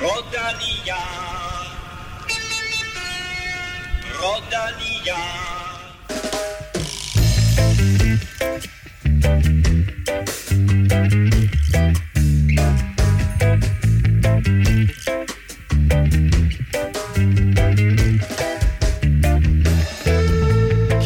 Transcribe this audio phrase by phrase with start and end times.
[0.00, 0.96] Rodalia.
[4.18, 5.20] Rodalia.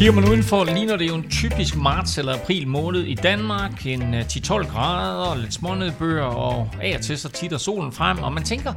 [0.05, 3.87] Kigger man udenfor, ligner det jo en typisk marts eller april måned i Danmark.
[3.87, 8.33] En øh, 10-12 grader, lidt smånedbør, og af og til så titter solen frem, og
[8.33, 8.73] man tænker,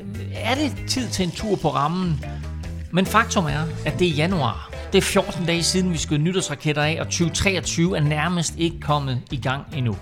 [0.00, 2.24] øh, er det tid til en tur på rammen?
[2.90, 4.70] Men faktum er, at det er januar.
[4.92, 9.22] Det er 14 dage siden, vi skød nytårsraketter af, og 2023 er nærmest ikke kommet
[9.30, 9.96] i gang endnu.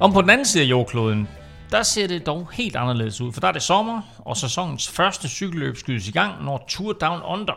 [0.00, 1.28] Om på den anden side af jordkloden,
[1.70, 5.28] der ser det dog helt anderledes ud, for der er det sommer, og sæsonens første
[5.28, 7.54] cykelløb skydes i gang, når Tour Down Under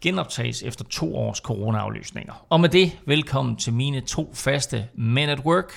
[0.00, 2.46] genoptages efter to års coronaaflysninger.
[2.48, 5.72] Og med det, velkommen til mine to faste Men at Work,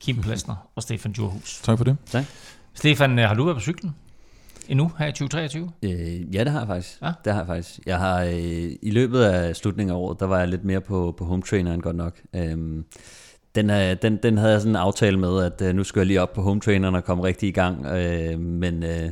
[0.00, 1.60] Kim Plesner og Stefan Djurhus.
[1.62, 1.96] Tak for det.
[2.06, 2.24] Tak.
[2.74, 3.94] Stefan, øh, har du været på cyklen
[4.68, 5.70] endnu her i 2023?
[5.82, 7.02] Øh, ja, det har jeg faktisk.
[7.02, 7.12] Ja?
[7.24, 7.80] Det har jeg faktisk.
[7.86, 11.14] Jeg har øh, i løbet af slutningen af året, der var jeg lidt mere på,
[11.18, 12.20] på home traineren godt nok.
[12.34, 12.84] Øhm,
[13.54, 16.06] den, er, den, den havde jeg sådan en aftale med, at øh, nu skulle jeg
[16.06, 17.86] lige op på home traineren og komme rigtig i gang.
[17.86, 19.10] Øh, men, øh,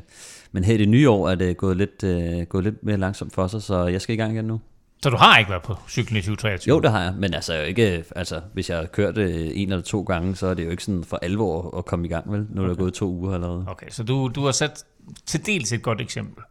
[0.57, 3.35] men her i det nye år er det gået lidt, øh, gået lidt mere langsomt
[3.35, 4.61] for sig, så jeg skal i gang igen nu.
[5.03, 6.75] Så du har ikke været på cyklen i 2023?
[6.75, 9.83] Jo, det har jeg, men altså ikke, altså, hvis jeg har kørt det en eller
[9.83, 12.47] to gange, så er det jo ikke sådan for alvor at komme i gang, vel?
[12.51, 13.65] Nu er der gået to uger allerede.
[13.69, 14.85] Okay, så du, du har sat
[15.27, 16.43] til dels et godt eksempel.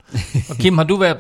[0.50, 1.18] Og Kim, har du været...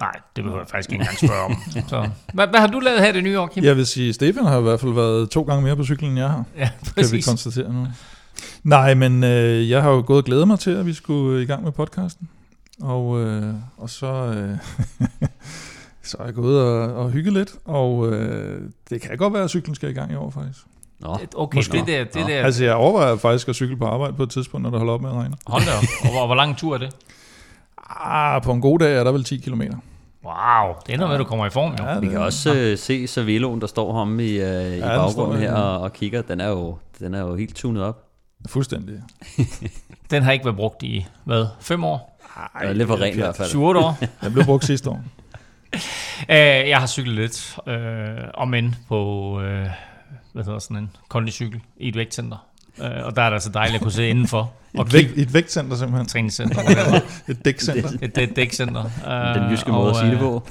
[0.00, 1.56] Nej, det behøver jeg faktisk ikke engang spørge om.
[1.88, 3.64] Så, hvad, hvad har du lavet her i det nye år, Kim?
[3.64, 6.18] Jeg vil sige, Stefan har i hvert fald været to gange mere på cyklen, end
[6.18, 6.44] jeg har.
[6.58, 7.26] ja Kan vi præcis.
[7.26, 7.86] konstatere nu.
[8.62, 11.46] Nej, men øh, jeg har jo gået og glædet mig til, at vi skulle i
[11.46, 12.28] gang med podcasten.
[12.82, 14.56] Og, øh, og så, øh,
[16.02, 17.54] så er jeg gået og, og hygget lidt.
[17.64, 18.60] Og øh,
[18.90, 20.58] det kan godt være, at cyklen skal i gang i år, faktisk.
[21.00, 21.78] Nå, Okay, Måske.
[21.78, 22.28] det der, det Nå.
[22.28, 24.92] der Altså, jeg overvejer faktisk at cykle på arbejde på et tidspunkt, når det holder
[24.94, 25.36] op med at regne.
[25.46, 25.82] hold da op.
[26.02, 26.94] Og hvor, hvor lang tur er det?
[28.00, 29.62] Ah, på en god dag er der vel 10 km.
[30.24, 31.84] Wow, det ender med, at du kommer i form, jo.
[31.84, 34.88] Ja, vi kan også øh, se Saveloen, der står ham i, øh, i den står
[34.88, 35.56] baggrunden her her.
[35.62, 36.22] og, og kigger.
[36.22, 38.03] Den er, jo, den er jo helt tunet op.
[38.48, 38.94] Fuldstændig.
[40.10, 42.20] Den har ikke været brugt i, hvad, fem år?
[42.54, 43.48] Ej, lidt for ren i hvert fald.
[43.48, 43.98] 7 år?
[44.22, 45.02] Den blev brugt sidste år.
[45.74, 45.78] Uh,
[46.72, 47.74] jeg har cyklet lidt, uh,
[48.34, 49.42] om end på, uh,
[50.32, 52.46] hvad hedder sådan en kondicykel i et vægtcenter.
[52.78, 55.22] Uh, og der er det altså dejligt at kunne sidde indenfor og Et, vægt, kigge
[55.22, 56.06] et vægtcenter simpelthen.
[56.06, 56.60] træningscenter.
[57.28, 57.90] Et dækcenter.
[58.02, 58.84] Et, et dækcenter.
[58.84, 60.48] Uh, Den jyske måde at sige det på.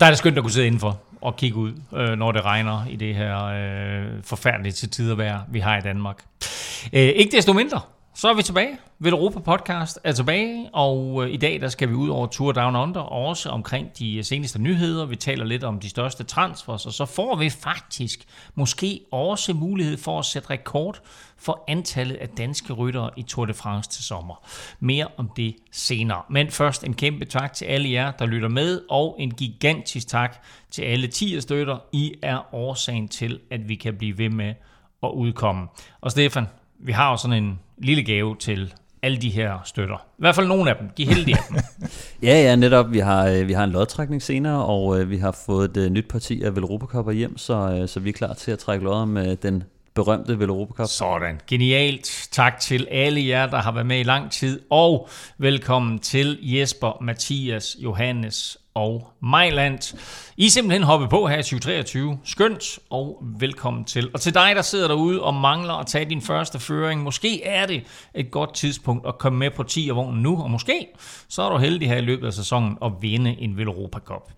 [0.00, 2.86] Der er det skønt at kunne sidde indenfor og kigge ud, øh, når det regner
[2.90, 6.16] i det her øh, forfærdelige til tider vejr, vi har i Danmark.
[6.18, 6.48] Øh,
[6.92, 7.80] Øh, ikke desto mindre,
[8.14, 8.78] så er vi tilbage.
[8.98, 12.52] Vel Europa Podcast er tilbage, og øh, i dag der skal vi ud over Tour
[12.52, 15.06] Down Under, og også omkring de øh, seneste nyheder.
[15.06, 18.24] Vi taler lidt om de største transfers, og så får vi faktisk
[18.54, 21.00] måske også mulighed for at sætte rekord
[21.36, 24.48] for antallet af danske ryttere i Tour de France til sommer.
[24.80, 26.22] Mere om det senere.
[26.30, 30.44] Men først en kæmpe tak til alle jer, der lytter med, og en gigantisk tak
[30.70, 31.78] til alle 10 støtter.
[31.92, 34.54] I er årsagen til, at vi kan blive ved med
[35.02, 35.66] at udkomme.
[36.00, 36.46] Og Stefan,
[36.80, 39.96] vi har jo sådan en lille gave til alle de her støtter.
[39.96, 40.88] I hvert fald nogle af dem.
[40.96, 41.56] De er heldige af dem.
[42.22, 42.92] Ja, ja, netop.
[42.92, 45.90] Vi har, øh, vi har en lodtrækning senere, og øh, vi har fået et øh,
[45.90, 49.04] nyt parti af Velropa hjem, så, øh, så vi er klar til at trække lodder
[49.04, 50.86] med den berømte Velropa Cup.
[50.88, 51.40] Sådan.
[51.46, 52.28] Genialt.
[52.30, 54.60] Tak til alle jer, der har været med i lang tid.
[54.70, 55.08] Og
[55.38, 59.96] velkommen til Jesper, Mathias, Johannes og Mejland.
[60.36, 62.18] I er simpelthen hoppet på her i 2023.
[62.24, 64.10] Skønt og velkommen til.
[64.14, 67.66] Og til dig, der sidder derude og mangler at tage din første føring, måske er
[67.66, 67.82] det
[68.14, 70.86] et godt tidspunkt at komme med på 10 vognen nu, og måske
[71.28, 74.32] så er du heldig her i løbet af sæsonen at vinde en Velropa Cup.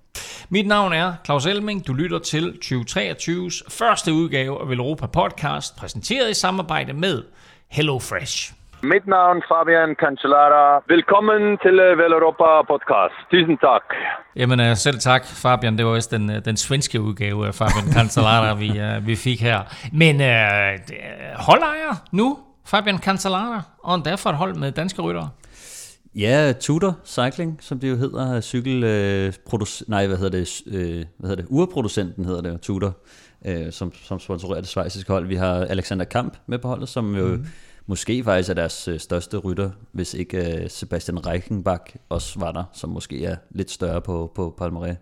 [0.48, 1.86] Mit navn er Claus Elming.
[1.86, 7.22] Du lytter til 2023's første udgave af Velropa Podcast, præsenteret i samarbejde med
[7.68, 8.59] HelloFresh.
[8.82, 10.82] Mit navn Fabian Cancellara.
[10.88, 13.16] Velkommen til øh, Vel Europa podcast.
[13.30, 13.82] Tusind tak.
[14.36, 15.78] Jamen øh, selv tak, Fabian.
[15.78, 19.41] Det var også den, øh, den svenske udgave af Fabian Cancellara, vi, uh, vi fik
[19.41, 19.60] her.
[19.92, 20.26] Men uh,
[21.46, 25.28] holdejer nu, Fabian Cancellara, og endda for et hold med danske ryttere.
[26.15, 31.04] Ja, Tudor Cycling, som det jo hedder, cykel, øh, produc- nej, hvad hedder det, øh,
[31.18, 32.92] hvad hedder det, urproducenten hedder det, Tudor,
[33.47, 35.26] øh, som, som sponsorerer det svejsiske hold.
[35.26, 37.47] Vi har Alexander Kamp med på holdet, som jo mm.
[37.86, 42.65] Måske faktisk er deres øh, største rytter, hvis ikke øh, Sebastian Reichenbach også var der,
[42.72, 44.97] som måske er lidt større på, på Palmares.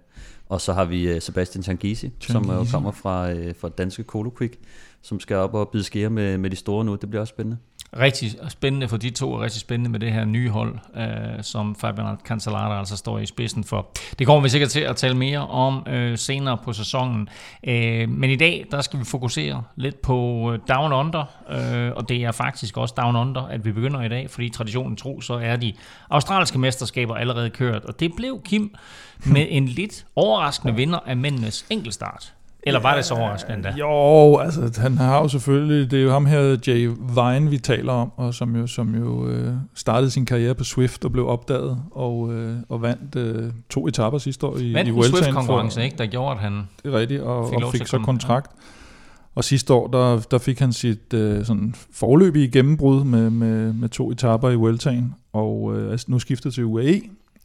[0.49, 2.73] Og så har vi øh, Sebastian Changisi, som Changizi.
[2.73, 4.59] kommer fra, øh, fra danske Colo Quick,
[5.03, 6.95] som skal op og bide skære med, med de store nu.
[6.95, 7.57] Det bliver også spændende
[7.97, 11.77] rigtig spændende for de to, og rigtig spændende med det her nye hold, øh, som
[11.77, 13.91] Fabian Cancellara altså står i spidsen for.
[14.19, 17.29] Det kommer vi sikkert til at tale mere om øh, senere på sæsonen.
[17.65, 22.09] Øh, men i dag, der skal vi fokusere lidt på øh, Down Under, øh, og
[22.09, 25.35] det er faktisk også Down Under, at vi begynder i dag, fordi traditionen tro, så
[25.35, 25.73] er de
[26.11, 28.75] australske mesterskaber allerede kørt, og det blev Kim
[29.27, 32.33] med en lidt overraskende vinder af mændenes enkeltstart.
[32.69, 33.75] Eller var det så overraskende endda?
[33.79, 37.93] Jo, altså han har jo selvfølgelig, det er jo ham her, Jay Vine, vi taler
[37.93, 41.79] om, og som jo, som jo øh, startede sin karriere på Swift og blev opdaget,
[41.91, 45.23] og, øh, og vandt øh, to etapper sidste år i, Vandt i en Vueltaen.
[45.25, 46.69] Swift-konkurrence, ikke, der gjorde, at han...
[46.83, 48.51] Det er rigtigt, og Fik og fik så kontrakt.
[49.35, 53.89] Og sidste år, der, der fik han sit øh, sådan forløbige gennembrud med, med, med
[53.89, 57.01] to etapper i Vueltaen, og øh, er nu skiftet til UAE,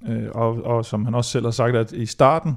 [0.10, 2.54] øh, og, og som han også selv har sagt, at i starten,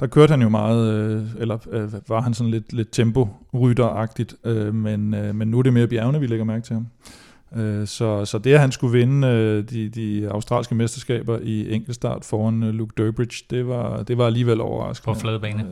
[0.00, 4.74] der kørte han jo meget, øh, eller øh, var han sådan lidt, lidt tempo-rytteragtigt, øh,
[4.74, 6.86] men, øh, men nu er det mere bjergene, vi lægger mærke til ham.
[7.56, 12.24] Øh, Så, så det, at han skulle vinde øh, de, de australske mesterskaber i enkeltstart
[12.24, 15.14] foran øh, Luke Durbridge, det var, det var alligevel overraskende.
[15.14, 15.64] På fladbane.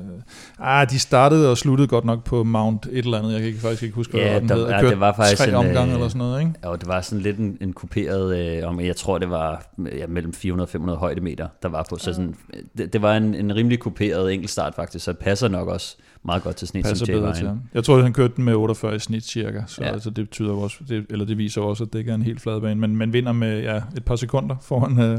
[0.58, 3.32] Ah, de startede og sluttede godt nok på Mount et eller andet.
[3.32, 4.66] Jeg kan ikke, faktisk ikke huske, hvad Ja, den der- hed.
[4.68, 6.52] ja, det var faktisk tre en, omgange øh, eller sådan noget, ikke?
[6.62, 9.66] Og det var sådan lidt en, en kuperet, øh, om jeg tror det var
[9.98, 11.96] ja, mellem 400 og 500 højdemeter, der var på.
[11.98, 12.34] Så sådan,
[12.78, 15.96] det, det var en, en rimelig kuperet enkeltstart faktisk, så det passer nok også
[16.26, 17.60] meget godt til en Passer som bedre til ham.
[17.74, 19.88] Jeg tror, at han kørte den med 48 i snit cirka, så Ja.
[19.92, 22.40] altså, det betyder også, det, eller det viser også, at det ikke er en helt
[22.40, 25.18] flad bane, men man vinder med ja, et par sekunder foran, øh,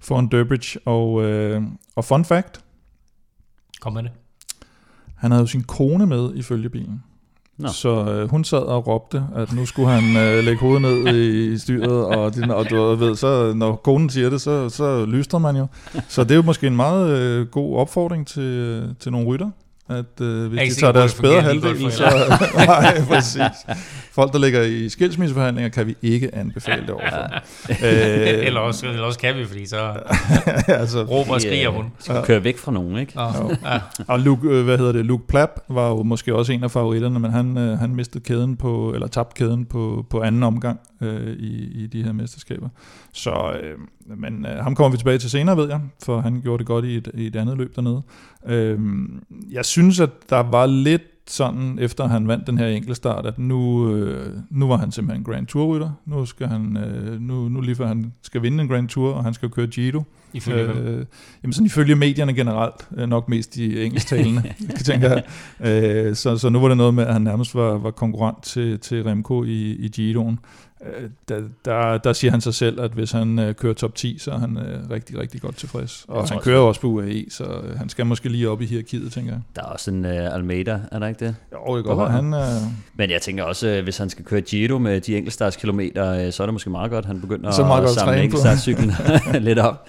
[0.00, 0.78] foran Durbridge.
[0.84, 1.62] Og, øh,
[1.96, 2.60] og fun fact,
[3.80, 4.10] Kom med det.
[5.16, 7.02] han havde jo sin kone med i følgebilen.
[7.58, 7.68] Nå.
[7.68, 11.58] Så øh, hun sad og råbte, at nu skulle han øh, lægge hovedet ned i
[11.58, 15.56] styret, og, det, og du ved, så, når konen siger det, så, så lyster man
[15.56, 15.66] jo.
[16.08, 19.50] Så det er jo måske en meget øh, god opfordring til, øh, til nogle rytter,
[19.88, 22.04] at øh, hvis de tager deres bedre halvdel, så...
[22.66, 23.40] nej, præcis.
[24.16, 27.34] Folk, der ligger i skilsmisseforhandlinger, kan vi ikke anbefale det overfor.
[27.86, 29.76] øh, eller, også, eller også kan vi, fordi så
[30.68, 31.84] altså, råber og skriger hun.
[31.98, 33.12] Skal køre væk fra nogen, ikke?
[33.16, 33.22] Nå,
[33.64, 33.80] ja.
[34.08, 37.20] Og Luke, øh, hvad hedder det, Luke Plapp var jo måske også en af favoritterne,
[37.20, 41.32] men han, øh, han mistede kæden på, eller tabte kæden på, på anden omgang øh,
[41.32, 42.68] i, i de her mesterskaber.
[43.12, 43.78] Så, øh,
[44.18, 46.84] men øh, ham kommer vi tilbage til senere, ved jeg, for han gjorde det godt
[46.84, 48.02] i et, i et andet løb dernede.
[48.46, 48.78] Øh,
[49.50, 53.90] jeg synes, at der var lidt sådan, efter han vandt den her enkeltstart, at nu,
[53.94, 55.90] øh, nu var han simpelthen Grand Tour-rytter.
[56.06, 59.24] Nu skal han, øh, nu, nu lige før han skal vinde en Grand Tour, og
[59.24, 60.02] han skal køre Giro.
[60.32, 60.86] Ifølge hvem?
[60.86, 61.06] Øh,
[61.42, 64.42] jamen sådan ifølge medierne generelt, øh, nok mest de engelsktalende,
[64.84, 65.22] tænker jeg.
[66.08, 68.78] Øh, så, så nu var det noget med, at han nærmest var, var konkurrent til,
[68.78, 70.38] til Remco i, i Giroen.
[70.86, 74.18] Øh, der, der, der siger han sig selv, at hvis han øh, kører top 10,
[74.18, 76.04] så er han øh, rigtig, rigtig godt tilfreds.
[76.08, 78.66] Og tror han kører også på UAE, så øh, han skal måske lige op i
[78.66, 79.40] hierarkiet, tænker jeg.
[79.56, 81.36] Der er også en uh, Almeida, er der ikke det?
[81.52, 82.12] Jo, det går godt.
[82.12, 82.40] Han, øh,
[82.94, 86.42] Men jeg tænker også, øh, hvis han skal køre Giro med de enkeltstartskilometer, øh, så
[86.42, 88.92] er det måske meget godt, at han begynder Så meget at samle enkeltstartcyklen
[89.48, 89.88] lidt op.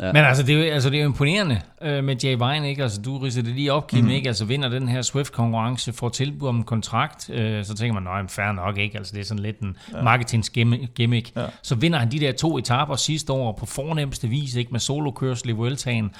[0.00, 0.12] Ja.
[0.12, 2.82] Men altså det, er jo, altså, det er jo imponerende øh, med Jay Vine, ikke?
[2.82, 4.10] Altså, du ridser det lige op, Kim, mm.
[4.10, 4.28] ikke?
[4.28, 8.28] Altså, vinder den her Swift-konkurrence, får tilbud om en kontrakt, øh, så tænker man, nej,
[8.28, 8.98] fair nok, ikke?
[8.98, 10.02] Altså, det er sådan lidt en ja.
[10.02, 11.36] marketing-gimmick.
[11.36, 11.46] Ja.
[11.62, 14.70] Så vinder han de der to etaper sidste år på fornemmeste vis, ikke?
[14.70, 16.10] Med solokørsel i Vueltaen.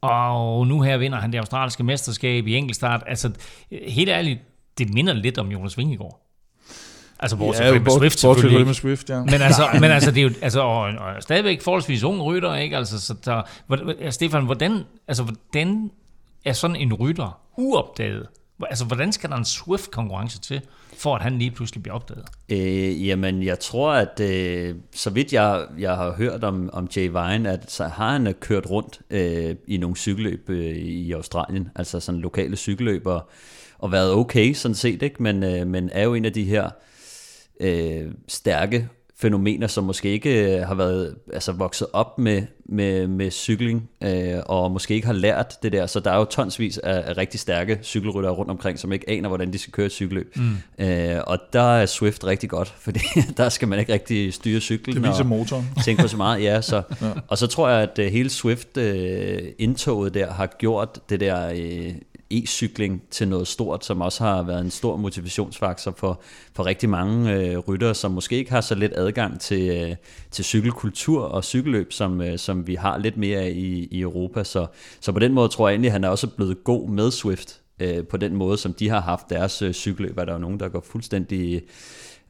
[0.00, 3.02] Og nu her vinder han det australske mesterskab i enkeltstart.
[3.06, 3.30] Altså,
[3.88, 4.40] helt ærligt,
[4.78, 6.21] det minder lidt om Jonas Vingegaard.
[7.22, 8.66] Altså, bortset jo, fra bort- Swift fra selvfølgelig.
[8.66, 9.20] med Swift, ja.
[9.20, 12.76] Men altså, men altså, det er jo altså, og, og stadigvæk forholdsvis ung rytter, ikke?
[12.76, 15.90] Altså, så der, hvordan, ja, Stefan, hvordan, altså, hvordan
[16.44, 18.26] er sådan en rytter uopdaget?
[18.70, 20.60] Altså, hvordan skal der en Swift-konkurrence til,
[20.98, 22.24] for at han lige pludselig bliver opdaget?
[22.48, 27.08] Øh, jamen, jeg tror, at øh, så vidt jeg, jeg har hørt om, om Jay
[27.08, 31.68] Vine, at så har han øh, kørt rundt øh, i nogle cykelløb øh, i Australien,
[31.74, 33.30] altså sådan lokale cykelløb, og,
[33.78, 35.22] og været okay sådan set, ikke?
[35.22, 36.70] Men, øh, men er jo en af de her
[37.60, 38.88] øh, stærke
[39.22, 44.34] fænomener, som måske ikke øh, har været altså vokset op med, med, med cykling, øh,
[44.46, 45.86] og måske ikke har lært det der.
[45.86, 49.28] Så der er jo tonsvis af, af rigtig stærke cykelryttere rundt omkring, som ikke aner,
[49.28, 50.36] hvordan de skal køre et cykelløb.
[50.36, 50.84] Mm.
[50.84, 53.00] Øh, og der er Swift rigtig godt, fordi
[53.36, 54.96] der skal man ikke rigtig styre cyklen.
[54.96, 55.68] Det viser motoren.
[55.84, 56.60] tænke på så meget, ja.
[56.60, 57.06] Så, ja.
[57.28, 61.94] Og så tror jeg, at uh, hele Swift-indtoget der har gjort det der uh,
[62.32, 66.20] e-cykling til noget stort, som også har været en stor motivationsfaktor for,
[66.54, 69.96] for rigtig mange øh, ryttere, som måske ikke har så let adgang til, øh,
[70.30, 74.44] til cykelkultur og cykelløb, som, øh, som vi har lidt mere af i, i Europa.
[74.44, 74.66] Så,
[75.00, 77.60] så på den måde tror jeg egentlig, at han er også blevet god med Swift,
[77.80, 80.60] øh, på den måde, som de har haft deres øh, cykelløb, er der jo nogen,
[80.60, 81.62] der går fuldstændig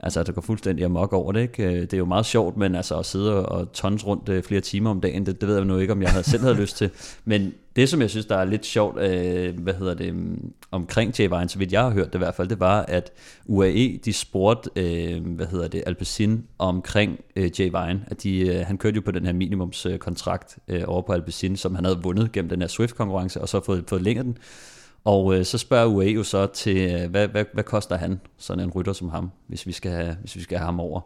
[0.05, 1.65] Altså, der går fuldstændig amok over det, ikke?
[1.65, 4.61] Øh, det er jo meget sjovt, men altså at sidde og tons rundt øh, flere
[4.61, 6.77] timer om dagen, det, det ved jeg nu ikke, om jeg havde selv havde lyst
[6.77, 6.91] til.
[7.25, 10.15] Men, det, som jeg synes, der er lidt sjovt, øh, hvad hedder det,
[10.71, 13.13] omkring Jay Vine, så vidt jeg har hørt det i hvert fald, det var, at
[13.47, 18.67] UAE, de spurgte, øh, hvad hedder det, Alpecin omkring øh, Jay Vine, at de, øh,
[18.67, 22.33] han kørte jo på den her minimumskontrakt øh, over på Alpecin, som han havde vundet
[22.33, 24.37] gennem den her Swift-konkurrence, og så fået, fået længet den.
[25.05, 28.65] Og øh, så spørger UAE jo så til, øh, hvad, hvad, hvad koster han, sådan
[28.65, 31.01] en rytter som ham, hvis vi skal have, hvis vi skal have ham over.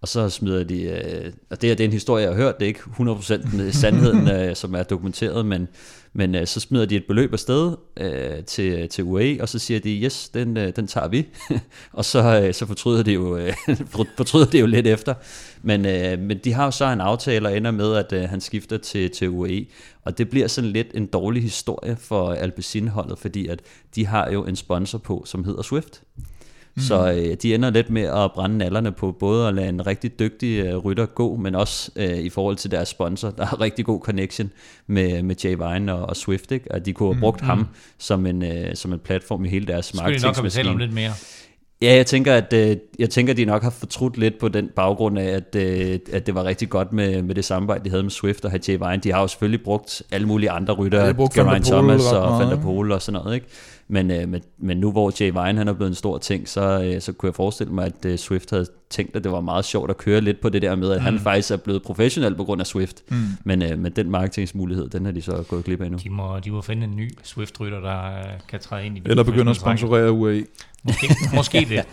[0.00, 2.60] Og så smider de, øh, og det, her, det er en historie, jeg har hørt,
[2.60, 5.68] det er ikke 100% sandheden, øh, som er dokumenteret, men,
[6.12, 9.80] men øh, så smider de et beløb afsted øh, til, til UAE, og så siger
[9.80, 11.26] de, yes, den, øh, den tager vi.
[11.92, 13.52] og så, øh, så fortryder, de jo, øh,
[14.16, 15.14] fortryder de jo lidt efter.
[15.62, 18.40] Men, øh, men de har jo så en aftale, og ender med, at øh, han
[18.40, 19.66] skifter til, til UAE.
[20.04, 23.60] Og det bliver sådan lidt en dårlig historie for Alpecin-holdet, fordi at
[23.94, 26.02] de har jo en sponsor på, som hedder Swift.
[26.74, 26.82] Mm.
[26.82, 30.18] Så øh, de ender lidt med at brænde nallerne på både at lade en rigtig
[30.18, 33.84] dygtig øh, rytter gå, men også øh, i forhold til deres sponsor, der har rigtig
[33.84, 34.50] god connection
[34.86, 36.72] med, med Jay Vine og, og Swift, ikke?
[36.72, 37.20] at de kunne have mm.
[37.20, 37.46] brugt mm.
[37.46, 37.66] ham
[37.98, 40.20] som en, øh, som en platform i hele deres marketing.
[40.20, 41.12] Skulle de nok have om lidt mere.
[41.82, 44.70] Ja, jeg tænker, at øh, jeg tænker, at de nok har fortrudt lidt på den
[44.76, 48.02] baggrund af, at, øh, at det var rigtig godt med, med det samarbejde, de havde
[48.02, 48.96] med Swift og Jay Vine.
[48.96, 52.62] De har jo selvfølgelig brugt alle mulige andre rytter, ja, Geraint Thomas og Van der
[52.62, 53.46] Pol og sådan noget, ikke?
[53.90, 56.82] Men, øh, men, men nu hvor Jay Vine han er blevet en stor ting, så,
[56.82, 59.64] øh, så kunne jeg forestille mig, at øh, Swift havde tænkt, at det var meget
[59.64, 61.04] sjovt at køre lidt på det der med, at mm.
[61.04, 63.02] han faktisk er blevet professionel på grund af Swift.
[63.08, 63.16] Mm.
[63.44, 65.98] Men, øh, men den marketingsmulighed, den har de så gået glip af nu.
[65.98, 69.24] De må, de må finde en ny Swift-rytter, der øh, kan træde ind i Eller
[69.24, 70.44] begynde at sponsorere UAE.
[70.82, 71.84] Måske, måske det.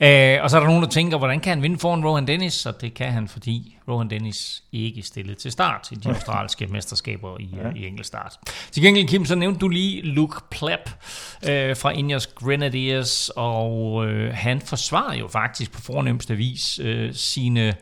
[0.00, 2.66] Æ, og så er der nogen, der tænker, hvordan kan han vinde foran Rohan Dennis?
[2.66, 7.40] Og det kan han, fordi Rohan Dennis ikke stillet til start i de australske mesterskaber
[7.40, 7.70] i, ja.
[7.76, 8.38] i enkeltstart.
[8.70, 10.90] Til gengæld, Kim, så nævnte du lige Luke Plepp
[11.48, 17.74] øh, fra Ineos Grenadiers, og øh, han forsvarer jo faktisk på fornemmeste vis øh, sine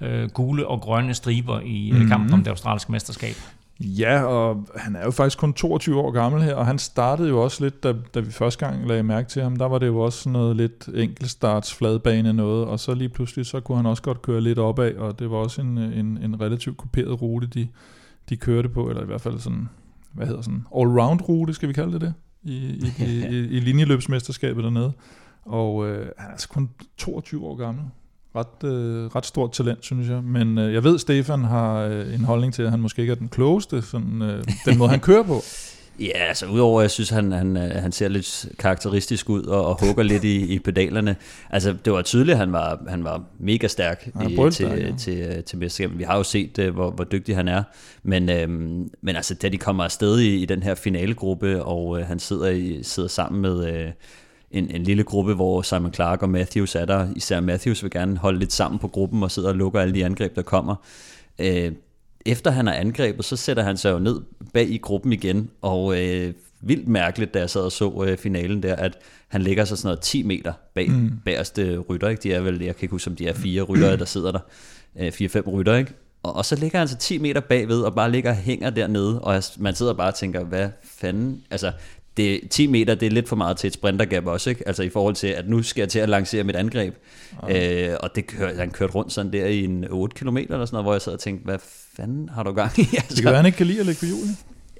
[0.00, 2.08] øh, gule og grønne striber i mm-hmm.
[2.08, 3.36] kampen om det australske mesterskab.
[3.80, 7.42] Ja, og han er jo faktisk kun 22 år gammel her, og han startede jo
[7.42, 9.98] også lidt, da, da vi første gang lagde mærke til ham, der var det jo
[9.98, 14.22] også noget lidt enkeltstarts fladbane noget, og så lige pludselig, så kunne han også godt
[14.22, 17.68] køre lidt opad, og det var også en, en, en relativt kuperet rute, de,
[18.28, 19.68] de kørte på, eller i hvert fald sådan,
[20.12, 23.60] hvad hedder sådan, all-round rute, skal vi kalde det det, i, i, i, i, i
[23.60, 24.92] linjeløbsmesterskabet dernede.
[25.42, 27.84] Og øh, han er altså kun 22 år gammel
[28.36, 30.24] ret, øh, ret stort talent, synes jeg.
[30.24, 33.16] Men øh, jeg ved, Stefan har øh, en holdning til, at han måske ikke er
[33.16, 35.42] den klogeste, sådan, øh, den måde, han kører på.
[36.00, 39.66] Ja, altså udover, at jeg synes, han, han, øh, han ser lidt karakteristisk ud og,
[39.66, 41.16] og hugger lidt i, i pedalerne.
[41.50, 44.92] Altså, det var tydeligt, at han var, han var mega stærk i, til, ja.
[44.98, 45.98] til, øh, til mesterskabet.
[45.98, 47.62] Vi har jo set, øh, hvor, hvor dygtig han er.
[48.02, 52.06] Men, øhm, men altså, da de kommer afsted i, i den her finalegruppe, og øh,
[52.06, 53.66] han sidder, i, sidder sammen med...
[53.66, 53.90] Øh,
[54.50, 57.08] en, en lille gruppe, hvor Simon Clark og Matthews er der.
[57.16, 60.04] Især Matthews vil gerne holde lidt sammen på gruppen og sidder og lukker alle de
[60.04, 60.74] angreb, der kommer.
[61.38, 61.72] Øh,
[62.26, 64.20] efter han har angrebet, så sætter han sig jo ned
[64.54, 68.62] bag i gruppen igen, og øh, vildt mærkeligt, da jeg sad og så øh, finalen
[68.62, 71.12] der, at han ligger så sådan noget 10 meter bag mm.
[71.24, 72.22] bagerste rytter, ikke?
[72.22, 74.40] De er vel, jeg kan ikke huske, om de er fire rytter, der sidder der.
[74.98, 75.92] Øh, fire-fem rytter, ikke?
[76.22, 79.20] Og, og så ligger han så 10 meter bagved, og bare ligger og hænger dernede,
[79.20, 81.72] og man sidder bare og tænker, hvad fanden, altså
[82.18, 84.68] det, 10 meter, det er lidt for meget til et sprintergab også, ikke?
[84.68, 86.94] Altså i forhold til, at nu skal jeg til at lancere mit angreb.
[87.38, 87.90] Okay.
[87.90, 90.68] Øh, og det kør, han kørte rundt sådan der i en 8 km eller sådan
[90.72, 91.58] noget, hvor jeg sad og tænkte, hvad
[91.96, 92.82] fanden har du gang i?
[92.92, 94.36] Altså, det kan være, han ikke kan lide at lægge på hjulene.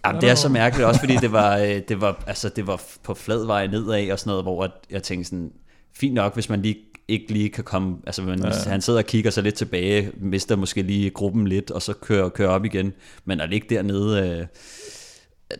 [0.06, 2.82] Jamen, det er så mærkeligt også, fordi det var, øh, det var, altså, det var
[3.02, 5.50] på flad vej nedad og sådan noget, hvor jeg tænkte sådan,
[5.94, 6.76] fint nok, hvis man lige
[7.08, 8.50] ikke lige kan komme, altså man, ja.
[8.66, 12.28] han sidder og kigger sig lidt tilbage, mister måske lige gruppen lidt, og så kører,
[12.28, 12.92] kører op igen,
[13.24, 14.46] men at ligge dernede, øh,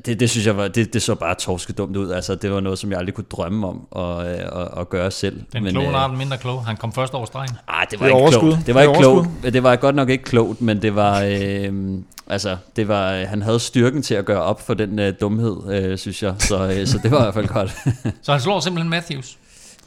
[0.07, 2.11] det, det synes jeg var, det, det så bare torskedumt ud.
[2.11, 5.42] Altså, det var noget, som jeg aldrig kunne drømme om at, at, at gøre selv.
[5.52, 6.66] Den men, kloge øh, mindre klog.
[6.66, 7.50] Han kom først over stregen.
[7.68, 8.66] Ah, det var det ikke klogt.
[8.66, 9.28] Det var det ikke klogt.
[9.42, 13.61] Det var godt nok ikke klogt, men det var, øh, altså, det var, han havde
[13.61, 16.35] styrken til at gøre op for den øh, dumhed, øh, synes jeg.
[16.38, 17.76] Så, øh, så det var i hvert fald godt.
[18.23, 19.37] så han slår simpelthen Matthews?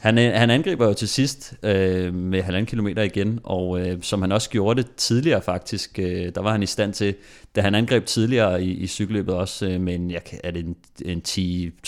[0.02, 4.22] Han, øh, han angriber jo til sidst øh, med halvanden kilometer igen, og øh, som
[4.22, 7.14] han også gjorde det tidligere faktisk, øh, der var han i stand til,
[7.56, 11.22] da han angreb tidligere i, i cykelløbet også øh, men jeg, er det en, en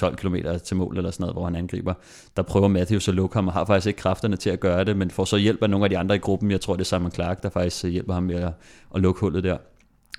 [0.00, 1.94] 10-12 km til mål eller sådan noget, hvor han angriber,
[2.37, 4.97] der prøver Matthews at lukke ham, og har faktisk ikke kræfterne til at gøre det,
[4.97, 6.97] men får så hjælp af nogle af de andre i gruppen, jeg tror det er
[6.97, 8.52] Simon Clark, der faktisk hjælper ham med at,
[8.94, 9.56] at lukke hullet der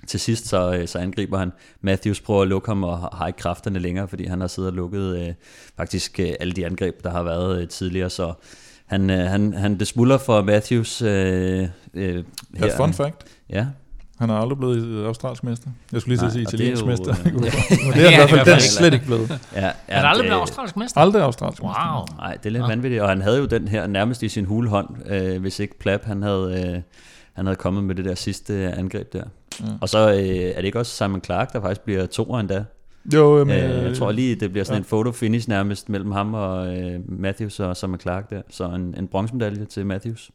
[0.06, 1.52] til sidst så, øh, så angriber han.
[1.80, 4.76] Matthews prøver at lukke ham og har ikke kræfterne længere, fordi han har siddet og
[4.76, 5.34] lukket øh,
[5.76, 8.10] faktisk øh, alle de angreb, der har været øh, tidligere.
[8.10, 8.32] Så
[8.86, 12.24] han, øh, han, han det smuldrer for Matthews øh, øh,
[12.56, 12.66] her.
[12.66, 13.24] Ja, fun fact.
[13.50, 13.66] Ja.
[14.18, 15.68] Han er aldrig blevet australsk mester.
[15.92, 17.14] Jeg skulle lige sige italiensk jo, mester.
[17.24, 17.50] Øh, ja.
[18.00, 19.40] det er i hvert fald slet ikke blevet.
[19.54, 21.00] Ja, ja, han er aldrig blevet australsk mester?
[21.00, 21.70] Aldrig australsk wow.
[21.70, 22.16] mester.
[22.16, 22.68] Nej, det er lidt ja.
[22.68, 23.02] vanvittigt.
[23.02, 26.22] Og han havde jo den her nærmest i sin hulehånd, øh, hvis ikke Plap han
[26.22, 26.82] havde, øh,
[27.36, 29.24] han havde kommet med det der sidste angreb der.
[29.60, 29.66] Ja.
[29.80, 32.64] Og så øh, er det ikke også Simon Clark, der faktisk bliver toer endda.
[33.14, 34.96] Jo, Øh, men, jeg tror lige, det bliver sådan ja.
[34.96, 38.42] en photo-finish nærmest mellem ham og øh, Matthews og Summer Clark der.
[38.50, 40.30] Så en, en bronzemedalje til Matthews.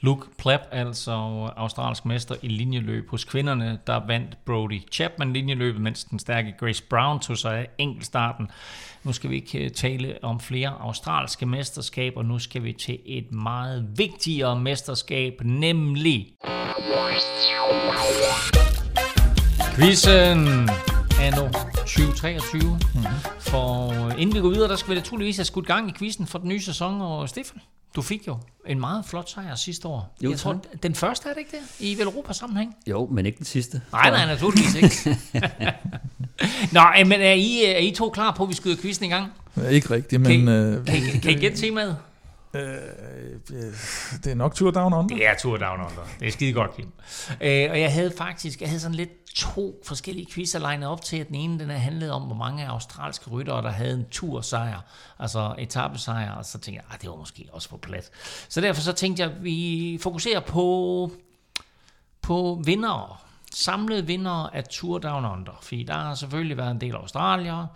[0.00, 1.12] Luke Pleb, altså
[1.56, 6.82] australsk mester i linjeløb hos kvinderne, der vandt Brody Chapman linjeløbet, mens den stærke Grace
[6.90, 8.50] Brown tog sig af enkeltstarten.
[9.04, 13.32] Nu skal vi ikke øh, tale om flere australske mesterskaber, nu skal vi til et
[13.32, 16.28] meget vigtigere mesterskab, nemlig
[19.76, 20.93] Quizzen!
[21.24, 21.48] Anno
[21.86, 22.60] 2023.
[22.60, 23.04] Mm-hmm.
[23.38, 26.26] For øh, inden vi går videre, der skal vi naturligvis have skudt gang i quizzen
[26.26, 27.00] for den nye sæson.
[27.00, 27.60] Og Stefan,
[27.96, 30.16] du fik jo en meget flot sejr sidste år.
[30.22, 30.82] Jo, jeg tror, tak.
[30.82, 31.86] den første er det ikke det?
[31.86, 32.76] I Velropa sammenhæng?
[32.86, 33.80] Jo, men ikke den sidste.
[33.92, 35.18] Nej, nej, naturligvis ikke.
[36.76, 39.32] Nå, men er I, er I to klar på, at vi skyder quizzen i gang?
[39.70, 41.96] ikke rigtigt, Kan, men I, øh, kan, I, kan I gætte temaet?
[42.54, 42.62] Øh,
[43.52, 43.72] øh,
[44.24, 45.16] det er nok Tour Down Under.
[45.16, 46.08] Det er Tour Down Under.
[46.20, 46.92] Det er skide godt, Kim.
[47.40, 51.16] Øh, og jeg havde faktisk jeg havde sådan lidt to forskellige quizzer legnet op til,
[51.16, 54.80] at den ene den er handlet om, hvor mange australske ryttere, der havde en tursejr,
[55.18, 58.10] altså etappesejr, og så tænkte jeg, at det var måske også på plads.
[58.48, 61.10] Så derfor så tænkte jeg, at vi fokuserer på,
[62.22, 63.16] på vindere,
[63.54, 67.66] samlede vindere af Tour Down Under, fordi der har selvfølgelig været en del australier,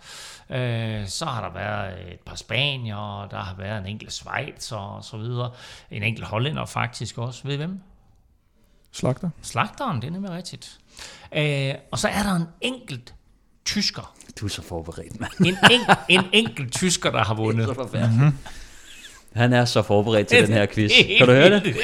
[0.49, 5.03] øh, så har der været et par spanier, der har været en enkelt Schweiz og
[5.03, 5.51] så videre,
[5.91, 7.81] en enkelt hollænder faktisk også, ved I hvem?
[8.91, 9.29] Slagter.
[9.41, 10.79] Slagteren, det er nemlig rigtigt.
[11.31, 13.13] Øh, og så er der en enkelt
[13.65, 15.31] tysker, Du er så forberedt, mand.
[15.39, 17.67] en, en, en enkelt tysker, der har vundet.
[17.67, 18.17] Så forfærdeligt.
[18.17, 18.37] Mm-hmm.
[19.35, 20.91] Han er så forberedt til den her quiz.
[21.17, 21.63] Kan du høre det?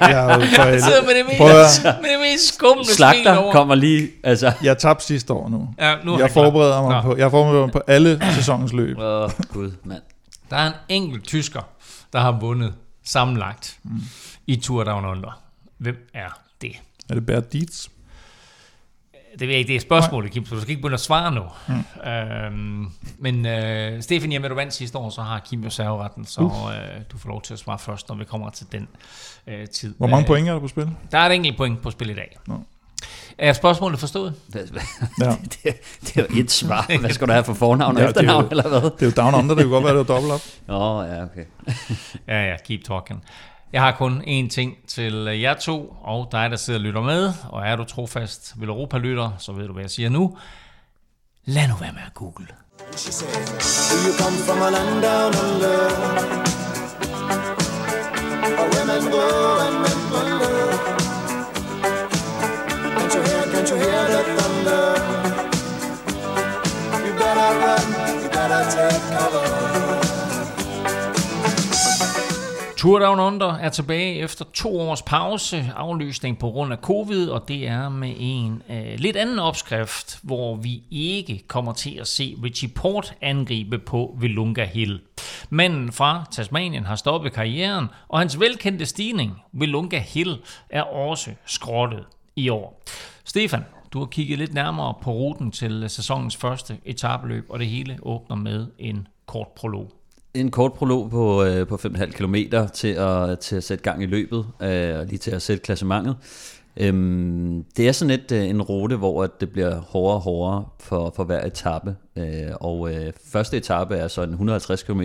[0.00, 1.50] Jeg, er sidder for, med det mest, Prøv
[1.94, 3.52] at- med det mest skumle Slagter over.
[3.52, 4.52] kommer lige, altså...
[4.62, 5.68] jeg tabte sidste år nu.
[5.78, 7.00] Ja, nu Jeg forbereder mig Nå.
[7.02, 8.98] på, jeg forbereder mig på alle sæsonens løb.
[8.98, 10.02] Åh, oh, gud, mand.
[10.50, 11.60] Der er en enkelt tysker,
[12.12, 12.74] der har vundet
[13.04, 14.00] sammenlagt mm.
[14.46, 15.40] i Tour Down Under.
[15.78, 16.72] Hvem er det?
[17.10, 17.86] Er det Bert Dietz?
[19.38, 21.32] Det ved jeg ikke, det er spørgsmålet, Kim, så du skal ikke begynde at svare
[21.32, 21.42] nu.
[21.68, 22.10] Mm.
[22.10, 22.86] Øhm,
[23.18, 27.00] men øh, Stefan, jamen du vandt sidste år, så har Kim jo serveretten, så øh,
[27.12, 28.88] du får lov til at svare først, når vi kommer til den
[29.46, 29.94] øh, tid.
[29.98, 30.90] Hvor mange Øh, point er der på spil?
[31.12, 32.38] Der er et enkelt point på spil i dag.
[32.46, 32.54] Nå.
[33.38, 34.34] Er spørgsmålet forstået?
[34.48, 34.62] Hvad-
[35.20, 35.30] Ja.
[35.64, 36.98] Det, det er jo et svar.
[37.00, 38.90] Hvad skal du have for fornavn og Ja, det er jo- efternavn, eller hvad?
[38.90, 40.40] Det er jo Down Under, det kan godt være, det er dobbelt op.
[40.68, 41.44] Åh, oh, ja, okay.
[42.28, 43.22] Ja, ja, keep talking.
[43.72, 47.00] Jeg har kun én ting til øh, jer to, og dig, der sidder og lytter
[47.02, 47.32] med.
[47.48, 50.36] Og er du trofast vil Europa-lytter, så ved du, hvad jeg siger nu.
[51.44, 52.46] Lad nu være med at google.
[52.96, 53.28] She said,
[53.90, 55.78] Do you come from a land down under?
[58.56, 59.24] Where women go
[59.66, 60.56] and men wonder.
[62.96, 64.86] Can't you hear, can't you hear the thunder?
[67.06, 67.86] You better run,
[68.22, 69.53] you better take cover.
[72.84, 77.48] Tour Down Under er tilbage efter to års pause, aflysning på grund af covid, og
[77.48, 82.36] det er med en øh, lidt anden opskrift, hvor vi ikke kommer til at se
[82.44, 85.00] Richie Port angribe på Vilunga Hill.
[85.50, 90.36] Manden fra Tasmanien har stoppet karrieren, og hans velkendte stigning, Vilunga Hill,
[90.70, 92.04] er også skrottet
[92.36, 92.82] i år.
[93.24, 97.98] Stefan, du har kigget lidt nærmere på ruten til sæsonens første etabeløb, og det hele
[98.02, 99.92] åbner med en kort prolog.
[100.34, 102.34] En kort prolog på, øh, på 5,5 km
[102.74, 106.16] til at, til at sætte gang i løbet, øh, og lige til at sætte klassementet.
[106.76, 110.64] Øhm, det er sådan et, øh, en rute, hvor at det bliver hårdere og hårdere
[110.80, 111.96] for, for hver etape.
[112.16, 115.00] Øh, og øh, første etape er så en 150 km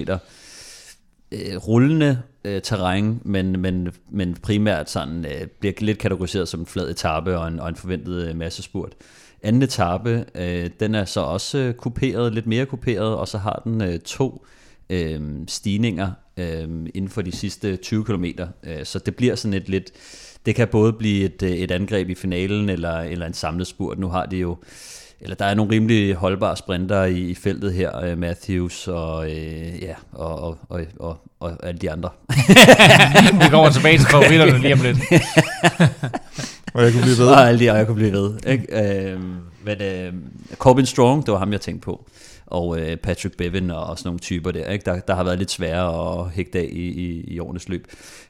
[1.31, 6.65] øh, rullende øh, terræn, men, men, men primært sådan, øh, bliver lidt kategoriseret som en
[6.65, 8.93] flad etape og en, og en forventet øh, massespurt.
[9.43, 13.61] Anden etape, øh, den er så også øh, kuperet, lidt mere kuperet, og så har
[13.65, 14.58] den øh, to øh,
[15.47, 18.25] stigninger øh, inden for de sidste 20 km.
[18.63, 19.91] Øh, så det bliver sådan et lidt,
[20.45, 23.99] det kan både blive et, øh, et angreb i finalen eller, eller en samlet spurt.
[23.99, 24.57] Nu har de jo
[25.21, 29.83] eller der er nogle rimelig holdbare sprinter i, i feltet her, øh, Matthews og, øh,
[29.83, 32.09] ja, og, og, og, og, og alle de andre.
[33.43, 34.97] Vi kommer tilbage til favoritterne lige om lidt.
[36.73, 37.27] Og jeg kunne blive ved.
[37.27, 38.33] og alle de, og jeg kunne blive ved.
[38.47, 39.11] Ikke?
[39.11, 39.19] Øh,
[39.65, 40.13] men, øh,
[40.57, 42.05] Corbin Strong, det var ham, jeg tænkte på.
[42.45, 44.85] Og øh, Patrick Bevan og, og sådan nogle typer der, ikke?
[44.85, 47.87] Der, der har været lidt svære at hægte af i, i, i årenes løb.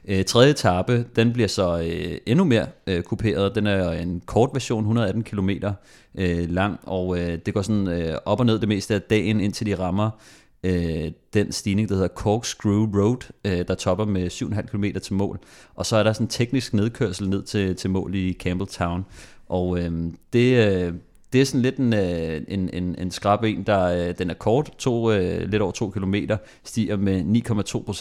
[0.08, 3.54] Øh, tredje etape, den bliver så øh, endnu mere øh, kuperet.
[3.54, 5.50] Den er en kort version, 118 km
[6.14, 9.40] øh, lang, og øh, det går sådan øh, op og ned det meste af dagen,
[9.40, 10.10] indtil de rammer
[10.64, 15.38] øh, den stigning, der hedder Corkscrew Road, øh, der topper med 7,5 km til mål.
[15.74, 19.04] Og så er der sådan en teknisk nedkørsel ned til, til mål i Campbelltown.
[19.48, 20.94] Og øh, det, øh,
[21.32, 24.34] det er sådan lidt en, øh, en, en, en skrab en, der øh, den er
[24.34, 26.14] kort, to, øh, lidt over 2 km,
[26.64, 27.22] stiger med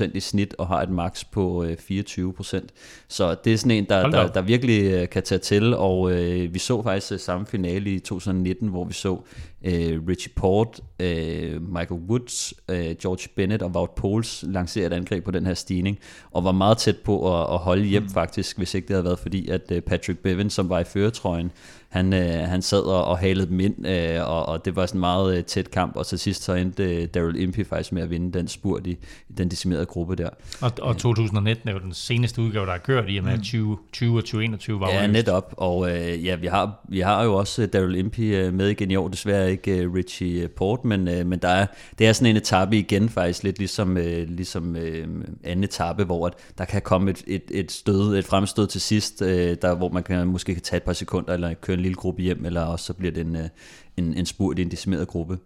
[0.07, 2.67] 9,2% i snit og har et max på øh, 24%.
[3.07, 6.53] Så det er sådan en, der, der, der virkelig øh, kan tage til, og øh,
[6.53, 9.17] vi så faktisk øh, samme finale i 2019, hvor vi så
[9.63, 15.23] øh, Richie Port, øh, Michael Woods, øh, George Bennett og Wout Poels lancerede et angreb
[15.23, 15.99] på den her stigning,
[16.31, 18.09] og var meget tæt på at, at holde hjem mm.
[18.09, 21.51] faktisk, hvis ikke det havde været fordi, at øh, Patrick Bevan, som var i føretrøjen,
[21.89, 24.97] han, øh, han sad og, og halede dem ind, øh, og, og det var sådan
[24.97, 28.01] en meget øh, tæt kamp, og til sidst så endte øh, Daryl Impey faktisk med
[28.01, 28.91] at vinde den spurt i,
[29.29, 30.29] i den decimerede gruppe der.
[30.61, 34.17] Og, og 2019 er jo den seneste udgave, der er kørt i, og med 2020
[34.17, 35.13] og 2021 var Ja, aflyst.
[35.13, 38.67] netop, og øh, ja, vi har, vi har jo også øh, Daryl Impey øh, med
[38.69, 41.65] igen i år, desværre ikke øh, Richie øh, Port, men, øh, men der er,
[41.99, 45.07] det er sådan en etape igen faktisk, lidt ligesom, øh, ligesom øh,
[45.43, 49.21] anden etape, hvor at der kan komme et, et, et stød, et fremstød til sidst,
[49.21, 51.95] øh, der, hvor man kan, måske kan tage et par sekunder, eller køre en lille
[51.95, 53.49] gruppe hjem, eller også så bliver det en, øh,
[53.97, 55.37] en, en spurt i en decimeret gruppe.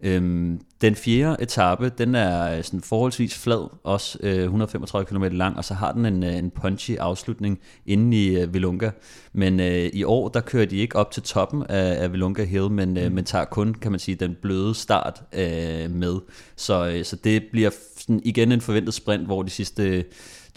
[0.00, 5.64] Øhm, den fjerde etape, den er sådan forholdsvis flad, også øh, 135 km lang, og
[5.64, 8.90] så har den en, øh, en punchy afslutning inde i øh, Vilunga.
[9.32, 12.70] Men øh, i år, der kører de ikke op til toppen af, af Vilunga Hill,
[12.70, 16.16] men, øh, men tager kun, kan man sige, den bløde start øh, med.
[16.56, 20.04] Så, øh, så det bliver sådan igen en forventet sprint, hvor de sidste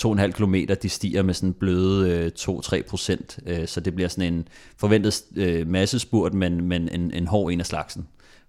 [0.06, 4.34] 2,5 km, de stiger med sådan bløde øh, 2-3 procent, øh, så det bliver sådan
[4.34, 8.08] en forventet øh, massespurt, men, men en, en hård en af slagsen.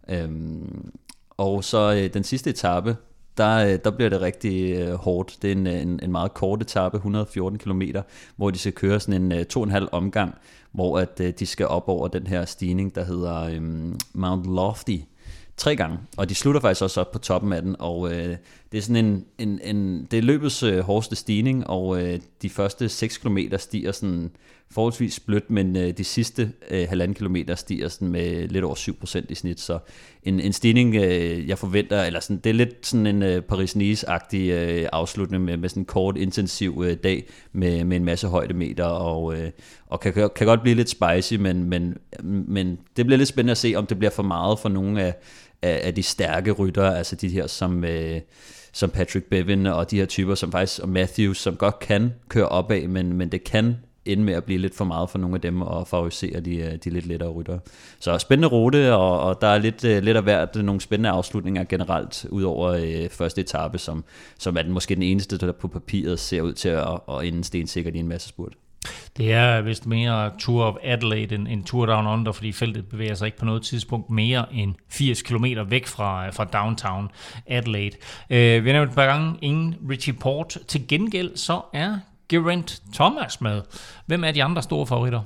[0.09, 0.91] Øhm,
[1.31, 2.97] og så øh, den sidste etape,
[3.37, 5.37] der, øh, der bliver det rigtig øh, hårdt.
[5.43, 7.83] Det er en, en, en meget kort etape, 114 km,
[8.37, 10.35] hvor de skal køre sådan en øh, to og en halv omgang,
[10.73, 13.63] hvor at øh, de skal op over den her stigning, der hedder øh,
[14.13, 14.97] Mount Lofty,
[15.61, 18.37] tre gange, og de slutter faktisk også op på toppen af den, og øh,
[18.73, 22.51] det er sådan en, en, en det er løbets øh, hårdeste stigning, og øh, de
[22.51, 24.31] første 6 km stiger sådan
[24.71, 29.27] forholdsvis blødt, men øh, de sidste øh, halvanden kilometer stiger sådan med lidt over 7%
[29.29, 29.79] i snit, så
[30.23, 34.37] en, en stigning, øh, jeg forventer, eller sådan, det er lidt sådan en øh, Paris-Nice-agtig
[34.37, 38.85] øh, afslutning med, med sådan en kort, intensiv øh, dag med, med en masse højdemeter,
[38.85, 39.51] og, øh,
[39.87, 43.59] og kan, kan godt blive lidt spicy, men, men, men det bliver lidt spændende at
[43.59, 45.15] se, om det bliver for meget for nogle af,
[45.63, 47.85] af, af de stærke ryttere, altså de her som...
[47.85, 48.21] Øh,
[48.73, 52.49] som Patrick Bevin og de her typer, som faktisk, og Matthews, som godt kan køre
[52.49, 55.41] opad, men, men det kan ende med at blive lidt for meget for nogle af
[55.41, 57.61] dem og favorisere de, øh, de lidt lettere ryttere.
[58.01, 61.65] Så spændende rute, og, og der er lidt, øh, lidt af hvert nogle spændende afslutninger
[61.65, 64.05] generelt, udover øh, første etape, som,
[64.39, 67.45] som er den, måske den eneste, der på papiret ser ud til at, at ende
[67.45, 68.53] stensikkert i en masse spurt.
[69.17, 73.15] Det er vist mere Tour of Adelaide end, end Tour Down Under, fordi feltet bevæger
[73.15, 77.11] sig ikke på noget tidspunkt mere end 80 km væk fra, fra downtown
[77.47, 77.97] Adelaide.
[78.31, 80.59] Øh, vi har nævnt et par gange ingen Richie Port.
[80.69, 83.63] Til gengæld så er Geraint Thomas med.
[84.07, 85.23] Hvem er de andre store favoritter?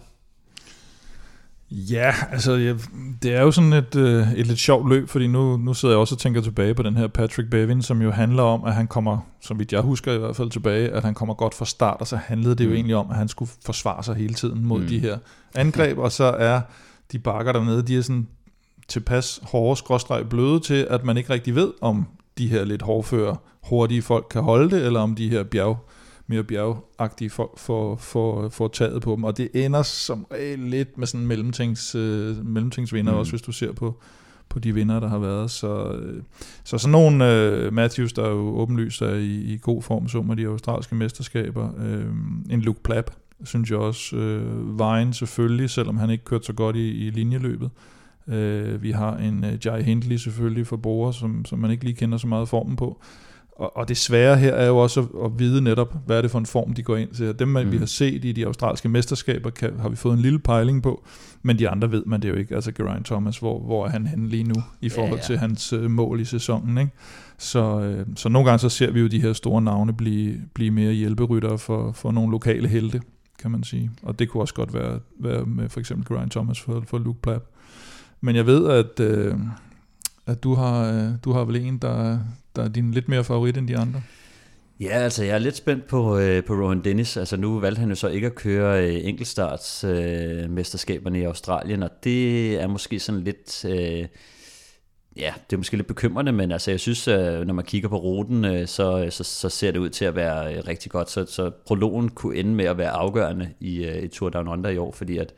[1.76, 2.76] Ja, altså jeg,
[3.22, 6.00] det er jo sådan et, øh, et lidt sjovt løb, fordi nu, nu sidder jeg
[6.00, 8.86] også og tænker tilbage på den her Patrick Bevin, som jo handler om, at han
[8.86, 11.96] kommer, som vidt jeg husker i hvert fald tilbage, at han kommer godt fra start,
[12.00, 12.74] og så handlede det jo Mm.
[12.74, 14.86] egentlig om, at han skulle forsvare sig hele tiden mod Mm.
[14.86, 15.18] de her
[15.54, 16.60] angreb, og så er
[17.12, 18.26] de bakker dernede, de er sådan
[18.88, 22.06] tilpas hårde skråstreg bløde til, at man ikke rigtig ved, om
[22.38, 23.36] de her lidt hårdføre,
[23.68, 25.88] hurtige folk kan holde det, eller om de her bjerg,
[26.26, 29.24] mere bjergagtige folk får, får, får taget på dem.
[29.24, 33.18] Og det ender som regel lidt med sådan mellemtings, øh, mellemtingsvinder, Mm.
[33.18, 34.00] også hvis du ser på,
[34.48, 35.50] på de vinder, der har været.
[35.50, 36.22] Så, øh,
[36.64, 40.36] så sådan nogle øh, Matthews, der jo åbenlyst er i, i god form, så med
[40.36, 41.68] de australske mesterskaber.
[41.84, 42.04] Øh,
[42.50, 43.10] en Luke Plapp,
[43.44, 44.16] synes jeg også.
[44.16, 47.70] Øh, Vejen selvfølgelig, selvom han ikke kørte så godt i, i linjeløbet.
[48.28, 51.94] Øh, vi har en øh, Jai Hindley selvfølgelig for Bora, som, som man ikke lige
[51.96, 53.00] kender så meget formen på.
[53.56, 56.30] Og, og det svære her er jo også at, at vide netop, hvad er det
[56.30, 57.38] for en form, de går ind til.
[57.38, 57.72] Dem, man, mm.
[57.72, 61.04] vi har set i de australske mesterskaber, kan, har vi fået en lille pejling på,
[61.42, 62.54] men de andre ved man det jo ikke.
[62.54, 65.26] Altså Geraint Thomas, hvor, hvor er han henne lige nu i forhold Ja, ja, ja.
[65.26, 66.78] til hans øh, mål i sæsonen.
[66.78, 66.92] Ikke?
[67.38, 70.70] Så, øh, så nogle gange så ser vi jo de her store navne blive, blive
[70.70, 73.00] mere hjælperyttere for, for nogle lokale helte,
[73.38, 73.90] kan man sige.
[74.02, 77.20] Og det kunne også godt være, være med for eksempel Geraint Thomas for, for Luke
[77.22, 77.44] Plapp.
[78.20, 79.34] Men jeg ved, at, øh,
[80.26, 82.18] at du, har, øh, du har vel en, der,
[82.56, 84.02] der er din lidt mere favorit end de andre.
[84.80, 87.16] Ja, altså jeg er lidt spændt på, øh, på Rowan Dennis.
[87.16, 91.90] Altså nu valgte han jo så ikke at køre øh, enkeltstarts øh, i Australien, og
[92.04, 93.64] det er måske sådan lidt...
[93.64, 94.06] Øh,
[95.16, 97.96] ja, det er måske lidt bekymrende, men altså jeg synes, øh, når man kigger på
[97.96, 101.10] ruten, øh, så, så, så ser det ud til at være øh, rigtig godt.
[101.10, 104.70] Så, så prologen kunne ende med at være afgørende i, øh, i Tour Down Under
[104.70, 105.34] i år, fordi at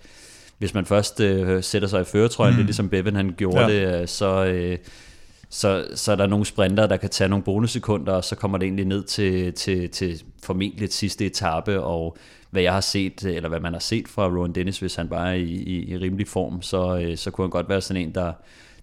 [0.59, 2.57] hvis man først øh, sætter sig i føretrøjen, mm.
[2.57, 3.69] det er ligesom Bevan han gjorde Ja.
[3.69, 3.93] ja.
[3.93, 4.45] det, øh, så...
[4.45, 4.79] Øh,
[5.49, 8.67] så, så er der nogle sprinter, der kan tage nogle bonussekunder, og så kommer det
[8.67, 12.17] egentlig ned til, til, til formentlig et sidste etape, og
[12.51, 15.31] hvad jeg har set, eller hvad man har set fra Rowan Dennis, hvis han bare
[15.31, 18.15] er i, i, i rimelig form, så, øh, så kunne han godt være sådan en,
[18.15, 18.33] der,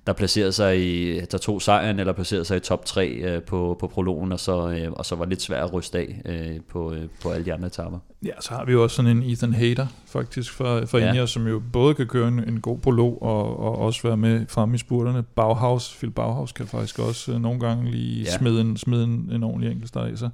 [0.07, 3.77] der placerede sig i, der tog sejren, eller placerede sig i top 3 øh, på,
[3.79, 6.93] på prologen, og så, øh, og så var lidt svært at ryste af øh, på,
[6.93, 7.99] øh, på alle de andre etapper.
[8.25, 11.09] Ja, så har vi jo også sådan en Ethan Hader, faktisk, for, for Ja.
[11.09, 14.45] Ineos, som jo både kan køre en, en god prolog, og, og også være med
[14.49, 15.23] frem i spurterne.
[15.23, 18.37] Bauhaus, Phil Bauhaus kan faktisk også øh, nogle gange lige ja.
[18.37, 20.29] smide, en, smide en, en ordentlig enkeltstart i sig.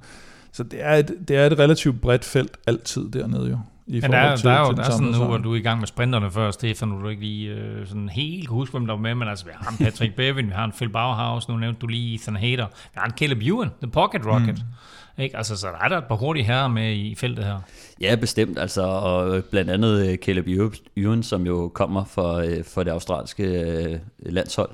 [0.52, 3.58] Så det er, et, det er et relativt bredt felt altid dernede jo.
[3.90, 5.56] I Men der, er- forhold der er jo der er sådan nu, hvor du er
[5.56, 8.72] i gang med sprinterne før, Stefan, nu du ikke lige øh, sådan helt kan huske,
[8.72, 10.88] hvem der var med, men altså, vi har en Patrick Bevin, vi har en Phil
[10.88, 14.54] Bauhaus, nu nævnte du lige Ethan Hader, vi har en Caleb Ewan, The Pocket Rocket.
[15.16, 15.22] Mm.
[15.22, 15.36] Ikke?
[15.36, 17.58] Altså, så der er der et par hurtige herrer med i feltet her.
[18.00, 18.58] Ja, bestemt.
[18.58, 20.46] Altså, og blandt andet øh, Caleb
[20.96, 24.70] Ewan, som jo kommer fra, øh, fra det australske øh, landshold.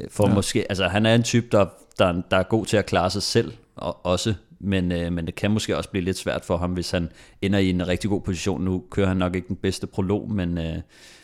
[0.00, 0.34] Øh, For ja.
[0.34, 1.66] måske, altså, han er en type, der,
[1.98, 5.34] der, der er god til at klare sig selv og, også, men, øh, men det
[5.34, 7.08] kan måske også blive lidt svært for ham, hvis han
[7.42, 8.64] ender i en rigtig god position.
[8.64, 10.76] Nu kører han nok ikke den bedste prolog, men, øh,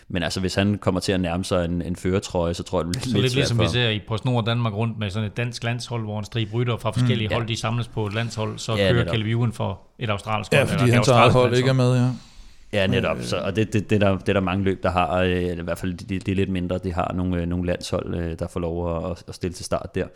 [0.08, 2.86] men altså, hvis han kommer til at nærme sig en, en føretrøje, så tror jeg,
[2.86, 5.10] det bliver Så lidt, lidt svært ligesom for vi ser i PostNord Danmark rundt med
[5.10, 7.36] sådan et dansk landshold, hvor en strib rytter fra forskellige mm, ja.
[7.36, 10.58] hold, de samles på et landshold, så Ja, ja, kører Ewan for et australsk Ja,
[10.58, 12.08] hold, fordi eller et hans eget hold ikke er med, ja.
[12.72, 13.16] Ja, netop.
[13.20, 15.42] Så, og det, det, det, er der, det er der mange løb, der har, øh,
[15.42, 18.38] i hvert fald de, de er lidt mindre, de har nogle, øh, nogle landshold, øh,
[18.38, 20.06] der får lov at, at stille til start der.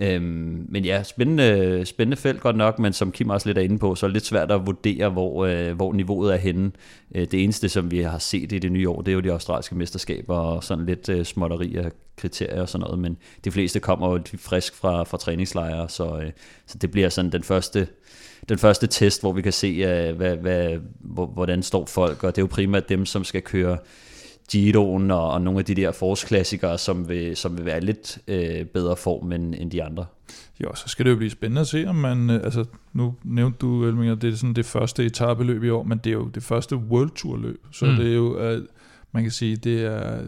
[0.00, 3.78] Øhm, men ja, spændende, spændende felt godt nok, men som Kim også lidt er inde
[3.78, 6.70] på, så er det lidt svært at vurdere, hvor, øh, hvor niveauet er henne.
[7.14, 9.32] Øh, det eneste, som vi har set i det nye år, det er jo de
[9.32, 13.80] australske mesterskaber og sådan lidt øh, småtteri af kriterier og sådan noget, men de fleste
[13.80, 16.30] kommer jo frisk fra, fra træningslejre, så, øh,
[16.66, 17.86] så det bliver sådan den første
[18.48, 22.36] den første test, hvor vi kan se, øh, hvad, hvad, hvor- hvordan står folk, og
[22.36, 23.78] det er jo primært dem, som skal køre
[24.50, 28.64] Giroen og, og nogle af de der forårsklassikere, som vil, som vil være lidt øh,
[28.64, 30.06] bedre form end, end de andre.
[30.60, 33.58] Jo, så skal det jo blive spændende at se, om man, øh, altså nu nævnte
[33.60, 36.42] du, Elminger, det er sådan det første etabeløb i år, men det er jo det
[36.42, 37.96] første World Tour løb, så mm.
[37.96, 38.62] det er jo, øh,
[39.12, 40.18] man kan sige, det er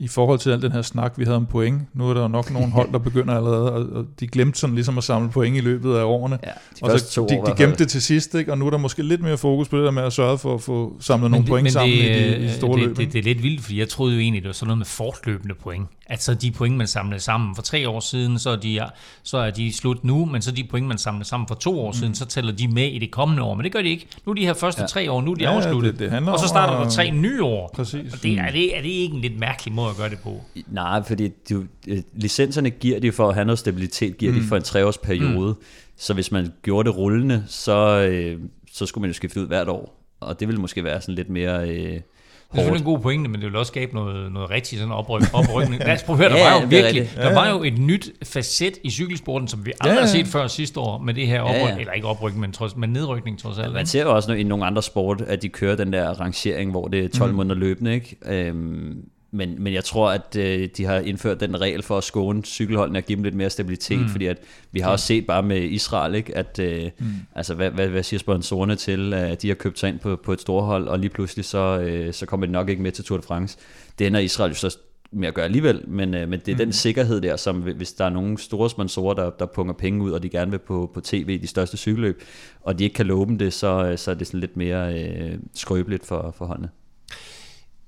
[0.00, 2.28] i forhold til al den her snak, vi havde om point, nu er der jo
[2.28, 5.60] nok nogle hold, der begynder allerede, og, de glemte sådan ligesom at samle point i
[5.60, 6.38] løbet af årene.
[6.46, 8.52] Ja, de og så to de, de gemte det til sidst, ikke?
[8.52, 10.54] og nu er der måske lidt mere fokus på det der med at sørge for
[10.54, 12.96] at få samlet nogle det- point sammen i de, i store det, løb.
[12.96, 14.86] det, det, er lidt vildt, fordi jeg troede jo egentlig, det var sådan noget med
[14.86, 15.86] fortløbende point.
[16.06, 18.80] Altså de point, man samlede sammen for tre år siden, så er de,
[19.22, 21.92] så er de slut nu, men så de point, man samlede sammen for to år
[21.92, 23.54] siden, så tæller de med i det kommende år.
[23.54, 24.06] Men det gør de ikke.
[24.26, 24.86] Nu er de her første Ja.
[24.86, 25.98] tre år, nu er de Ja, ja, afsluttet.
[25.98, 27.70] det- det og så starter der tre nye år.
[27.74, 28.12] Præcis.
[28.12, 30.40] Og det, er, det, er det ikke en lidt mærkelig måde at gøre det på?
[30.66, 34.40] Nej, fordi de, øh, licenserne giver de for at have noget stabilitet, giver mm.
[34.40, 35.52] de for en treårsperiode.
[35.52, 35.64] Mm.
[35.96, 38.40] Så hvis man gjorde det rullende, så, øh,
[38.72, 39.96] så skulle man jo skifte ud hvert år.
[40.20, 43.30] Og det ville måske være sådan lidt mere øh, Det er selvfølgelig en god pointe,
[43.30, 45.82] men det vil også skabe noget, noget rigtig sådan opryk, oprykning.
[45.84, 48.90] Lad os prøve der Ja, var jo virkelig, der var jo et nyt facet i
[48.90, 50.12] cykelsporten, som vi aldrig Ja, har ja.
[50.12, 51.74] set før sidste år med det her opryk, Ja, ja, ja.
[51.74, 51.80] ja.
[51.80, 53.72] eller ikke opryk, men, trods, men nedrykning trods alt.
[53.72, 53.90] Man ikke?
[53.90, 57.04] ser jo også i nogle andre sport, at de kører den der rangering, hvor det
[57.04, 57.36] er 12 mm.
[57.36, 57.94] måneder løbende.
[57.94, 58.16] Ikke?
[58.26, 62.44] Øhm, men, men jeg tror, at øh, de har indført den regel for at skåne
[62.44, 64.08] cykelholdene og give dem lidt mere stabilitet, mm.
[64.08, 64.38] fordi at
[64.72, 67.06] vi har også set bare med Israel, ikke, at øh, mm.
[67.34, 70.32] altså, hvad, hvad, hvad siger sponsorerne til, at de har købt sig ind på, på
[70.32, 73.18] et storhold, og lige pludselig så, øh, så kommer de nok ikke med til Tour
[73.18, 73.58] de France.
[73.98, 74.78] Det ender Israel jo så
[75.12, 76.58] med at gøre alligevel, men, øh, men det er mm.
[76.58, 80.10] den sikkerhed der, som hvis der er nogle store sponsorer, der, der punger penge ud,
[80.10, 82.22] og de gerne vil på, på tv de største cykelløb,
[82.60, 85.04] og de ikke kan love dem det, så, øh, så er det sådan lidt mere
[85.04, 86.68] øh, skrøbeligt for, for holdene.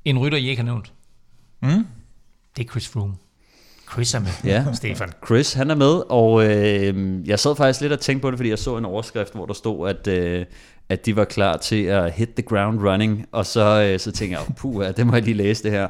[0.05, 0.93] En rytter, I ikke har nævnt.
[1.63, 1.87] Mm?
[2.57, 3.15] Det er Chris Froome.
[3.93, 4.65] Chris er med, Ja.
[4.73, 5.13] Stefan.
[5.27, 8.51] Chris, han er med, og øh, jeg sad faktisk lidt og tænkte på det, fordi
[8.51, 10.47] jeg så en overskrift, hvor der stod, at, øh,
[10.89, 14.39] at de var klar til at hit the ground running, og så, øh, så tænkte
[14.39, 15.89] jeg, puh, det må jeg lige læse det her.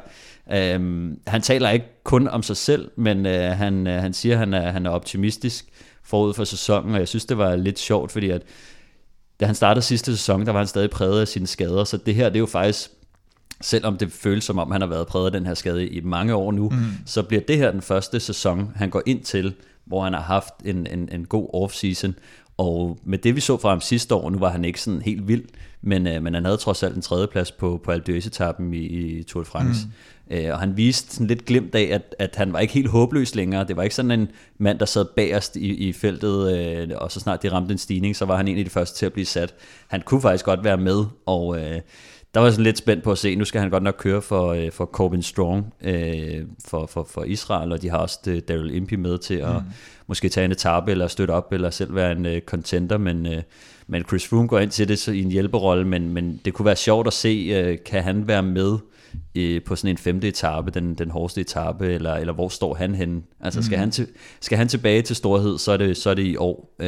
[0.75, 4.39] Um, han taler ikke kun om sig selv, men øh, han, øh, han siger, at
[4.39, 5.65] han er, han er optimistisk
[6.03, 8.41] forud for sæsonen, og jeg synes, det var lidt sjovt, fordi at
[9.39, 12.15] da han startede sidste sæson, der var han stadig præget af sine skader, så det
[12.15, 12.91] her, det er jo faktisk
[13.63, 16.35] selvom det føles som om, han har været præget af den her skade i mange
[16.35, 16.77] år nu, mm.
[17.05, 19.53] så bliver det her den første sæson, han går ind til,
[19.85, 22.13] hvor han har haft en, en, en god off-season.
[22.57, 25.27] Og med det, vi så fra ham sidste år, nu var han ikke sådan helt
[25.27, 25.43] vild,
[25.81, 29.23] men, øh, men han havde trods alt en tredjeplads på, på Alpe d'Huez-etappen i, i
[29.23, 29.85] Tour de France.
[29.85, 30.35] Mm.
[30.35, 33.35] Øh, og han viste sådan lidt glimt af, at, at han var ikke helt håbløs
[33.35, 33.67] længere.
[33.67, 37.19] Det var ikke sådan en mand, der sad bagerst i, i feltet, øh, og så
[37.19, 39.25] snart de ramte en stigning, så var han en af de første til at blive
[39.25, 39.53] sat.
[39.87, 41.57] Han kunne faktisk godt være med, og...
[41.59, 41.81] Øh,
[42.33, 44.21] der var jeg sådan lidt spændt på at se, nu skal han godt nok køre
[44.21, 48.41] for, øh, for Corbin Strong øh, for, for, for Israel, og de har også øh,
[48.47, 49.69] Daryl Impey med til at mm.
[50.07, 53.41] måske tage en etape eller støtte op, eller selv være en øh, contender, men, øh,
[53.87, 56.65] men Chris Froome går ind til det så i en hjælperolle, men, men det kunne
[56.65, 58.77] være sjovt at se, øh, kan han være med
[59.35, 62.95] øh, på sådan en femte etape, den, den hårdeste etape, eller, eller hvor står han
[62.95, 63.21] henne?
[63.39, 64.07] Altså skal, han til,
[64.41, 66.87] skal han tilbage til storhed, så er det, så er det i år, øh,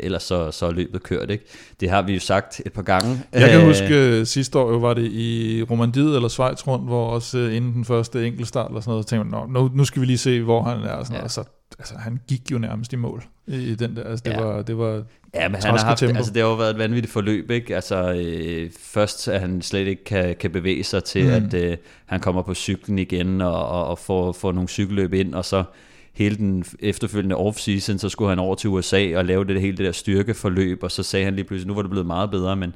[0.00, 1.44] ellers så, så er løbet kørt, ikke?
[1.80, 3.20] Det har vi jo sagt et par gange.
[3.32, 6.84] Jeg kan Øh, huske uh, sidste år, jo var det i Romandiet eller Schweiz rundt,
[6.84, 9.84] hvor også uh, inden den første enkeltstart eller sådan noget, tænkte man, "Nå, nu, nu
[9.84, 10.90] skal vi lige se, hvor han er.
[10.90, 11.18] Og sådan Ja.
[11.18, 11.24] noget.
[11.24, 11.44] Og så,
[11.78, 14.04] altså, han gik jo nærmest i mål i, den der.
[14.04, 14.40] Altså, det, ja.
[14.40, 15.02] var, det var
[15.36, 17.74] Ja, men han har haft, altså det har jo været et vanvittigt forløb, ikke?
[17.74, 21.30] Altså øh, først at han slet ikke kan, kan bevæge sig til, mm.
[21.30, 25.34] at øh, han kommer på cyklen igen og, og, og får, får nogle cykelløb ind,
[25.34, 25.64] og så
[26.12, 29.86] hele den efterfølgende off-season, så skulle han over til USA og lave det hele det
[29.86, 32.74] der styrkeforløb, og så sagde han lige pludselig, nu var det blevet meget bedre, men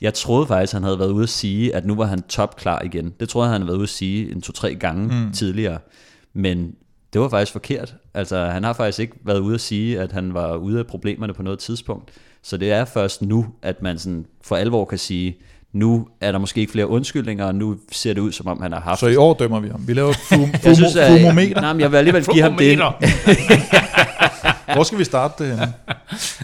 [0.00, 3.14] jeg troede faktisk, han havde været ude at sige, at nu var han topklar igen.
[3.20, 5.32] Det troede jeg, han havde været ude at sige en to-tre gange mm.
[5.32, 5.78] tidligere.
[6.32, 6.74] Men
[7.12, 7.94] det var faktisk forkert.
[8.14, 11.34] Altså, han har faktisk ikke været ude at sige, at han var ude af problemerne
[11.34, 12.10] på noget tidspunkt.
[12.42, 15.36] Så det er først nu, at man sådan for alvor kan sige,
[15.72, 18.72] nu er der måske ikke flere undskyldninger, og nu ser det ud, som om han
[18.72, 19.00] har haft...
[19.00, 19.88] Så i år dømmer vi ham.
[19.88, 21.60] Vi laver et fum, jeg fumo, synes, at, fumometer.
[21.60, 22.78] nej, men jeg vil alligevel give ham det.
[24.74, 25.72] Hvor skal vi starte det henne?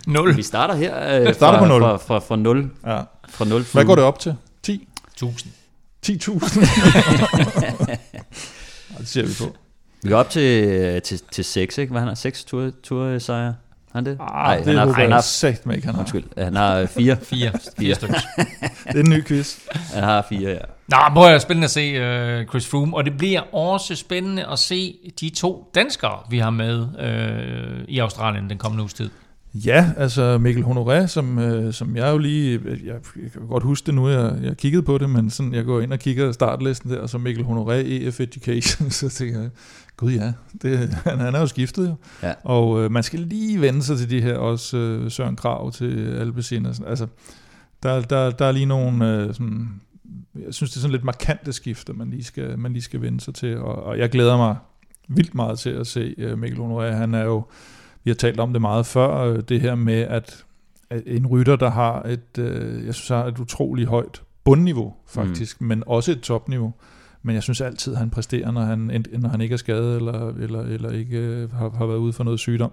[0.07, 0.37] Nul.
[0.37, 1.81] Vi starter her øh, starter fra, på nul.
[1.83, 2.71] Fra, fra, fra 0.
[2.87, 3.01] Ja.
[3.29, 4.35] Fra 0 Hvad går det op til?
[4.63, 4.89] 10?
[5.17, 5.53] Tusind.
[6.07, 6.67] 10.000?
[8.95, 9.57] Ja, det ser vi på.
[10.05, 11.91] Vi går op til, til, til 6, ikke?
[11.91, 12.15] Hvad han har?
[12.15, 13.45] 6 tur, tur sejre?
[13.45, 13.55] Har
[13.95, 14.19] han det?
[14.21, 16.01] Ej, det han har, han jeg har, sagt mig ikke, han har.
[16.01, 17.17] undskyld, han har 4.
[17.31, 17.53] Fire.
[17.79, 18.15] Fire stykker.
[18.93, 19.59] Det er en ny quiz.
[19.93, 20.59] Han har 4, ja.
[20.89, 24.59] Nå, prøv at spændende at se uh, Chris Froome, og det bliver også spændende at
[24.59, 29.11] se de to danskere, vi har med uh, i Australien den kommende uges tid.
[29.55, 33.87] Ja, altså Mikkel Honoré, som, øh, som jeg jo lige, jeg, jeg kan godt huske
[33.87, 36.91] det nu, jeg, jeg kiggede på det, men sådan, jeg går ind og kigger startlisten
[36.91, 39.51] der, og så Mikkel Honoré, EF Education, så tænker jeg,
[39.97, 41.95] gud ja, det, han, han er jo skiftet jo.
[42.23, 42.35] Ja.
[42.45, 46.15] Og øh, man skal lige vende sig til de her også øh, Søren Krav til
[46.15, 47.07] Alpecin og sådan, altså,
[47.83, 49.81] der, der, der er lige nogle, øh, sådan,
[50.35, 53.21] jeg synes det er sådan lidt markante skifter, man lige skal, man lige skal vende
[53.21, 54.57] sig til, og, og jeg glæder mig
[55.09, 57.45] vildt meget til at se øh, Mikkel Honoré, han er jo,
[58.05, 60.45] vi har talt om det meget før, øh, det her med, at,
[60.91, 65.61] at en rytter, der har et, øh, jeg synes, har et utroligt højt bundniveau, faktisk,
[65.61, 65.67] mm.
[65.67, 66.75] men også et topniveau.
[67.27, 70.61] Men jeg synes altid, han præsterer, når han, når han ikke er skadet, eller, eller,
[70.61, 72.73] eller ikke øh, har, har været ude for noget sygdom.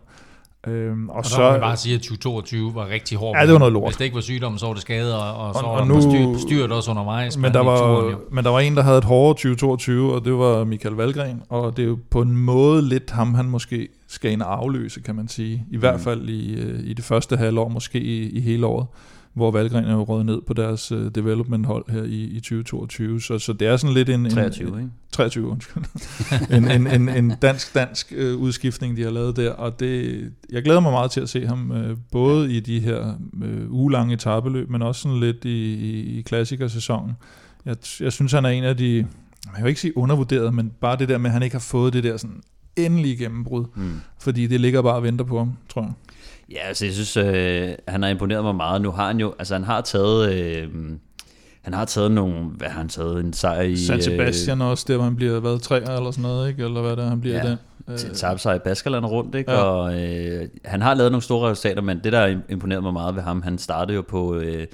[0.67, 3.39] Øhm, og, Og så, så, må vi bare sige, at 2022 var rigtig hårdt.
[3.39, 3.89] Ja, det var noget lort.
[3.89, 6.01] Hvis det ikke var sygdom, så var det skade, og, og, så Og- og nu-
[6.01, 7.37] styr, styrt også undervejs.
[7.37, 8.17] men, der turen, var, jo.
[8.31, 11.77] men der var en, der havde et hårdere 2022, og det var Michael Valgren, og
[11.77, 15.27] det er jo på en måde lidt ham, han måske skal ind afløse, kan man
[15.27, 15.65] sige.
[15.71, 18.85] I hvert fald i, øh, i det første halvår, måske i, i hele året,
[19.33, 23.21] hvor Valgren er jo røget ned på deres uh, development-hold her i, i 2022.
[23.21, 24.25] Så, så det er sådan lidt en...
[24.25, 24.89] en 23, ikke?
[25.11, 25.83] 23, undskyld.
[26.57, 30.79] en, en, en, en dansk-dansk øh, udskiftning, de har lavet der, og det, jeg glæder
[30.79, 33.13] mig meget til at se ham, øh, både i de her
[33.43, 37.11] øh, ugelange etabeløb, men også sådan lidt i, i, i klassikersæsonen.
[37.65, 38.95] Jeg, jeg synes, han er en af de,
[39.55, 41.93] jeg vil ikke sige undervurderet, men bare det der med, at han ikke har fået
[41.93, 42.41] det der sådan
[42.75, 43.91] endelige gennembrud, Mm.
[44.19, 45.91] fordi det ligger bare og venter på ham, tror jeg.
[46.51, 48.81] Ja, altså jeg synes, øh, han har imponeret mig meget.
[48.81, 50.69] Nu har han jo, altså han har taget, øh,
[51.61, 53.77] han har taget nogle, hvad har han taget, en sejr i...
[53.77, 56.63] San Sebastian også, der hvor han bliver været træer eller sådan noget, ikke?
[56.63, 57.49] eller hvad der han bliver Ja.
[57.49, 57.57] den.
[57.89, 59.51] Øh, tabte sig i Baskerland rundt, ikke?
[59.51, 59.57] Ja.
[59.57, 63.21] Og øh, han har lavet nogle store resultater, men det, der imponerede mig meget ved
[63.21, 64.67] ham, han startede jo på øh,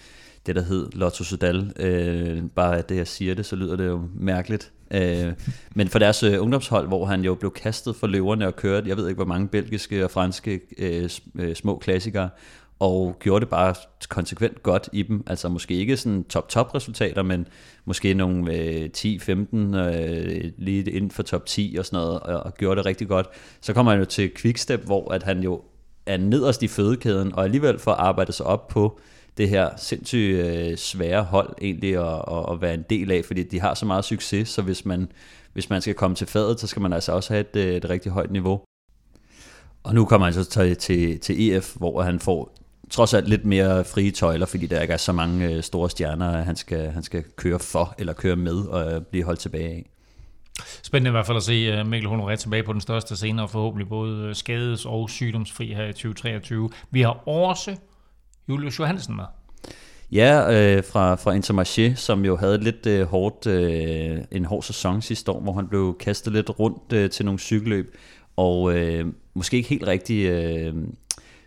[0.45, 1.71] det, der hed Lotto Sudal.
[1.79, 4.71] Øh, bare det, jeg siger det, så lyder det jo mærkeligt.
[4.91, 5.33] Øh,
[5.75, 8.97] men for deres øh, ungdomshold, hvor han jo blev kastet for løverne og kørte, jeg
[8.97, 12.29] ved ikke, hvor mange belgiske og franske øh, øh, små klassikere,
[12.79, 13.75] og gjorde det bare
[14.09, 15.23] konsekvent godt i dem.
[15.27, 17.47] Altså måske ikke sådan top-top resultater, men
[17.85, 22.53] måske nogle øh, 10-15 øh, lige inden for top 10 og sådan noget, og, og
[22.53, 23.27] gjorde det rigtig godt.
[23.61, 25.61] Så kommer han jo til Quickstep, hvor at han jo
[26.05, 28.99] er nederst i fødekæden, og alligevel får arbejdet sig op på
[29.37, 33.43] det her sindssygt øh, svære hold egentlig at, at, at være en del af, fordi
[33.43, 35.11] de har så meget succes, så hvis man,
[35.53, 37.89] hvis man skal komme til fadet, så skal man altså også have et, øh, et
[37.89, 38.61] rigtig højt niveau.
[39.83, 42.57] Og nu kommer han så til, til, til EF, hvor han får
[42.89, 46.39] trods alt lidt mere frie tøjler, fordi der ikke er så mange øh, store stjerner,
[46.39, 49.69] øh, han skal, han skal køre for eller køre med og øh, blive holdt tilbage
[49.69, 49.89] af.
[50.83, 53.49] Spændende i hvert fald at se øh, Mikkel Honoré tilbage på den største scene, og
[53.49, 56.69] forhåbentlig både skades- og sygdomsfri her i 2023.
[56.91, 57.75] Vi har også
[58.49, 59.23] Julius Johansen med.
[60.11, 65.01] Ja, øh, fra, fra Intermarché, som jo havde lidt øh, hårdt, øh, en hård sæson
[65.01, 67.97] sidste år, hvor han blev kastet lidt rundt øh, til nogle cykelløb,
[68.35, 70.73] og øh, måske ikke helt rigtig øh,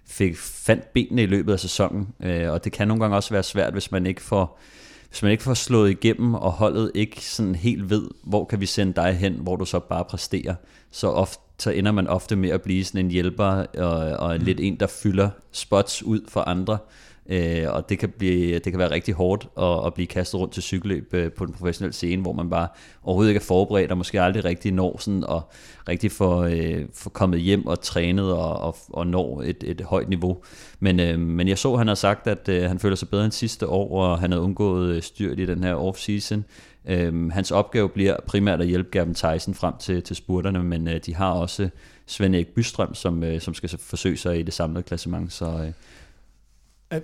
[0.07, 3.43] fik, fandt benene i løbet af sæsonen, øh, og det kan nogle gange også være
[3.43, 4.61] svært, hvis man ikke får
[5.09, 8.67] hvis man ikke får slået igennem, og holdet ikke sådan helt ved, hvor kan vi
[8.67, 10.55] sende dig hen, hvor du så bare præsterer,
[10.91, 14.61] så ofte så ender man ofte med at blive sådan en hjælper, og, og lidt
[14.61, 16.79] en, der fylder spots ud for andre,
[17.27, 20.53] øh, og det kan, blive, det kan være rigtig hårdt at, at blive kastet rundt
[20.53, 22.69] til cykelløb øh, på en professionel scene, hvor man bare
[23.03, 25.43] overhovedet ikke er forberedt, og måske aldrig rigtig når sådan, og
[25.89, 30.09] rigtig får, øh, får kommet hjem og trænet og, og, og når et, et højt
[30.09, 30.39] niveau.
[30.81, 33.25] Men, øh, men jeg så, at han har sagt, at øh, han føler sig bedre
[33.25, 36.43] end sidste år, og han har undgået øh, styrt i den her off-season.
[36.89, 41.01] Øhm, hans opgave bliver primært at hjælpe Gavin Tyson frem til, til spurterne, men øh,
[41.07, 41.69] de har også
[42.07, 45.33] Svend Erik Bystrøm, som, øh, som skal forsøge sig i det samlede klassement.
[45.33, 45.73] Så, øh,
[46.91, 47.01] Er,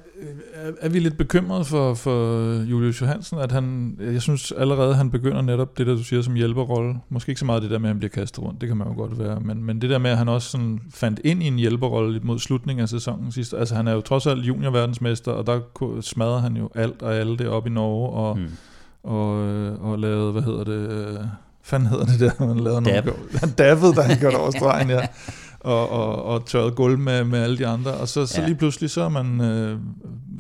[0.55, 5.11] er, er vi lidt bekymrede for, for Julius Johansen, at han, jeg synes allerede, han
[5.11, 6.95] begynder netop det, der du siger som hjælperrolle.
[7.09, 8.89] Måske ikke så meget det der med, at han bliver kastet rundt, det kan man
[8.89, 11.47] jo godt være, men, men det der med, at han også sådan fandt ind i
[11.47, 13.59] en hjælperrolle mod slutningen af sæsonen sidste.
[13.59, 15.61] Altså han er jo trods alt juniorverdensmester, og der
[16.01, 18.51] smadrer han jo alt og alle det op i Norge, og, hmm.
[19.07, 21.19] Og, øh, og lavede, hvad hedder det, øh,
[21.63, 23.05] fanden hedder det der, man lavede Dab.
[23.07, 25.07] nogle, han dabbede, da han kørte over stregen, ja.
[25.61, 27.91] Og, og, og tørrede gulv med, med alle de andre.
[27.95, 28.47] Og så, så Ja.
[28.47, 29.79] lige pludselig, så er man, øh,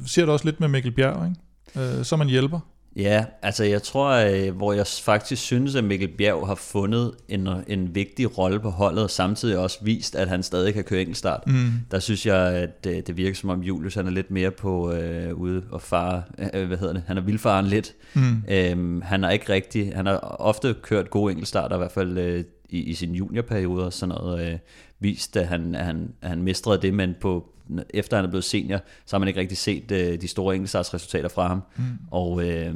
[0.06, 1.28] ser det også lidt med Mikkel Bjerg,
[1.76, 1.96] ikke?
[1.98, 2.60] Øh, så er man hjælper.
[2.96, 7.48] Ja, altså jeg tror, øh, hvor jeg faktisk synes, at Mikkel Bjerg har fundet en,
[7.66, 11.42] en vigtig rolle på holdet, og samtidig også vist, at han stadig kan køre enkeltstart.
[11.46, 11.70] Mm.
[11.90, 14.92] Der synes jeg, at øh, det virker som om Julius han er lidt mere på
[14.92, 16.22] øh, ude og fare,
[16.54, 17.94] øh, hvad hedder det, han er vildfaren lidt.
[18.14, 18.42] Mm.
[18.48, 22.44] Øhm, han har ikke rigtig, han har ofte kørt gode enkeltstarter, i hvert fald øh,
[22.68, 24.58] i, i sin juniorperiode og sådan noget, øh,
[25.00, 27.55] vist, at han, han, han mestrede det, men på,
[27.90, 31.28] efter han er blevet senior, så har man ikke rigtig set øh, de store enkeltstartsresultater
[31.28, 31.62] fra ham.
[31.76, 31.82] Mm.
[32.10, 32.74] Og, øh,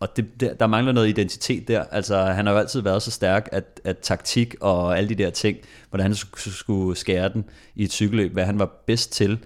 [0.00, 1.84] og det, der, der mangler noget identitet der.
[1.84, 5.30] Altså, han har jo altid været så stærk, at, at taktik og alle de der
[5.30, 5.58] ting,
[5.90, 9.38] hvordan han skulle, skære den i et cykelløb, hvad han var bedst til,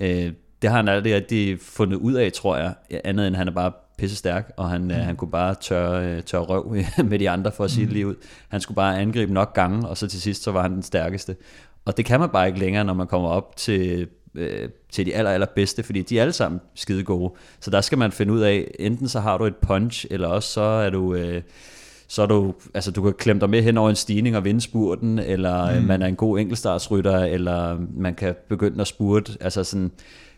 [0.00, 0.32] øh,
[0.62, 2.74] det har han aldrig rigtig fundet ud af, tror jeg,
[3.04, 4.90] andet end han er bare pisse stærk, og han, mm.
[4.90, 6.76] han kunne bare tørre, øh, tørre røv
[7.10, 8.14] med de andre, for at sige det lige ud.
[8.48, 11.36] Han skulle bare angribe nok gange, og så til sidst, så var han den stærkeste.
[11.84, 15.14] Og det kan man bare ikke længere, når man kommer op til, øh, til de
[15.14, 17.32] aller, allerbedste, fordi de er alle sammen skide gode.
[17.60, 20.52] Så der skal man finde ud af, enten så har du et punch, eller også
[20.52, 21.14] så er du...
[21.14, 21.42] Øh,
[22.08, 24.60] så er du, altså du kan klemme dig med hen over en stigning og vinde
[24.60, 25.86] spurten, eller mm.
[25.86, 29.32] man er en god enkeltstartsrytter, eller man kan begynde at spurte.
[29.40, 29.90] Altså sådan,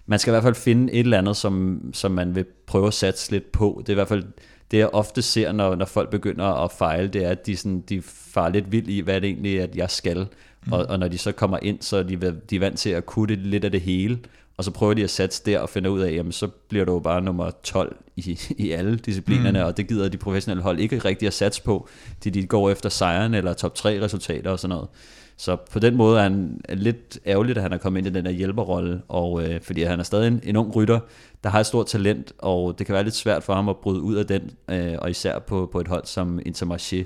[0.07, 2.95] man skal i hvert fald finde et eller andet, som, som man vil prøve at
[2.95, 3.77] satse lidt på.
[3.81, 4.25] Det er i hvert fald
[4.71, 7.81] det, jeg ofte ser, når, når folk begynder at fejle, det er, at de, sådan,
[7.81, 10.27] de farer lidt vild i, hvad det egentlig er, at jeg skal.
[10.67, 10.73] Mm.
[10.73, 13.07] Og, og når de så kommer ind, så er de, de er vant til at
[13.07, 14.19] kunne lidt af det hele,
[14.57, 16.93] og så prøver de at satse der og finde ud af, jamen så bliver du
[16.93, 19.65] jo bare nummer 12 i, i alle disciplinerne, mm.
[19.65, 21.89] og det gider de professionelle hold ikke rigtig at satse på,
[22.25, 24.89] de, de går efter sejren eller top 3 resultater og sådan noget.
[25.37, 28.25] Så på den måde er han lidt ærgerligt, at han er kommet ind i den
[28.25, 31.01] der hjælperrolle, og, øh, fordi han er stadig en, en ung rytter,
[31.45, 34.01] der har et stort talent, og det kan være lidt svært for ham at bryde
[34.01, 37.05] ud af den, øh, og især på, på et hold som Intermarché.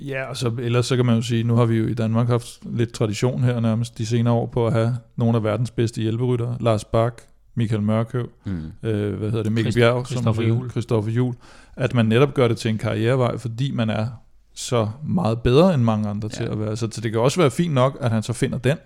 [0.00, 2.28] Ja, og så, ellers så kan man jo sige, nu har vi jo i Danmark
[2.28, 6.02] haft lidt tradition her nærmest de senere år på at have nogle af verdens bedste
[6.02, 6.56] hjælperyttere.
[6.60, 7.22] Lars Bak,
[7.54, 8.60] Michael Mørkøv, Mm.
[8.82, 10.70] øh, hvad hedder det, Mikkel Christ- Bjerg, Christoffer Juhl.
[10.70, 11.36] Christoffer Juhl,
[11.76, 14.06] at man netop gør det til en karrierevej, fordi man er
[14.54, 16.36] så meget bedre end mange andre ja.
[16.36, 16.76] til at være.
[16.76, 18.76] Så, så det kan også være fint nok, at han så finder den,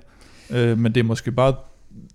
[0.51, 1.55] øh, men det er måske bare,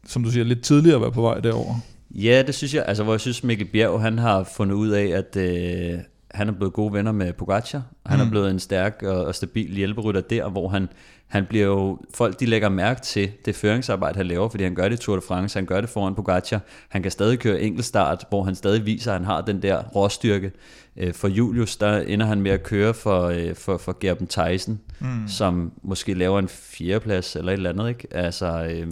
[0.07, 1.76] som du siger, lidt tidligere at være på vej derover.
[2.16, 2.84] Ja, det synes jeg.
[2.88, 5.99] Altså, hvor jeg synes, Mikkel Bjerg, han har fundet ud af, at øh,
[6.34, 7.82] han er blevet gode venner med Pogacar.
[8.05, 8.25] Han mm.
[8.25, 10.89] er blevet en stærk og, og stabil hjælperytter der, hvor han,
[11.27, 14.89] han bliver jo, folk de lægger mærke til det føringsarbejde, han laver, fordi han gør
[14.89, 16.59] det i Tour de France, han gør det foran Pogacar.
[16.89, 20.51] Han kan stadig køre enkeltstart, hvor han stadig viser, at han har den der råstyrke.
[20.97, 24.79] Øh, for Julius, der ender han med at køre for, øh, for, for Gerben Tyson,
[24.99, 25.27] mm.
[25.27, 28.07] som måske laver en fjerdeplads eller et eller andet, ikke?
[28.11, 28.86] Altså, øh, ja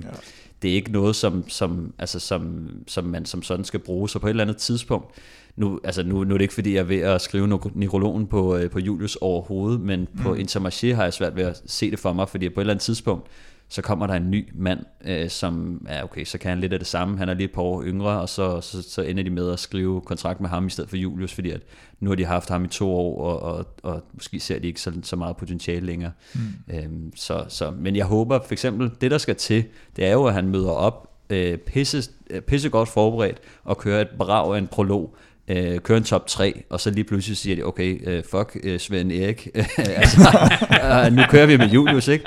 [0.62, 4.10] det er ikke noget, som, som, altså, som, som man som sådan skal bruge.
[4.10, 5.16] Så på et eller andet tidspunkt,
[5.60, 8.56] nu, altså nu, nu er det ikke fordi, jeg er ved at skrive nekrologen på,
[8.56, 10.24] øh, på Julius overhovedet, men mm.
[10.24, 12.74] på Intermarché har jeg svært ved at se det for mig, fordi på et eller
[12.74, 13.28] andet tidspunkt,
[13.72, 16.80] så kommer der en ny mand, øh, som er okay, så kan han lidt af
[16.80, 17.18] det samme.
[17.18, 19.60] Han er lige et par år yngre, og så, så, så ender de med at
[19.60, 21.62] skrive kontrakt med ham i stedet for Julius, fordi at
[22.00, 24.82] nu har de haft ham i to år, og, og, og måske ser de ikke
[24.82, 26.12] så, så meget potentiale længere.
[26.34, 26.74] Mm.
[26.76, 29.64] Øhm, så, så, men jeg håber for eksempel, det der skal til,
[29.96, 34.02] det er jo, at han møder op øh, pisse, øh, pisse godt forberedt, og kører
[34.02, 35.16] et brag af en prolog,
[35.50, 38.80] øh, kører en top 3, og så lige pludselig siger de, okay, øh, fuck øh,
[38.80, 39.48] Svend Erik,
[39.78, 40.50] altså,
[41.06, 42.26] øh, nu kører vi med Julius, ikke?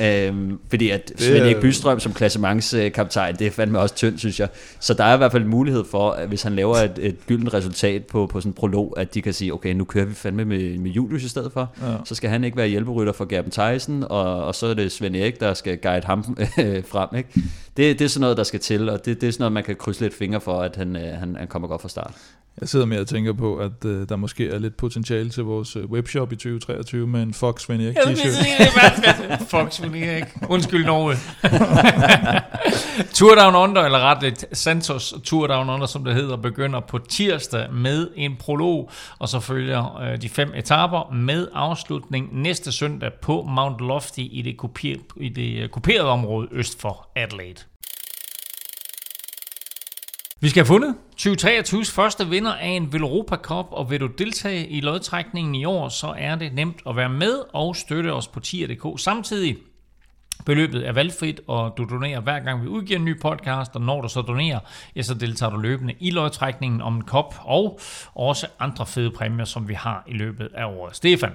[0.00, 4.48] Øhm, fordi at Svend Erik Bystrøm som klassementskaptajn, det er fandme også tyndt, synes jeg.
[4.80, 7.54] Så der er i hvert fald mulighed for, at hvis han laver et, et gyldent
[7.54, 10.44] resultat på, på sådan en prolog, at de kan sige, okay, nu kører vi fandme
[10.44, 11.72] med, med Julius i stedet for.
[11.82, 11.94] Ja.
[12.04, 15.16] Så skal han ikke være hjælperytter for Gerben Theisen, og, og så er det Svend
[15.16, 17.08] Erik, der skal guide ham øh, frem.
[17.16, 17.28] Ikke?
[17.76, 19.64] Det, det er sådan noget, der skal til, og det, det er sådan noget, man
[19.64, 22.14] kan krydse lidt fingre for, at han, øh, han, han kommer godt fra start.
[22.60, 25.76] Jeg sidder med og tænker på, at øh, der måske er lidt potentiale til vores
[25.76, 29.44] øh, webshop i 2023 med en Fox Svend Erik t-shirt.
[29.50, 30.24] Fox undskyld Erik.
[30.48, 31.16] Undskyld, Norge.
[33.14, 37.72] Tour Down Under, eller retligt Santos Tour Down Under, som det hedder, begynder på tirsdag
[37.72, 43.42] med en prolog, og så følger øh, de fem etaper med afslutning næste søndag på
[43.42, 47.60] Mount Lofty i det, kuper, i det øh, kuperede område øst for Adelaide.
[50.40, 54.68] Vi skal have fundet 2023's første vinder af en Veloropa Cup, og vil du deltage
[54.68, 58.40] i lodtrækningen i år, så er det nemt at være med og støtte os på
[58.40, 59.00] tier.dk.
[59.00, 59.56] Samtidig
[60.48, 64.00] Beløbet er valgfrit, og du donerer hver gang vi udgiver en ny podcast, og når
[64.00, 64.60] du så donerer,
[64.96, 67.80] ja, så deltager du løbende i lodtrækningen om en kop, og
[68.14, 70.96] også andre fede præmier, som vi har i løbet af året.
[70.96, 71.30] Stefan,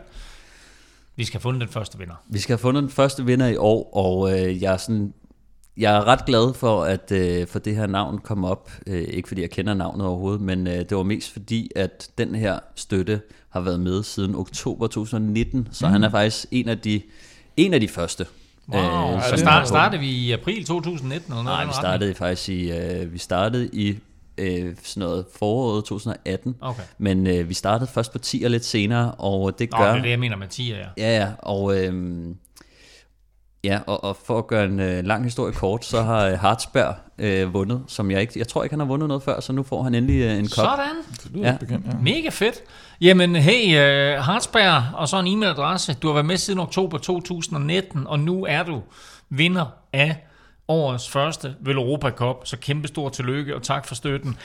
[1.16, 2.14] vi skal have fundet den første vinder.
[2.30, 5.14] Vi skal have fundet den første vinder i år, og øh, jeg er sådan
[5.78, 8.72] jeg er ret glad for, at øh, for det her navn kom op.
[8.88, 12.36] Øh, ikke fordi jeg kender navnet overhovedet, men øh, det var mest fordi, at den
[12.36, 15.68] her støtte har været med siden oktober 2019.
[15.72, 15.92] Så mm.
[15.92, 17.02] han er faktisk en af de,
[17.58, 18.26] en af de første.
[18.70, 21.32] Wow, øh, så start, startede vi i april 2019?
[21.32, 22.18] Eller noget Nej, vi startede retning?
[22.18, 23.98] faktisk i, øh, vi startede i
[24.38, 26.56] øh, sådan noget foråret 2018.
[26.62, 26.84] Okay.
[26.98, 29.90] Men øh, vi startede først på 10 og lidt senere, og det Nå, gør...
[29.92, 30.78] det er det, jeg mener med 10, ja.
[30.98, 31.78] Ja, ja, og...
[31.78, 32.26] Øh,
[33.66, 36.96] Ja, og, og for at gøre en øh, lang historie kort, så har øh, Hartsberg
[37.24, 39.64] øh, vundet, som jeg ikke, jeg tror ikke han har vundet noget før, så nu
[39.64, 40.50] får han endelig øh, en kop.
[40.50, 40.96] Sådan.
[41.24, 41.58] Det lyder Ja.
[41.60, 41.92] bekendt, ja.
[42.02, 42.56] Mega fedt.
[43.02, 45.94] Jamen, hey, uh, Hartsberg, og så en e-mailadresse.
[45.94, 48.82] Du har været med siden oktober 2019, og nu er du
[49.30, 50.16] vinder af
[50.74, 52.48] årets første Veloropa Cup.
[52.48, 54.38] Så kæmpe stor tillykke, og tak for støtten.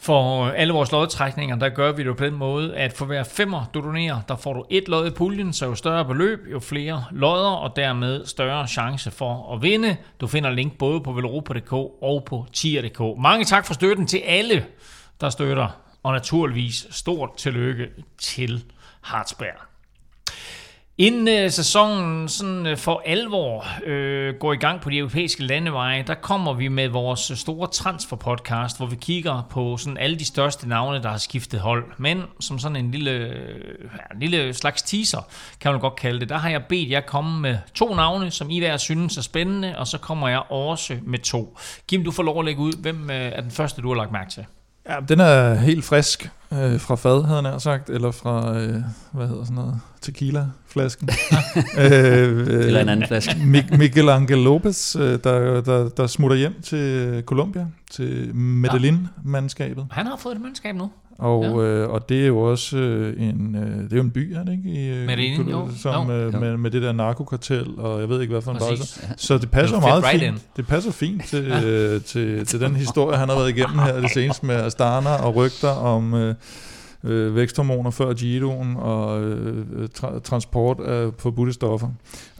[0.00, 3.64] For alle vores lodtrækninger, der gør vi det på den måde, at for hver femmer,
[3.74, 7.04] du donerer, der får du et lod i puljen, så jo større beløb, jo flere
[7.10, 9.96] lodder, og dermed større chance for at vinde.
[10.20, 13.00] Du finder link både på velropa.dk og på tier.dk.
[13.18, 14.64] Mange tak for støtten til alle,
[15.20, 15.68] der støtter,
[16.02, 18.64] og naturligvis stort tillykke til
[19.02, 19.77] Hartsberg.
[21.00, 26.04] Inden øh, sæsonen sådan, øh, for alvor øh, går i gang på de europæiske landeveje,
[26.06, 30.24] der kommer vi med vores øh, store transfer-podcast, hvor vi kigger på sådan alle de
[30.24, 31.84] største navne, der har skiftet hold.
[31.98, 35.28] Men som sådan en lille, øh, en lille slags teaser,
[35.60, 38.50] kan man godt kalde det, der har jeg bedt jer komme med to navne, som
[38.50, 41.58] I hver synes er spændende, og så kommer jeg også med to.
[41.88, 42.82] Kim, du får lov at lægge ud.
[42.82, 44.46] Hvem øh, er den første, du har lagt mærke til?
[44.88, 48.74] Ja, den er helt frisk øh, fra fad, havde nær sagt, eller fra, øh,
[49.12, 51.08] hvad hedder sådan noget, tequila-flasken.
[51.78, 53.30] øh, øh, Eller en anden flaske.
[53.32, 59.86] Mi- Miguel Angel Lopez, øh, der, der, der smutter hjem til Colombia, til Medellin-mandskabet.
[59.90, 60.90] Han har fået et mandskab nu.
[61.18, 61.62] Og, Ja.
[61.62, 64.44] øh, og det er jo også øh, en, øh, det er jo en by, er
[64.44, 64.68] det ikke?
[64.70, 65.68] I, øh, Medellin, i- jo.
[65.76, 66.16] Som, Jo.
[66.16, 66.38] øh, Jo.
[66.40, 69.06] med, med det der narkokartel, og jeg ved ikke, hvad for en bøjser.
[69.16, 70.34] Så det passer er meget right fint.
[70.34, 70.40] in.
[70.56, 74.10] Det passer fint til, øh, til, til den historie, han har været igennem her det
[74.10, 76.34] seneste med Astana og rygter om øh,
[77.04, 79.64] øh, væksthormoner før Giroen og øh,
[79.98, 81.88] tra- transport af forbudte stoffer.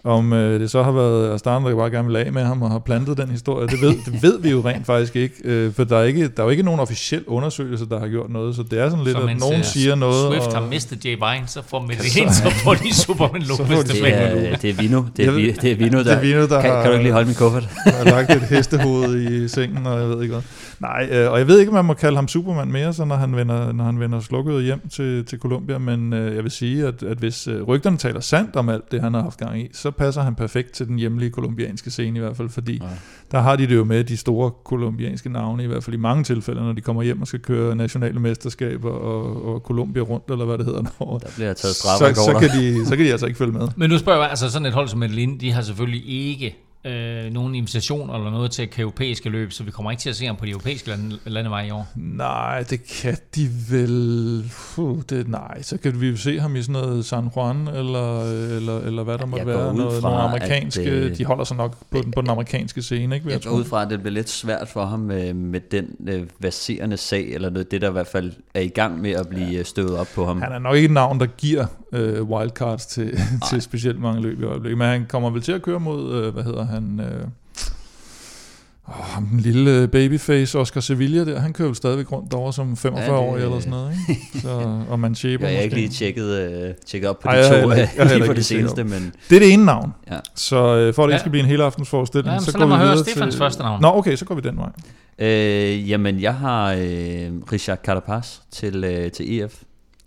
[0.04, 2.70] Om øh, det så har været Astana, der bare gerne vil af med ham og
[2.70, 5.84] har plantet den historie, det ved, det ved vi jo rent faktisk ikke, øh, for
[5.84, 8.62] der er, ikke, der er jo ikke nogen officiel undersøgelse, der har gjort noget, så
[8.70, 10.32] det er sådan lidt, Så at nogen øh, siger noget.
[10.32, 13.76] Swift og, har mistet Jay Vine, så får Medellin, så får de Superman Lopez de-
[13.76, 14.12] Det tilbage.
[14.14, 15.02] er, det er Vino.
[15.16, 16.92] Det er, vi, det er Vino, der, det er Vino, der kan, har- kan du
[16.92, 17.64] ikke lige holde min kuffert?
[17.98, 20.42] har lagt et hestehoved i sengen, og jeg ved ikke hvad.
[20.80, 23.16] Nej, øh, og jeg ved ikke, om man må kalde ham Superman mere, så når
[23.16, 26.86] han vender, når han vender slukket hjem til, til Colombia, men øh, jeg vil sige,
[26.86, 29.68] at, at hvis øh, rygterne taler sandt om alt det, han har haft gang i,
[29.72, 32.88] så passer han perfekt til den hjemlige kolumbianske scene i hvert fald, fordi Ja.
[33.30, 36.24] der har de det jo med de store kolumbianske navne, i hvert fald i mange
[36.24, 40.44] tilfælde, når de kommer hjem og skal køre nationale mesterskaber og, og Colombia rundt, eller
[40.44, 40.82] hvad det hedder.
[41.00, 43.52] Når, Der bliver taget så, straffe så, kan de, så kan de altså ikke følge
[43.52, 43.68] med.
[43.76, 46.56] Men nu spørger jeg, altså sådan et hold som Medellin, de har selvfølgelig ikke
[46.88, 50.26] øh, nogen invitation eller noget til europæiske løb, så vi kommer ikke til at se
[50.26, 51.88] ham på de europæiske lande, landeveje i år.
[51.96, 54.50] Nej, det kan de vel...
[54.74, 58.22] Puh, det, nej, så kan vi jo se ham i sådan noget San Juan, eller,
[58.56, 59.72] eller, eller hvad der Jeg går være.
[59.72, 62.82] ud Noget, fra, nogle amerikanske, det- de holder sig nok på den, på den amerikanske
[62.82, 63.26] scene, ikke?
[63.26, 63.56] Jeg Jeg går tro.
[63.56, 67.28] ud fra, at det bliver lidt svært for ham med, med den øh, baserende sag,
[67.34, 69.62] eller noget, det der i hvert fald er i gang med at blive ja.
[69.62, 70.42] støvet op på ham.
[70.42, 73.18] Han er nok ikke et navn, der giver øh, wildcards til,
[73.50, 76.32] til specielt mange løb i øjeblikket, men han kommer vel til at køre mod, øh,
[76.34, 76.77] hvad hedder han...
[76.78, 77.24] Øh,
[78.88, 82.76] åh, ham den lille babyface Oscar Sevilla der, han kører jo stadigvæk rundt derovre som
[82.76, 84.22] 45 Ja, det- år eller sådan noget, ikke?
[84.42, 87.62] Så, og Manchebo Jeg har ikke lige tjekket, øh, tjekket op på Ej, de jeg
[87.62, 89.92] to øh, ikke- jeg har lige på det seneste, men Det er det ene navn.
[90.10, 90.18] Ja.
[90.34, 92.58] Så øh, for at det ikke skal blive en hel aftens forestilling, Ja, så, så
[92.58, 93.38] går vi høre videre Stefans til...
[93.38, 93.82] første navn.
[93.82, 94.70] Nå, okay, så går vi den vej.
[95.18, 96.78] øh, jamen jeg har øh,
[97.52, 99.54] Richard Carapaz til, øh, til EF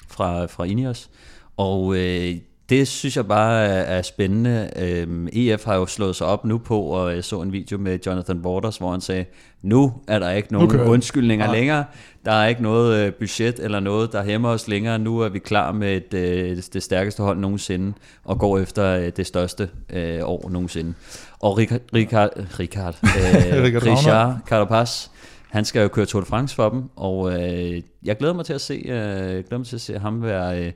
[0.07, 1.09] fra, fra Ineos,
[1.57, 2.36] og øh,
[2.72, 4.69] det synes jeg bare er, er spændende.
[4.76, 7.99] Øhm, EF har jo slået sig op nu på, og jeg så en video med
[8.05, 9.26] Jonathan Waters, hvor han sagde,
[9.61, 10.80] nu er der ikke nogen det.
[10.80, 11.55] undskyldninger Nej.
[11.55, 11.86] længere.
[12.26, 14.99] Der er ikke noget øh, budget eller noget, der hæmmer os længere.
[14.99, 17.93] Nu er vi klar med et, øh, det stærkeste hold nogensinde,
[18.24, 20.93] og går efter øh, det største øh, år nogensinde.
[21.39, 23.84] Og Richard, Richard, Richard, øh, Richard.
[23.84, 25.07] Richard Carapaz,
[25.49, 28.53] han skal jo køre Tour de France for dem, og øh, jeg glæder mig til
[28.53, 30.72] at se, øh, jeg glæder mig til at se ham være, øh,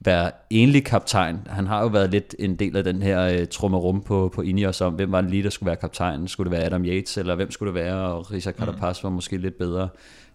[0.00, 1.38] være enlig kaptajn.
[1.50, 4.80] Han har jo været lidt en del af den her øh, trummerum på, på Ineos
[4.80, 6.28] om, hvem var det lige, der skulle være kaptajn?
[6.28, 7.94] Skulle det være Adam Yates, eller hvem skulle det være?
[7.96, 9.88] Og Richard Carapaz var måske lidt bedre.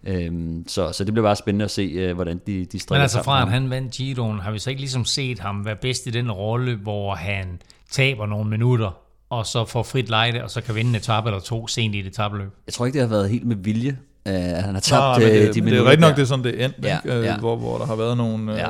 [0.07, 3.01] Øhm, så, så det bliver bare spændende at se, øh, hvordan de, de strikker Men
[3.01, 6.07] altså fra at han vandt Giroen, har vi så ikke ligesom set ham være bedst
[6.07, 7.45] i den rolle, hvor han
[7.91, 8.97] taber nogle minutter,
[9.29, 11.99] og så får frit lejde, og så kan vinde en etape eller to sent i
[11.99, 12.49] et etabeløb.
[12.67, 15.33] Jeg tror ikke, det har været helt med vilje, at han har tabt men øh,
[15.33, 16.97] det, de men det minutter er rigtigt nok, det er sådan, det er endt, Ja,
[16.97, 17.17] ikke?
[17.17, 17.37] Øh, ja.
[17.37, 18.51] Hvor, hvor der har været nogle...
[18.51, 18.67] Øh, Ja.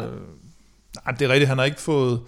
[1.05, 2.19] Nej, det er rigtigt, han har ikke fået...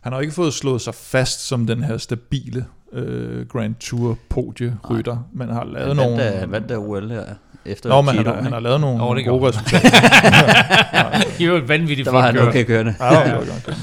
[0.00, 5.28] Han har ikke fået slået sig fast som den her stabile øh, Grand Tour podie-rytter,
[5.32, 6.22] men har lavet Han nogle...
[6.22, 7.24] han vandt da OL her,
[7.64, 9.88] efter Nå, men han, har, han har lavet nogle, Åh, oh, det gode resultater.
[11.38, 12.94] Det er jo et vanvittigt Der var han okay kørende.
[13.00, 13.64] Ja, var godt.
[13.68, 13.74] ja.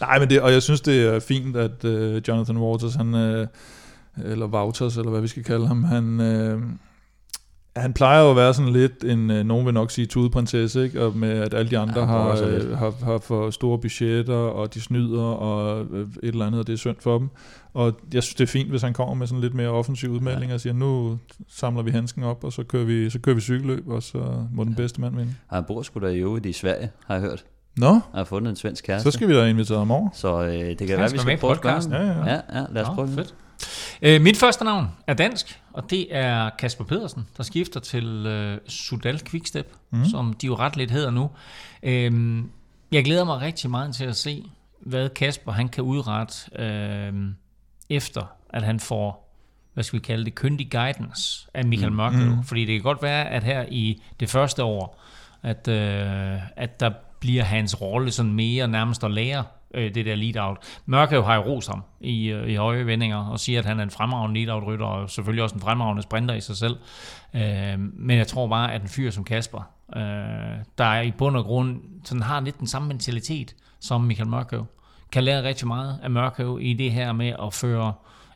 [0.00, 3.46] Nej, men det, og jeg synes, det er fint, at øh, Jonathan Waters, han, øh,
[4.24, 6.60] eller Wouters, eller hvad vi skal kalde ham, han, øh,
[7.80, 11.02] han plejer jo at være sådan lidt en, øh, nogen vil nok sige tudeprinsesse, ikke?
[11.04, 14.74] Og med at alle de andre Ja, har, øh, har, har for store budgetter, og
[14.74, 17.28] de snyder, og øh, et eller andet, og det er synd for dem.
[17.74, 20.52] Og jeg synes, det er fint, hvis han kommer med sådan lidt mere offensiv udmelding,
[20.52, 21.18] og siger, nu
[21.48, 24.18] samler vi handsken op, og så kører vi, så kører vi cykelløb, og så
[24.52, 25.34] må den bedste mand vinde.
[25.50, 27.44] Han bor sgu da i øvrigt i Sverige, har jeg hørt.
[27.76, 29.10] Nå, Han har fundet en svensk kæreste.
[29.10, 30.08] så skal vi da invitere ham over.
[30.14, 31.86] Så øh, det kan Han være, skal vi skal i prøve at.
[31.90, 32.24] Ja, ja, ja.
[32.24, 33.14] Ja, ja, lad os Nå, prøve det.
[33.14, 33.34] fedt.
[34.02, 38.58] Øh, mit første navn er dansk, og det er Kasper Pedersen, der skifter til øh,
[38.68, 40.04] Sudal Quickstep, mm.
[40.04, 41.30] som de jo ret lidt hedder nu.
[41.82, 42.50] Øhm,
[42.92, 44.44] jeg glæder mig rigtig meget til at se,
[44.80, 47.12] hvad Kasper han kan udrette øh,
[47.90, 49.30] efter, at han får
[49.74, 52.36] hvad skal vi kalde det, kyndig guidance af Michael Mørkøv.
[52.36, 52.44] Mm.
[52.44, 55.02] Fordi det kan godt være, at her i det første år,
[55.42, 56.90] at, øh, at der
[57.20, 59.44] bliver hans rolle sådan mere nærmest at lære
[59.74, 60.58] øh, det der lead-out.
[60.86, 63.82] Mørkøv har jo rost ham i, øh, i høje vendinger, og siger, at han er
[63.82, 66.76] en fremragende lead-out-rytter, og selvfølgelig også en fremragende sprinter i sig selv.
[67.34, 70.02] Øh, men jeg tror bare, at en fyr som Kasper, øh,
[70.78, 74.66] der er i bund og grund, sådan har lidt den samme mentalitet som Michael Mørkøv,
[75.12, 77.92] kan lære rigtig meget af Mørkøv i det her med at føre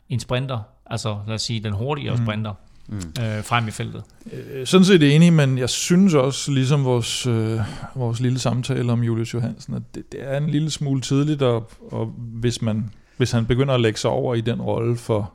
[0.09, 2.53] en sprinter, altså lad os sige den hurtigere sprinter,
[2.87, 2.97] mm.
[2.97, 4.03] øh, frem i feltet.
[4.33, 7.59] Øh, Sådan set enig, men jeg synes også, ligesom vores, øh,
[7.95, 11.71] vores lille samtale om Julius Johansen, at det, det er en lille smule tidligt, og,
[11.91, 15.33] og hvis, man, hvis han begynder at lægge sig over i den rolle for,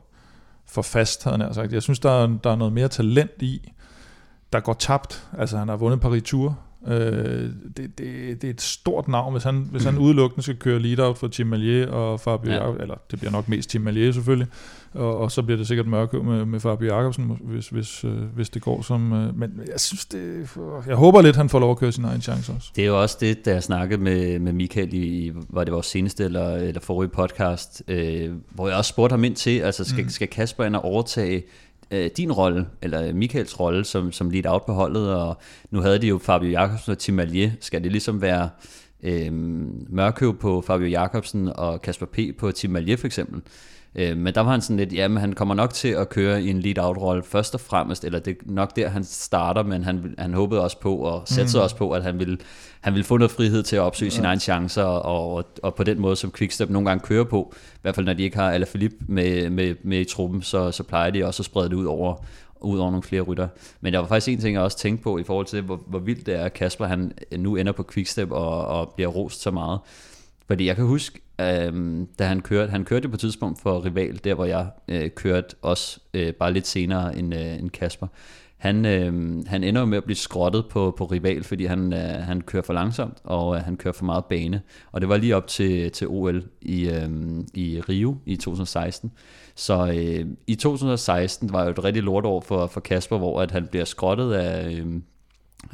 [0.67, 1.73] for fast, havde jeg nær sagt.
[1.73, 3.71] Jeg synes, der er, der er noget mere talent i,
[4.53, 5.27] der går tabt.
[5.37, 6.59] Altså, han har vundet Paris Tour.
[6.87, 7.97] Øh, det, det,
[8.41, 11.47] det er et stort navn, hvis han, hvis han udelukkende skal køre lead-out for Tim
[11.47, 12.71] Mallier og Fabio Ja.
[12.79, 14.47] eller det bliver nok mest Tim Mallier selvfølgelig,
[14.93, 18.49] og, og så bliver det sikkert mørkøv med, med Fabio Jacobsen, hvis, hvis, øh, hvis
[18.49, 19.13] det går som...
[19.13, 20.49] Øh, men jeg synes, det...
[20.87, 22.71] Jeg håber lidt, han får lov at køre sin egen chance også.
[22.75, 25.73] Det er jo også det, da jeg snakkede med, med Michael i, i- var det
[25.73, 29.83] vores seneste eller, eller forrige podcast, øh, hvor jeg også spurgte ham ind til, altså
[29.83, 30.09] skal, mm.
[30.09, 31.43] skal Kasper ind og overtage
[31.91, 35.37] øh, din rolle, eller Michaels rolle som, som lead out på holdet, og
[35.71, 37.51] nu havde de jo Fabio Jacobsen og Tim Allier.
[37.59, 38.49] Skal det ligesom være
[39.03, 39.33] øh,
[39.89, 42.19] Mørkøv på Fabio Jacobsen og Kasper P.
[42.39, 43.41] på Tim Allier for eksempel?
[43.95, 46.43] Øh, men der var han sådan lidt, ja, men han kommer nok til at køre
[46.43, 50.15] i en lead-out-rolle først og fremmest, eller det er nok der, han starter, men han,
[50.17, 51.63] han håbede også på, og satte mm.
[51.63, 52.37] også på, at han ville,
[52.81, 54.15] han ville få noget frihed til at opsøge ja.
[54.15, 57.53] sine egne chancer, og, og, og på den måde, som Quickstep nogle gange kører på,
[57.55, 60.83] i hvert fald når de ikke har Alaphilippe med, med, med i truppen, så, så
[60.83, 62.15] plejer de også at sprede det ud over,
[62.61, 63.47] ud over nogle flere rytter.
[63.81, 65.99] Men der var faktisk en ting, jeg også tænkte på, i forhold til, hvor, hvor
[65.99, 69.51] vildt det er, at Kasper han nu ender på Quickstep og, og bliver rost så
[69.51, 69.79] meget.
[70.47, 74.19] Fordi jeg kan huske, øhm, da han kørte, han kørte på et tidspunkt for Rival,
[74.23, 78.07] der hvor jeg øh, kørte også øh, bare lidt senere end, øh, end Kasper.
[78.61, 81.99] Han, øh, han ender jo med at blive skrottet på, på Rival, fordi han, øh,
[81.99, 84.61] han kører for langsomt, og øh, han kører for meget bane.
[84.91, 87.09] Og det var lige op til, til OL i, øh,
[87.53, 89.11] i Rio i 2016.
[89.55, 93.67] Så øh, i 2016 var jo et rigtig lortår for, for Kasper, hvor at han
[93.67, 94.85] bliver skrottet af, øh,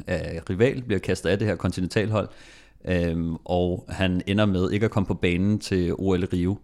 [0.06, 2.28] af Rival, bliver kastet af det her kontinentalhold,
[2.84, 6.58] øh, og han ender med ikke at komme på banen til OL Rio,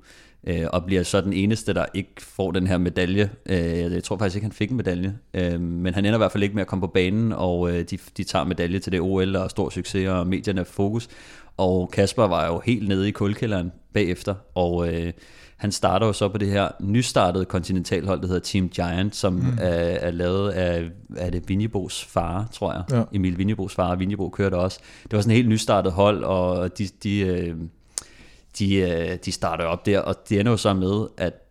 [0.47, 3.31] øh, og bliver så den eneste, der ikke får den her medalje.
[3.47, 6.33] Øh, jeg tror faktisk ikke, han fik en medalje, øh, men han ender i hvert
[6.33, 9.01] fald ikke med at komme på banen, og øh, de, de tager medalje til det
[9.01, 11.09] OL, og stor succes, og medierne er fokus.
[11.57, 15.13] Og Kasper var jo helt nede i kulkælderen bagefter, og øh,
[15.57, 19.59] han starter jo så på det her nystartede kontinentalhold, der hedder Team Giant, som mm.
[19.61, 22.83] er, er lavet af, af det Vinjebos far, tror jeg.
[22.91, 23.03] Ja.
[23.13, 24.81] Emil Vinjebos far, Vinjebo kørte også.
[25.03, 27.57] Det var sådan et helt nystartet hold, og de, de, øh,
[28.59, 31.45] de, øh, de starter op der, og det ender jo så med, at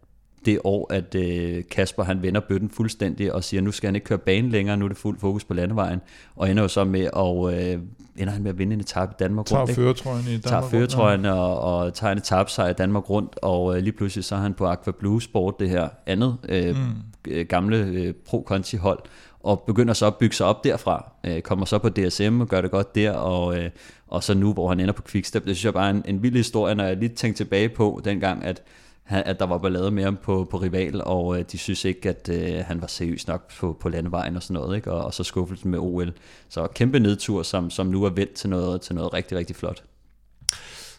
[0.45, 4.05] det år, at øh, Kasper han vender bøtten fuldstændig og siger, nu skal han ikke
[4.05, 6.01] køre banen længere, nu er det fuld fokus på landevejen,
[6.35, 7.81] og ender jo så med at, øh,
[8.15, 9.69] ender han med at vinde en etape i Danmark Tager rundt.
[9.69, 9.81] ikke?
[9.81, 10.43] føretrøjen i Danmark.
[10.43, 14.35] tager føretrøjen og, og tager en etape i Danmark rundt, og øh, lige pludselig så
[14.35, 17.45] er han på Aqua Blue Sport, det her andet øh, mm.
[17.45, 18.99] gamle øh, Pro Conti hold,
[19.39, 21.11] og begynder så at bygge sig op derfra.
[21.23, 23.69] Øh, kommer så på DSM og gør det godt der, og, øh,
[24.13, 25.45] og så nu, hvor han ender på Quickstep.
[25.45, 28.01] Det synes jeg bare er en, en vild historie, når jeg lige tænker tilbage på
[28.05, 28.61] dengang, at
[29.03, 32.09] han- at der var ballade med ham på, på rival, og øh, de synes ikke,
[32.09, 34.91] at øh, han var seriøs nok på, på landevejen og sådan noget, ikke?
[34.91, 36.13] Og, og så skuffelsen med OL.
[36.49, 39.83] Så kæmpe nedtur, som, som nu er vendt til noget, til noget rigtig, rigtig flot.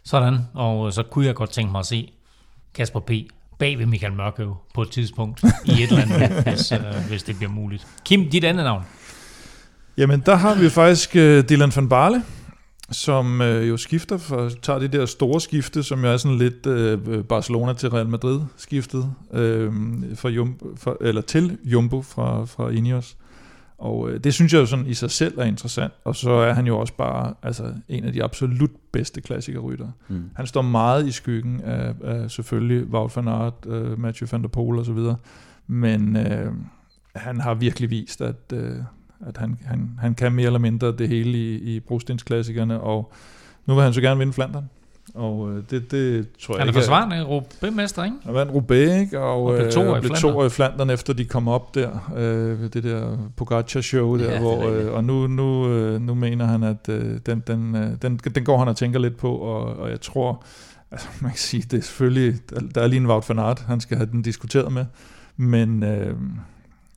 [0.05, 2.12] Sådan, og så kunne jeg godt tænke mig at se
[2.75, 3.11] Kasper P.
[3.59, 7.37] bag ved Michael Mørkøv på et tidspunkt i et eller andet, hvis, øh, hvis det
[7.37, 7.87] bliver muligt.
[8.05, 8.83] Kim, dit andet navn.
[9.97, 12.23] Jamen, der har vi faktisk uh, Dylan van Barle,
[12.95, 16.67] som uh, jo skifter, for, tager det der store skifte, som jo er sådan lidt
[16.67, 19.39] uh, Barcelona til Real Madrid skiftet, uh,
[20.15, 23.17] fra Jumbo, for, eller til Jumbo fra, fra Ineos.
[23.79, 26.53] Og uh, det synes jeg jo sådan i sig selv er interessant, og så er
[26.53, 29.93] han jo også bare altså, en af de absolut bedste klassikerryttere.
[30.09, 30.31] Mm.
[30.37, 34.49] Han står meget i skyggen af, af selvfølgelig Wout van Aert, uh, Mathieu van der
[34.49, 34.99] Poel osv.,
[35.67, 36.55] men uh,
[37.15, 38.61] han har virkelig vist, at, uh,
[39.27, 43.12] at han, han, han kan mere eller mindre det hele i, i brostensklassikerne, og
[43.66, 44.68] nu vil han så gerne vinde Flandern.
[45.14, 48.16] Og øh, det, det tror jeg Han er forsvarende Roubaix-mester, ikke?
[48.25, 49.20] Han vandt Roubaix, ikke?
[49.20, 52.85] Og, Og blev i øh, blev i Flandern, efter de kom op der, øh, det
[52.85, 57.18] der Pogacar-show der, Ja, hvor, øh, og nu, nu, øh, nu mener han, at øh,
[57.27, 60.45] den, den, øh, den, den går han og tænker lidt på, og, og jeg tror,
[60.91, 63.61] altså man kan sige, det er selvfølgelig, der, der er lige en Wout van Aert,
[63.61, 64.85] han skal have den diskuteret med,
[65.37, 66.14] men øh,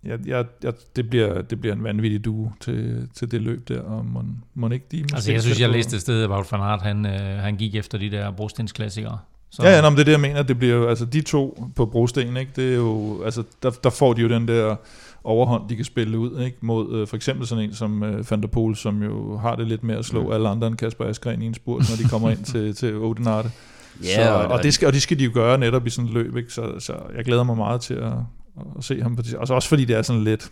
[0.08, 3.82] jeg, jeg, jeg, det, bliver, det bliver en vanvittig duo til, til det løb der,
[3.82, 4.24] og må,
[4.56, 7.06] må ikke de Altså, jeg synes, jeg læste et sted, at Wout van Aert, han,
[7.06, 9.18] øh, han gik efter de der brostensklassikere.
[9.50, 10.44] Så, Ja, ja, nå, men det er det, jeg mener.
[10.44, 12.52] Det bliver jo, altså de to på brosten, ikke?
[12.56, 14.76] Det er jo, altså der, der får de jo den der
[15.24, 16.58] overhånd, de kan spille ud, ikke?
[16.62, 19.68] Mod øh, for eksempel sådan en som øh, Van der Poel, som jo har det
[19.68, 20.32] lidt med at slå Mm.
[20.32, 23.50] alle andre end Kasper Askren i en spurt, når de kommer ind til, til Odenarte.
[24.04, 26.08] Ja, så, og- og, det skal, og det skal de jo gøre netop i sådan
[26.08, 26.54] et løb, ikke?
[26.54, 28.12] Så, så jeg glæder mig meget til at,
[28.78, 29.34] at se ham på det.
[29.34, 30.52] Og så også fordi det er sådan lidt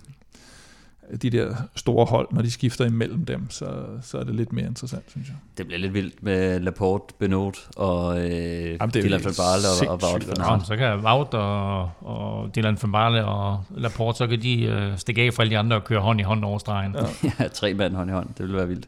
[1.22, 3.66] de der store hold, når de skifter imellem dem, så,
[4.02, 5.36] så er det lidt mere interessant, synes jeg.
[5.58, 9.90] Det bliver lidt vildt med Laporte, Benot og øh, det er jo Dylan van Barle
[9.90, 10.68] og, og Wout van Nå, Aert.
[10.68, 15.22] så kan Wout og, og Dylan van Barle og Laporte, så kan de øh, stikke
[15.22, 16.96] af fra alle de andre og køre hånd i hånd over stregen.
[17.24, 17.30] Ja.
[17.44, 18.88] ja, tre mand hånd i hånd, det ville være vildt.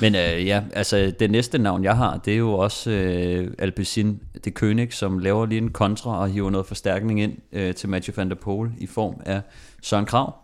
[0.00, 4.20] Men øh, ja, altså det næste navn, jeg har, det er jo også øh, Alpecin
[4.44, 8.14] de König, som laver lige en kontra og hiver noget forstærkning ind øh, til Mathieu
[8.16, 9.40] van der Poel i form af
[9.82, 10.34] Søren Krav,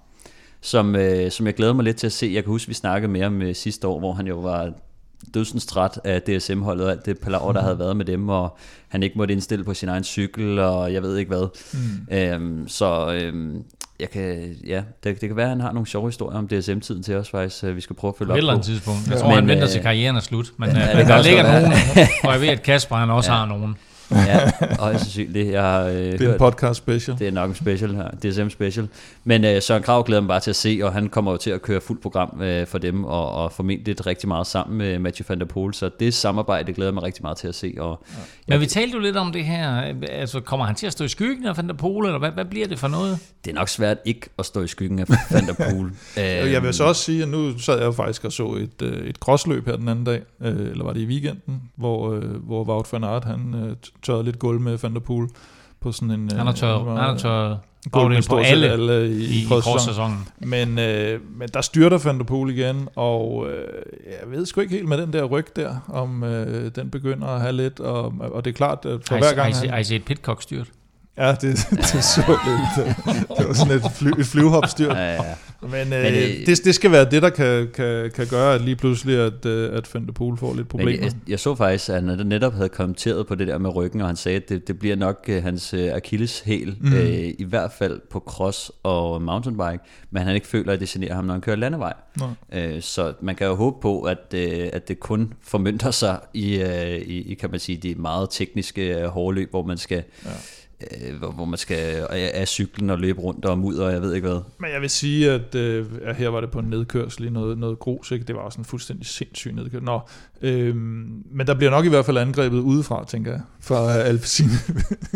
[0.61, 2.31] som, øh, som jeg glæder mig lidt til at se.
[2.35, 4.73] Jeg kan huske, vi snakkede med ham øh, sidste år, hvor han jo var
[5.35, 8.57] dødsens træt af DSM-holdet og alt det palaver, der havde været med dem, og
[8.89, 11.47] han ikke måtte indstille på sin egen cykel, og jeg ved ikke hvad.
[11.75, 12.17] Mm.
[12.17, 13.65] Øhm, så øhm,
[14.03, 17.03] jeg kan, ja, det, det kan være, at han har nogle sjove historier om DSM-tiden
[17.03, 18.55] til os faktisk, øh, vi skal prøve at følge På et op eller på.
[18.55, 19.11] andet tidspunkt.
[19.11, 20.47] Jeg tror, han Men, venter øh, til karrieren er slut.
[20.57, 21.73] Men ja, kan der ligger nogen,
[22.25, 23.37] og jeg ved, at Kasper han også Ja.
[23.39, 23.77] har nogen.
[24.17, 25.53] Ja, højst sandsynligt.
[25.53, 27.19] Jeg har øh, Det er en podcast special.
[27.19, 28.89] det er nok en special her, DSM special.
[29.25, 31.51] Men øh, Søren Krav glæder mig bare til at se, og han kommer jo til
[31.51, 35.25] at køre fuldt program øh, for dem, og, og formentlig rigtig meget sammen med Mathieu
[35.29, 37.75] van der Poel, så det samarbejde glæder jeg mig rigtig meget til at se.
[37.79, 38.05] Og,
[38.49, 39.95] Men vi talte jo lidt om det her.
[40.09, 42.45] Altså, kommer han til at stå i skyggen af Van der Pol, eller hvad, hvad
[42.45, 43.19] bliver det for noget?
[43.45, 45.91] det er nok svært ikke at stå i skyggen af van der Poel.
[46.53, 49.07] Jeg vil så også sige, at nu sad jeg jo faktisk og så et, øh,
[49.07, 52.65] et crossløb her den anden dag, øh, eller var det i weekenden, hvor, øh, hvor
[52.65, 55.29] Wout van Aert, han øh, tørrede lidt gulv med Van der Poel
[55.81, 56.25] på sådan en...
[56.33, 57.59] øh, Han har tørret, han har tørret
[57.91, 60.29] gulv på alle, alle i, i, i crosssæsonen.
[60.39, 63.69] Men, øh, men der styrter Van der Poel igen, og øh,
[64.07, 67.41] jeg ved sgu ikke helt med den der ryg der, om øh, den begynder at
[67.41, 69.67] have lidt, og, og det er klart, at for I, hver har, I, gang har
[69.71, 69.81] han...
[69.81, 70.67] I set Pitcock styrt?
[71.19, 71.43] Ja, det,
[71.93, 72.87] det så lidt.
[72.87, 74.97] øh, Det var sådan et, fly, et flyvehopstyrt.
[74.97, 75.21] Ja, ja.
[75.63, 78.61] Men, øh, Men, øh, det, det skal være det, der kan, kan, kan gøre, at
[78.61, 81.05] lige pludselig, at, øh, at Poel får lidt problemer.
[81.05, 84.07] jeg, jeg så faktisk, at han netop havde kommenteret på det der med ryggen, og
[84.07, 86.93] han sagde, at det, det bliver nok uh, hans uh, Achilles-hæl, Mm.
[86.93, 86.99] uh,
[87.39, 89.79] i hvert fald på cross og mountainbike,
[90.11, 91.93] men han ikke føler, at det generer ham, når han kører landevej.
[92.21, 94.41] Uh, så man kan jo håbe på, at, uh,
[94.73, 99.05] at det kun formyndter sig i, uh, i, kan man sige, de meget tekniske uh,
[99.05, 100.03] hårløb, hvor man skal...
[100.25, 100.31] Ja.
[101.01, 104.15] Øh, hvor, hvor man skal af, cyklen og løbe rundt og mudder, og jeg ved
[104.15, 104.41] ikke hvad.
[104.59, 107.79] Men jeg vil sige, at øh, her var det på en nedkørsel i noget, noget
[107.79, 108.25] grus, ikke?
[108.25, 109.85] det var også en fuldstændig sindssyg nedkørsel.
[109.85, 110.01] Nå,
[110.43, 114.49] øh, men der bliver nok i hvert fald angrebet udefra, tænker jeg, fra Alpecin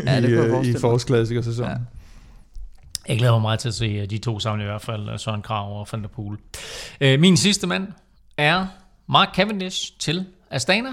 [0.07, 1.71] Ja, i, øh, i forårsklassikersæsonen.
[1.71, 1.77] Ja.
[3.09, 5.19] Jeg glæder mig meget til at se øh, de to sammen i hvert fald, øh,
[5.19, 6.39] Søren Krav og Van der Poel.
[7.21, 7.89] Min sidste mand
[8.37, 8.67] er
[9.09, 10.91] Mark Cavendish til Astana.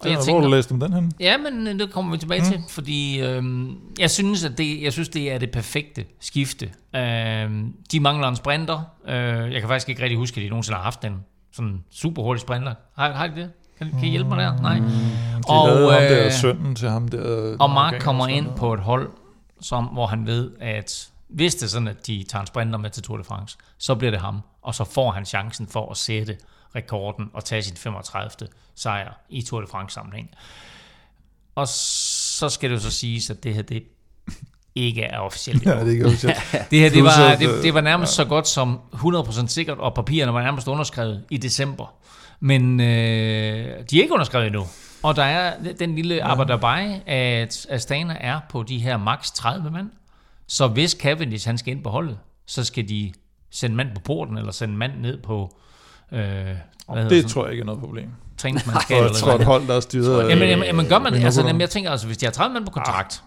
[0.00, 1.12] Og jeg Hvor tænker, du læst om den hen?
[1.20, 2.46] Ja, men øh, det kommer vi tilbage mm.
[2.46, 6.70] til, fordi øhm, jeg synes, at det, jeg synes, det er det perfekte skifte.
[6.96, 8.80] Øhm, de mangler en sprinter.
[9.08, 12.22] Øh, jeg kan faktisk ikke rigtig huske, at de nogensinde har haft en sådan super
[12.22, 12.74] hurtig sprinter.
[12.96, 13.50] Har, har de det?
[13.78, 14.62] Kan, kan I hjælpe mig der?
[14.62, 14.78] Nej.
[14.78, 17.56] De Og, ham der øh, sønnen til ham der.
[17.60, 19.10] Og Mark den kommer ind på et hold,
[19.60, 22.90] som, hvor han ved, at hvis det er sådan, at de tager en sprinter med
[22.90, 24.40] til Tour de France, så bliver det ham.
[24.62, 26.36] Og så får han chancen for at sætte
[26.76, 28.48] rekorden og tage sin 35.
[28.74, 30.30] sejr i Tour de France sammenhæng.
[31.54, 33.84] Og så skal det jo så siges, at det her det
[34.74, 35.66] ikke er officielt.
[35.66, 36.36] Ja, det er ikke officielt.
[36.70, 39.94] Det her det var, det, øh, det var nærmest så godt som 100% sikkert, og
[39.94, 41.94] papirerne var nærmest underskrevet i december.
[42.40, 42.86] Men øh,
[43.90, 44.66] de er ikke underskrevet endnu.
[45.02, 46.26] Og der er den lille ja.
[46.26, 49.90] arbejderbej, at Astana er på de her maks 30 mand.
[50.46, 53.12] Så hvis Cavendish han skal ind på holdet, så skal de
[53.50, 55.56] sende mand på porten, eller sende mand ned på
[56.12, 56.20] øh,
[56.92, 58.08] hvad Det tror jeg ikke er noget problem.
[58.38, 58.96] træningsmandskab.
[58.96, 60.28] Og jeg eller tror, et hold, der er styret.
[60.30, 61.14] Jamen, jamen, jamen, gør man?
[61.14, 63.22] Altså, jamen, jeg tænker altså, hvis de har 30 mand på kontrakt,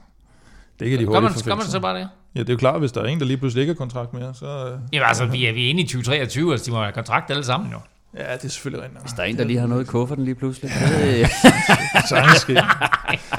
[0.80, 2.10] Det kan de gør man, gør man så bare det?
[2.36, 4.14] Ja, det er jo klart, hvis der er en, der lige pludselig ikke har kontrakt
[4.14, 4.46] mere, så...
[4.46, 7.32] øh, Jamen altså, vi er, vi er inde i 2023, altså de må have kontrakt
[7.32, 7.78] alle sammen jo.
[8.18, 9.02] Ja, det er selvfølgelig rent.
[9.02, 10.72] Hvis der er en, der lige har noget i kufferten lige pludselig.
[10.72, 11.28] Det,
[12.10, 12.62] Sagtens ske.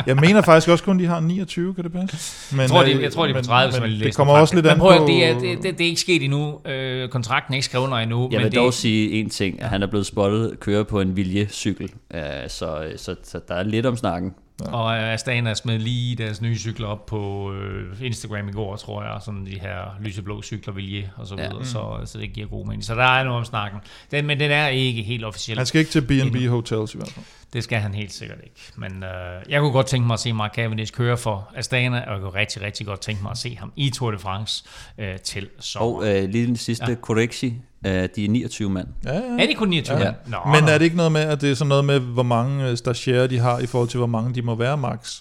[0.06, 2.54] Jeg mener faktisk også kun, de har 29, kan det passe?
[2.56, 3.90] Men, Jeg tror, de, øh, jeg tror, de er på men- 30, hvis men man
[3.90, 4.90] lige Det kommer også lidt an på...
[5.06, 6.58] det er, det, det, det er ikke sket endnu.
[6.66, 8.28] Øh, kontrakten er ikke skrevet under endnu.
[8.32, 9.62] jeg men vil det, dog sige en ting.
[9.62, 11.90] at Han er blevet spottet køre på en viljecykel.
[12.14, 14.32] Uh, så, så, så der er lidt om snakken.
[14.60, 19.20] Og Astana smed lige deres nye cykler op på øh, Instagram i går, tror jeg.
[19.24, 21.48] Sådan de her lyseblå cykler, Vilje og så Ja.
[21.48, 21.64] videre.
[21.64, 22.84] Så, så det giver god mening.
[22.84, 23.80] Så der er noget om snakken.
[24.10, 25.56] Den, men den er ikke helt officiel.
[25.58, 27.24] Han skal ikke til B&B Hotels i hvert fald.
[27.52, 28.56] Det skal han helt sikkert ikke.
[28.76, 32.12] Men øh, jeg kunne godt tænke mig at se Mark Cavendish køre for Astana, og
[32.12, 34.64] jeg kunne rigtig, rigtig godt tænke mig at se ham i Tour de France
[34.98, 35.88] øh, til sommer.
[35.88, 36.90] Og uh, lige den sidste, Ja.
[36.90, 36.96] ja.
[37.84, 38.88] Uh, de er 29 mand.
[39.04, 39.20] Ja, ja.
[39.20, 39.98] er de kun 29?
[39.98, 40.04] Ja.
[40.04, 40.12] Ja.
[40.26, 42.68] Nå, Men er det ikke noget med, at det er sådan noget med, hvor mange
[42.68, 45.20] øh, stagiaire de har, i forhold til, hvor mange de må være max?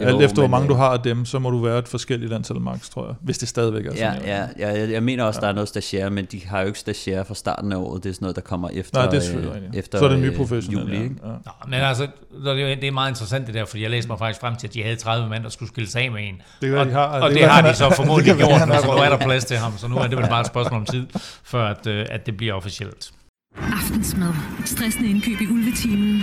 [0.00, 1.88] Jo, Alt efter, hvor mange øh, du har af dem, så må du være et
[1.88, 3.14] forskelligt antal max, tror jeg.
[3.20, 4.28] Hvis det stadigvæk er Ja, sådan.
[4.28, 6.78] ja, ja jeg, jeg mener også, der er noget stagiaire, men de har jo ikke
[6.78, 8.04] stagiaire fra starten af året.
[8.04, 10.18] Det er sådan noget, der kommer efter, Nej, det er øh, efter Så er det
[10.18, 10.92] nye øh, professionelle.
[10.92, 11.02] juli.
[11.04, 11.14] Ikke?
[11.24, 11.28] Ja.
[11.28, 11.34] Ja.
[11.44, 12.06] Nå, men altså,
[12.44, 14.40] så er det, jo- det er meget interessant det der, fordi jeg læste mig faktisk
[14.40, 16.34] frem til, at de havde 30 mand, der skulle skille sig af med en.
[16.60, 18.92] Det kan og, de har- og det det, har de så formodentlig gjort, så nu
[18.92, 19.72] er der plads til ham.
[19.78, 21.06] Så nu er det vel bare et spørgsmål om tid,
[21.44, 23.10] før at, øh, at det bliver officielt.
[23.62, 24.32] Aftensmad.
[24.64, 26.22] Stressende indkøb i ulvetimen.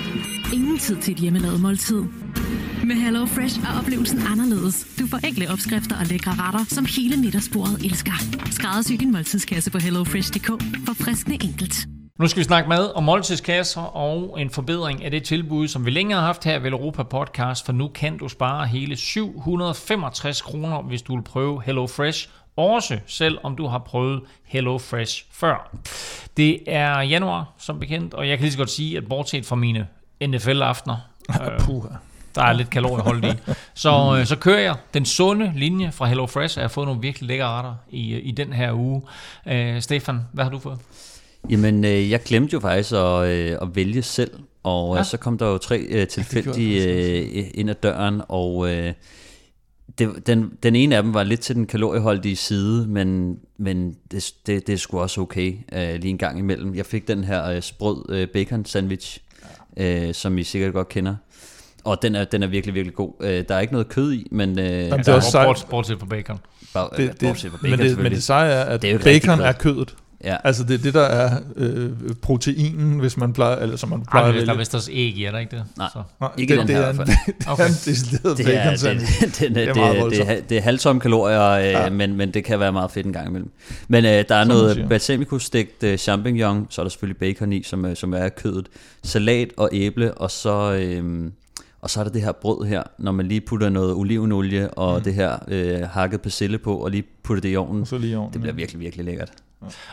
[0.54, 2.04] Ingen tid til et hjemmelavet måltid.
[2.84, 4.88] Med Hello Fresh er oplevelsen anderledes.
[5.00, 8.12] Du får enkle opskrifter og lækre retter, som hele middagsbordet elsker.
[8.52, 10.48] Skræddersy din måltidskasse på hellofresh.dk
[10.86, 11.76] for friskende enkelt.
[12.20, 15.92] Nu skal vi snakke mad og måltidskasser og en forbedring af det tilbud, som vi
[15.92, 20.82] længere har haft her ved Europa Podcast, for nu kan du spare hele 765 kroner,
[20.82, 25.78] hvis du vil prøve Hello Fresh, også selv om du har prøvet Hello Fresh før.
[26.38, 29.56] Det er januar, som bekendt, og jeg kan lige så godt sige, at bortset fra
[29.56, 29.88] mine
[30.28, 30.98] NFL-aftener,
[31.30, 31.88] øh, Puha.
[32.36, 36.26] der er lidt kalorieholdt i, så, øh, så kører jeg den sunde linje fra Hello
[36.28, 39.02] Fresh, og jeg har fået nogle virkelig lækre retter i, i den her uge.
[39.48, 40.78] Øh, Stefan, hvad har du fået?
[41.50, 44.32] Jamen, øh, jeg glemte jo faktisk at, øh, at vælge selv,
[44.64, 44.98] og Ja.
[44.98, 45.04] ja.
[45.04, 48.94] så kom der jo tre øh, tilfældige øh, ind ad døren, og øh,
[49.98, 54.32] det, den, den ene af dem var lidt til den kalorieholdige side, men, men det,
[54.48, 56.76] det, det er sgu også okay øh, lige en gang imellem.
[56.76, 59.20] Jeg fik den her øh, sprød øh, bacon sandwich,
[59.78, 61.16] øh, som I sikkert godt kender.
[61.84, 63.14] Og den er, den er virkelig, virkelig god.
[63.22, 64.60] Øh, der er ikke noget kød i, men...
[64.60, 65.48] Øh, det er også sejt.
[65.48, 66.40] bort, bortset fra bacon.
[66.74, 69.40] bare, Det, det, bortset fra men, det, men det seje er, at Det er bacon
[69.40, 69.96] er kødet.
[70.26, 70.36] Ja.
[70.44, 71.90] Altså det er det, der er øh,
[72.22, 74.58] proteinen, hvis man plejer, eller som man plejer Ej, at der er vælge.
[74.58, 75.64] vist også æg i, er der ikke det?
[75.78, 75.88] Nej.
[75.94, 76.02] Så.
[76.22, 76.98] Nej, Ikke det, den det her er i en,
[77.40, 77.64] det Okay.
[77.64, 79.22] er en decideret det er, sandwich.
[79.22, 81.90] den, Det det, er det, meget det, det, det er halvtomme kalorier, øh, Ja.
[81.90, 83.52] men, men det kan være meget fedt en gang imellem.
[83.88, 87.64] Men øh, der er Som noget balsamico-stegt øh, champignon, så er der selvfølgelig bacon i,
[87.64, 88.68] som, øh, som er kødet,
[89.04, 91.32] salat og æble, og så, øh,
[91.82, 94.98] og så er der det her brød her, når man lige putter noget olivenolie og
[94.98, 95.04] mm.
[95.04, 97.82] det her øh, hakket persille på, og lige putter det i ovnen.
[97.82, 98.34] Og så lige ovnen.
[98.34, 99.32] Det bliver virkelig, virkelig lækkert.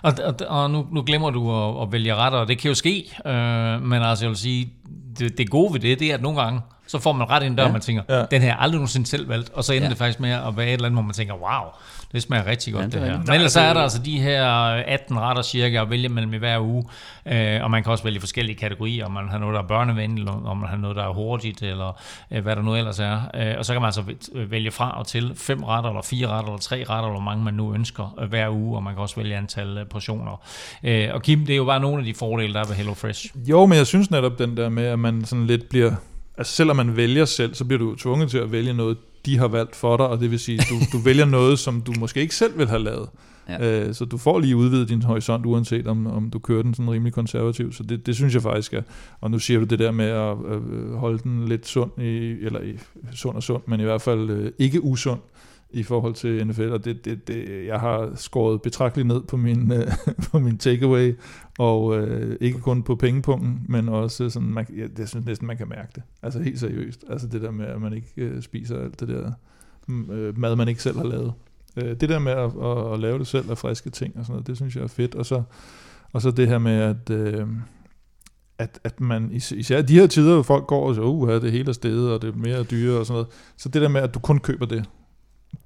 [0.02, 2.74] Og, og, og nu, nu glemmer du at, at vælge retter, og det kan jo
[2.74, 4.72] ske, øh, men altså jeg vil sige,
[5.18, 7.56] det, det gode ved det, det er, at nogle gange, så får man ret ind
[7.56, 7.72] der, ja.
[7.72, 8.24] Man tænker, Ja.
[8.30, 9.84] den her jeg aldrig nogensinde selv valgt, og så ender.
[9.84, 9.90] Ja.
[9.90, 11.70] det faktisk med at være et eller andet, hvor man tænker, wow,
[12.12, 13.18] det smager rigtig godt Ja, det det, er her.
[13.26, 16.36] Men ellers så er der altså de her 18 retter cirka at vælge mellem i
[16.36, 16.84] hver uge,
[17.26, 20.18] øh, og man kan også vælge forskellige kategorier, om man har noget, der er børnevenligt,
[20.18, 22.00] eller om man har noget, der er hurtigt, eller
[22.30, 23.20] øh, hvad der nu ellers er.
[23.34, 26.26] Øh, og så kan man altså væ- vælge fra og til fem retter, eller fire
[26.28, 28.94] retter, eller tre retter, eller hvor mange man nu ønsker øh, hver uge, og man
[28.94, 30.42] kan også vælge antal øh, portioner.
[30.84, 33.26] Øh, og Kim, det er jo bare nogle af de fordele, der er ved HelloFresh.
[33.48, 35.92] Jo, men jeg synes netop den der med, at man sådan lidt bliver...
[36.38, 38.96] Altså selvom man vælger selv, så bliver du tvunget til at vælge noget
[39.26, 41.92] de har valgt for dig, og det vil sige, du, du vælger noget, som du
[41.98, 43.08] måske ikke selv vil have lavet.
[43.48, 43.86] Ja.
[43.86, 46.90] Øh, så du får lige udvidet din horisont, uanset om, om du kører den sådan
[46.90, 47.72] rimelig konservativ.
[47.72, 48.82] Så det, det synes jeg faktisk er.
[49.20, 52.60] Og nu siger du det der med at øh, holde den lidt sund, i, eller
[52.60, 52.78] i,
[53.14, 55.20] sund og sund, men i hvert fald øh, ikke usund
[55.72, 59.72] i forhold til NFL, og det, det, det, jeg har skåret betragteligt ned på min,
[59.72, 59.86] øh,
[60.30, 61.14] på min takeaway,
[61.58, 65.56] og øh, ikke kun på pengepunkten, men også sådan, man, ja, det synes næsten, man
[65.56, 66.02] kan mærke det.
[66.22, 67.04] Altså helt seriøst.
[67.08, 69.32] Altså det der med, at man ikke øh, spiser alt det der
[69.88, 71.32] mm, øh, mad, man ikke selv har lavet.
[71.76, 74.32] Øh, det der med at, at, at lave det selv af friske ting og sådan
[74.32, 75.14] noget, det synes jeg er fedt.
[75.14, 75.42] Og så,
[76.12, 77.46] og så det her med, at, øh,
[78.58, 81.52] at, at man især i de her tider, hvor folk går og siger, uh, det
[81.52, 83.28] hele er stedet, og det er mere dyre og sådan noget.
[83.56, 84.84] Så det der med, at du kun køber det,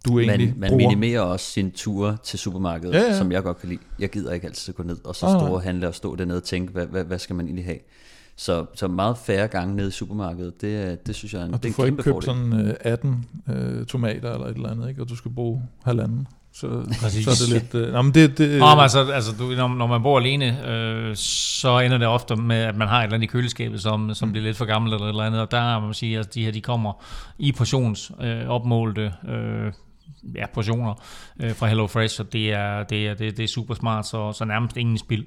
[0.06, 0.88] du egentlig Man, man bruger.
[0.88, 3.80] minimerer også sin ture til supermarkedet, Ja, ja, som jeg godt kan lide.
[3.98, 5.40] Jeg gider ikke altid gå ned og så Ah, nej.
[5.46, 7.78] store handle og stå dernede og tænke, hvad, hvad, hvad skal man egentlig have?
[8.36, 11.54] Så, så meget færre gange nede i supermarkedet, det, er- det synes jeg er en,
[11.54, 12.52] Og det du er en får ikke kæmpe købt fordel.
[12.52, 15.02] sådan øh, 18 øh, tomater eller et eller andet, ikke?
[15.02, 16.26] og du skal bruge halvanden.
[16.60, 16.66] Så,
[17.00, 17.24] Præcis.
[17.24, 17.74] så er det lidt...
[17.74, 20.68] Øh, nå, men det, det, Nå, men altså, altså du, når, når man bor alene,
[20.68, 24.14] øh, så ender det ofte med, at man har et eller andet i køleskabet, som,
[24.14, 26.34] som bliver lidt for gammelt eller et eller andet, og der må man sige, at
[26.34, 27.04] de her, de kommer
[27.38, 29.72] i portions øh, opmålte øh,
[30.34, 30.94] ja, portioner
[31.40, 34.44] øh, fra HelloFresh, og det er, det er, det, det er super smart, så, så
[34.44, 35.24] nærmest ingen spild.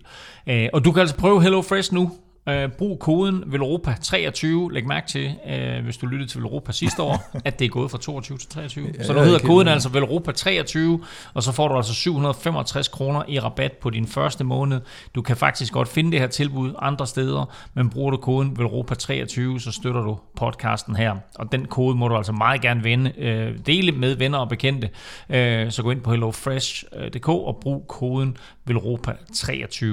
[0.47, 2.11] Øh, og du kan altså prøve HelloFresh nu.
[2.49, 4.73] Øh, brug koden VELOROPA23.
[4.73, 7.91] Læg mærke til, øh, hvis du lyttede til VELOROPA sidste år, at det er gået
[7.91, 8.87] fra 22 til 23.
[8.97, 13.39] Ja, så nu hedder koden altså VELOROPA23, og så får du altså 765 kroner i
[13.39, 14.81] rabat på din første måned.
[15.15, 19.59] Du kan faktisk godt finde det her tilbud andre steder, men bruger du koden VELOROPA23,
[19.59, 21.15] så støtter du podcasten her.
[21.35, 24.89] Og den kode må du altså meget gerne vende, øh, dele med venner og bekendte.
[25.29, 28.37] Øh, så gå ind på hellofresh.dk og brug koden
[28.69, 29.85] VELOROPA23.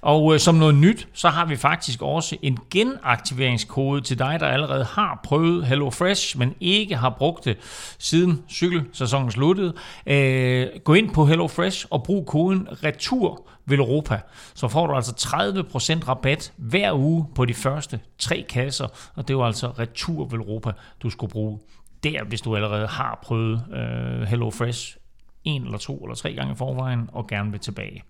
[0.00, 4.46] Og øh, som noget nyt, så har vi faktisk også en genaktiveringskode til dig, der
[4.46, 7.56] allerede har prøvet HelloFresh, men ikke har brugt det
[7.98, 9.74] siden cykelsæsonen sluttede.
[10.06, 14.20] Øh, gå ind på HelloFresh og brug koden RETUR Velropa,
[14.54, 19.36] så får du altså 30% rabat hver uge på de første tre kasser, og det
[19.36, 20.72] var altså Retur Velropa,
[21.02, 21.58] du skulle bruge
[22.02, 24.96] der, hvis du allerede har prøvet øh, HelloFresh
[25.44, 28.02] en eller to eller tre gange i forvejen, og gerne vil tilbage.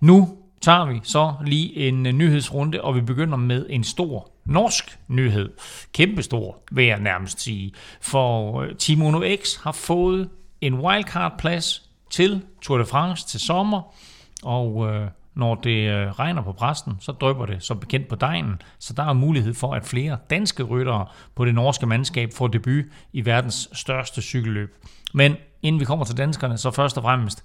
[0.00, 4.98] Nu tager vi så lige en øh, nyhedsrunde, og vi begynder med en stor norsk
[5.08, 5.52] nyhed.
[5.92, 7.72] Kæmpestor, vil jeg nærmest sige.
[8.00, 10.28] For øh, Team Uno X har fået
[10.60, 13.94] en wildcard-plads til Tour de France til sommer,
[14.42, 18.62] og øh, når det øh, regner på præsten, så drøber det som bekendt på dejen,
[18.78, 22.84] så der er mulighed for, at flere danske ryttere på det norske mandskab får debut
[23.12, 24.74] i verdens største cykelløb.
[25.14, 27.42] Men inden vi kommer til danskerne, så først og fremmest,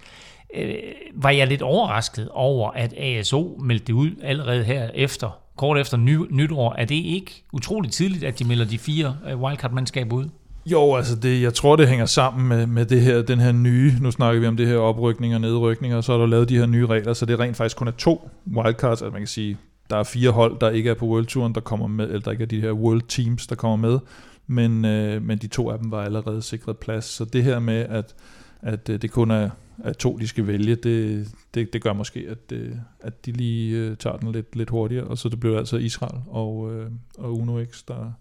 [0.56, 0.74] øh,
[1.16, 5.98] var jeg lidt overrasket over, at ASO meldte det ud allerede her efter, kort efter
[5.98, 6.76] ny, nytår.
[6.78, 10.30] Er det ikke utroligt tidligt, at de melder de fire øh, wildcard-mandskaber ud?
[10.66, 13.94] Jo, altså det, jeg tror, det hænger sammen med, med det her, den her nye,
[14.02, 16.58] nu snakker vi om det her oprykning og nedrykning, og så er der lavet de
[16.58, 19.28] her nye regler, så det er rent faktisk kun er to wildcards, altså man kan
[19.28, 19.58] sige,
[19.90, 22.32] der er fire hold, der ikke er på World Touren, der kommer med, eller der
[22.32, 24.00] ikke er de her World Teams, der kommer med,
[24.48, 27.86] men, øh, men de to af dem var allerede sikret plads, så det her med,
[27.90, 28.16] at,
[28.62, 29.50] at øh, det kun er,
[29.84, 33.78] er to, de skal vælge, det, det, det gør måske, at, øh, at de lige
[33.78, 37.38] øh, tager den lidt, lidt hurtigere, og så det blev altså Israel og, øh, og
[37.38, 38.12] Uno X, der,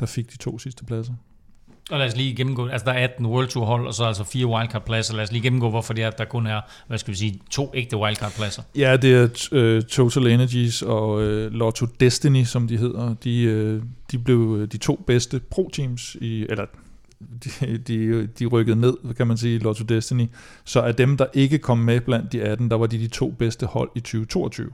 [0.00, 1.12] der fik de to sidste pladser.
[1.90, 4.24] Og lad os lige gennemgå, altså der er 18 World Tour hold, og så altså
[4.24, 5.14] fire wildcard-pladser.
[5.14, 7.40] Lad os lige gennemgå, hvorfor det er, at der kun er, hvad skal vi sige,
[7.50, 8.62] to ægte wildcard-pladser.
[8.76, 13.14] Ja, det er uh, Total Energies og uh, Lotto Destiny, som de hedder.
[13.14, 16.66] De, uh, de blev de to bedste pro-teams, i, eller
[17.44, 20.26] de, de, de rykkede ned, kan man sige, i Lotto Destiny.
[20.64, 23.30] Så af dem, der ikke kom med blandt de 18, der var de de to
[23.30, 24.70] bedste hold i 2022.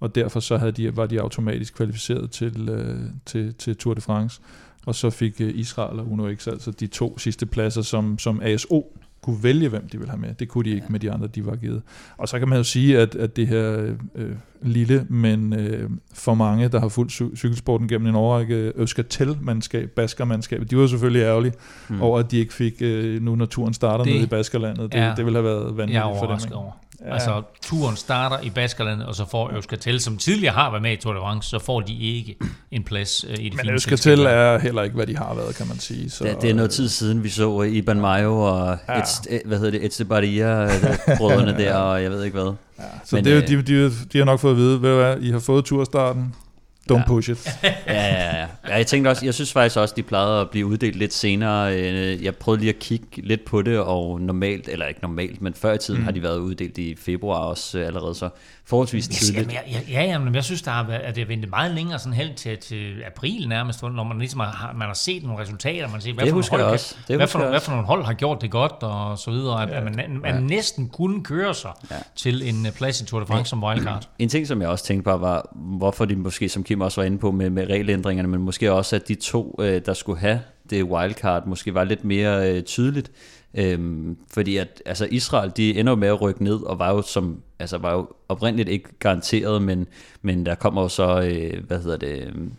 [0.00, 4.00] Og derfor så havde de, var de automatisk kvalificeret til, øh, til, til Tour de
[4.00, 4.40] France.
[4.86, 8.96] Og så fik øh, Israel og Uno altså de to sidste pladser, som, som ASO
[9.26, 10.34] kunne vælge, hvem de ville have med.
[10.34, 11.82] Det kunne de ikke med de andre, de var givet.
[12.16, 14.30] Og så kan man jo sige, at, at det her øh,
[14.62, 20.62] lille, men øh, for mange, der har fulgt cy- cykelsporten gennem en årrække, Øskatel-mandskab, Baskermandskab,
[20.70, 21.52] de var selvfølgelig ærgerlige
[21.88, 22.02] mm.
[22.02, 24.92] over, at de ikke fik, øh, nu når turen starter Det nede i Baskerlandet.
[24.92, 26.38] Det, det ville have været vanvittigt for dem.
[26.44, 26.54] ikke?
[26.54, 26.72] over.
[27.04, 27.12] Ja.
[27.12, 30.96] Altså, turen starter i Baskerlandet, og så får Euskatel, som tidligere har været med i
[30.96, 32.36] Tour de France, så får de ikke
[32.70, 34.26] en plads øh, i det Men fine Øskatel selskab.
[34.26, 36.10] er heller ikke, hvad de har været, kan man sige.
[36.10, 38.94] Så, Det, det er noget tid siden, vi så Iban Mayo og Ja.
[38.94, 39.00] ja.
[39.00, 42.52] et, et, hvad hedder det, Etzebaria-brødrene der, og jeg ved ikke hvad.
[43.04, 45.16] Så Men, det er øh, de, de, de har nok fået at vide, ved hvad,
[45.20, 46.34] I har fået turstarten,
[46.92, 47.48] Don't push it.
[47.62, 48.46] Ja, ja, ja.
[48.68, 51.74] ja jeg tænkte også, jeg synes faktisk også, de plejede at blive uddelt lidt senere.
[51.78, 55.54] Øh, Jeg prøvede lige at kigge lidt på det, og normalt, eller ikke normalt, men
[55.54, 56.04] før i tiden mm.
[56.04, 58.28] har de været uddelt i februar også øh, allerede, så
[58.66, 59.52] forholdsvis tidligt.
[59.52, 61.74] Jamen, ja, ja, ja, men jeg synes, der har været, at det har ventet meget
[61.74, 65.42] længere sådan helt til, til april nærmest, når man ligesom har, man har set nogle
[65.42, 66.94] resultater, man ser, hvad, Det for nogle husker jeg hold, også.
[66.94, 67.64] kan- Det hvad, for, jeg nogle- hvad også.
[67.64, 70.88] for nogle hold har gjort det godt, og så videre, at, at man, man næsten
[70.88, 71.96] kunne køre sig Ja.
[72.16, 74.08] til en øh, plads i Tour de France som wildcard.
[74.18, 77.06] En ting, som jeg også tænkte på, var, hvorfor de måske, som Kim også var
[77.06, 80.40] inde på, med, med regelændringerne, men måske også, at de to, øh, der skulle have
[80.70, 83.10] det wildcard, måske var lidt mere øh, tydeligt.
[83.56, 87.02] Øhm, fordi at altså Israel, de ender jo med at rykke ned, og var jo,
[87.02, 89.86] som, altså var jo oprindeligt ikke garanteret, men,
[90.22, 92.52] men der kommer jo så, øh, hvad hedder det, øhm,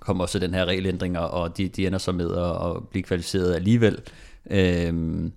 [0.00, 3.02] kommer også den her regelændring, og- og de, de ender så med at, at blive
[3.02, 3.98] kvalificeret alligevel.
[4.50, 5.32] Øhm,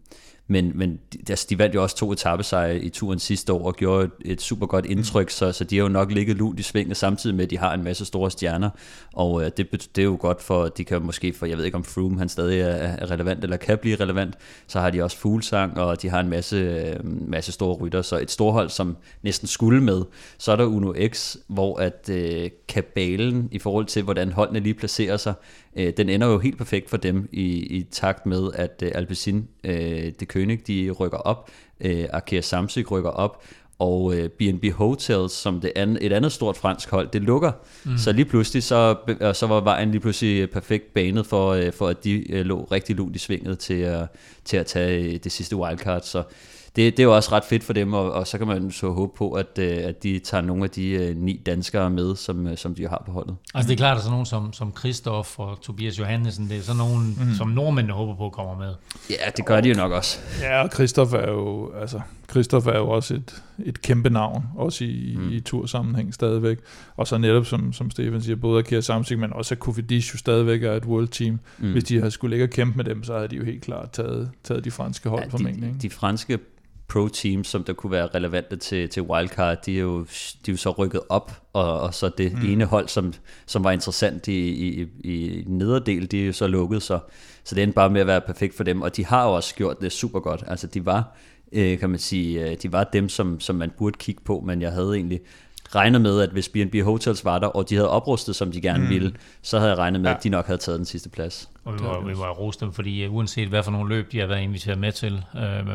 [0.52, 3.76] men, men de, altså, de vandt jo også to etappesejre i turen sidste år og
[3.76, 6.64] gjorde et, et super godt indtryk, så, så de har jo nok ligget lunt i
[6.64, 8.70] svinget, samtidig med, at de har en masse store stjerner,
[9.14, 11.78] og øh, det, det er jo godt for, de kan måske, for jeg ved ikke
[11.78, 14.36] om Froome han stadig er, er relevant, eller kan blive relevant,
[14.68, 18.20] så har de også Fuglsang, og de har en masse, øh, masse store rytter, så
[18.20, 20.02] et storhold, som næsten skulle med.
[20.38, 24.74] Så er der Uno X, hvor at øh, kabalen i forhold til, hvordan holdene lige
[24.74, 25.34] placerer sig,
[25.76, 27.46] øh, den ender jo helt perfekt for dem i,
[27.78, 31.50] i takt med, at øh, Alpecin, øh, det König, de rykker op,
[31.80, 33.44] øh, Arkea Samsic rykker op,
[33.82, 37.52] og øh, B&B Hotels, som det andet, et andet stort fransk hold, det lukker.
[37.84, 37.98] Mm.
[37.98, 41.88] Så lige pludselig, så, øh, så var vejen lige pludselig perfekt banet for, øh, for
[41.88, 44.08] at de øh, lå rigtig lunt i svinget til, at
[44.46, 46.02] til at tage øh, det sidste wildcard.
[46.02, 46.24] Så
[46.76, 48.92] det, det er jo også ret fedt for dem, og, og så kan man så
[48.92, 52.48] håbe på, at, øh, at de tager nogle af de øh, ni danskere med, som,
[52.48, 53.36] øh, som de har på holdet.
[53.54, 56.62] Altså det er klart, at sådan nogen som, som Christoph og Tobias Johannesen, det er
[56.62, 57.34] sådan nogen, mm.
[57.34, 58.74] som nordmændene håber på kommer med.
[59.10, 60.20] Ja, det gør de jo nok også.
[60.42, 64.84] Ja, og Christoph er jo, altså, Christoph er jo også et, et kæmpe navn, også
[64.84, 65.32] i, mm.
[65.32, 66.58] i tursammenhæng stadigvæk.
[66.96, 70.18] Og så netop, som, som Stefan siger, både Akira Samsic, men også at Kofidis jo
[70.18, 71.40] stadigvæk er et world team.
[71.60, 71.72] Mm.
[71.72, 73.92] Hvis de havde skulle ligge og kæmpe med dem, så havde de jo helt klart
[73.92, 75.64] taget, taget de franske hold ja, formentlig.
[75.64, 75.80] de, ikke?
[75.82, 76.40] de franske
[76.92, 80.00] pro-teams, som der kunne være relevante til, til wildcard, de er, jo,
[80.46, 82.52] de er jo så rykket op, og, og så det mm.
[82.52, 83.14] ene hold, som,
[83.46, 87.00] som var interessant i, i, i nederdel, de er jo så lukket, så,
[87.44, 89.56] så det endte bare med at være perfekt for dem, og de har jo også
[89.56, 90.44] gjort det super godt.
[90.48, 91.18] Altså de var,
[91.52, 94.62] øh, kan man sige, øh, de var dem, som, som man burde kigge på, men
[94.62, 95.20] jeg havde egentlig
[95.76, 98.84] regnet med, at hvis B&B Hotels var der, og de havde oprustet, som de gerne
[98.84, 98.90] mm.
[98.90, 100.18] ville, så havde jeg regnet med, ja.
[100.18, 101.50] at de nok havde taget den sidste plads.
[101.66, 104.28] Og vi må, vi rose dem, fordi uh, uanset hvad for nogle løb, de har
[104.28, 105.68] været inviteret med til, øh,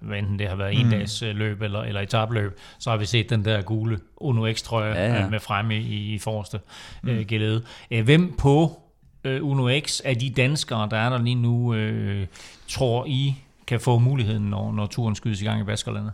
[0.00, 3.06] hvad enten det har været en dags øh, løb eller, eller etabløb, så har vi
[3.06, 5.28] set den der gule Uno X-trøje Ja, ja, ja.
[5.28, 6.60] med fremme i, i forreste
[7.04, 7.62] øh, gelede.
[7.90, 8.80] Øh, hvem på
[9.24, 12.26] øh, Uno X af de danskere, der er der lige nu, øh,
[12.68, 13.34] tror I
[13.66, 16.12] kan få muligheden, når, når turen skydes i gang i Baskerlandet?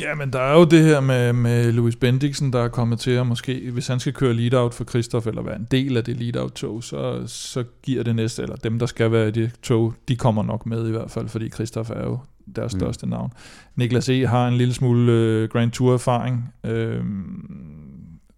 [0.00, 3.10] Ja, men der er jo det her med, med Louis Bendiksen, der er kommet til
[3.10, 6.16] at måske, hvis han skal køre lead-out for Christoph, eller være en del af det
[6.16, 10.16] lead-out-tog, så, så giver det næste, eller dem, der skal være i det tog, de
[10.16, 12.18] kommer nok med i hvert fald, fordi Christoph er jo
[12.56, 12.80] deres mm.
[12.80, 13.32] største navn.
[13.76, 14.26] Niklas E.
[14.26, 17.04] har en lille smule øh, Grand Tour-erfaring, øh,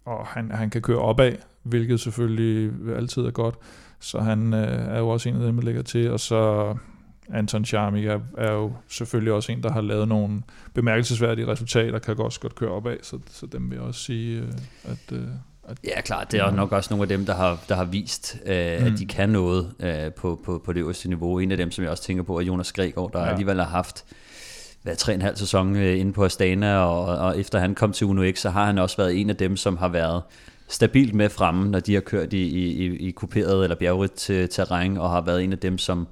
[0.05, 1.33] og han, han kan køre opad,
[1.63, 3.55] hvilket selvfølgelig altid er godt,
[3.99, 6.73] så han øh, er jo også en af dem, der ligger til, og så
[7.33, 10.41] Anton Charmik er, er jo selvfølgelig også en, der har lavet nogle
[10.73, 14.47] bemærkelsesværdige resultater, kan også godt køre opad, så, så dem vil jeg også sige, øh,
[14.83, 15.27] at, øh,
[15.67, 16.31] at Ja, klart.
[16.31, 18.85] Det er nok også nogle af dem, der har, der har vist, øh, mm.
[18.85, 21.39] at de kan noget øh, på, på, på det øverste niveau.
[21.39, 23.29] En af dem, som jeg også tænker på, er Jonas Gregor, der Ja.
[23.29, 24.05] alligevel har haft
[24.83, 27.91] hvad, tre og en halv sæson øh, inde på Astana, og, og efter han kom
[27.91, 30.21] til Uno X, så har han også været en af dem, som har været
[30.67, 34.97] stabilt med fremme, når de har kørt i, i, i kuperet eller bjergrigt til terræn,
[34.97, 36.07] og har været en af dem, som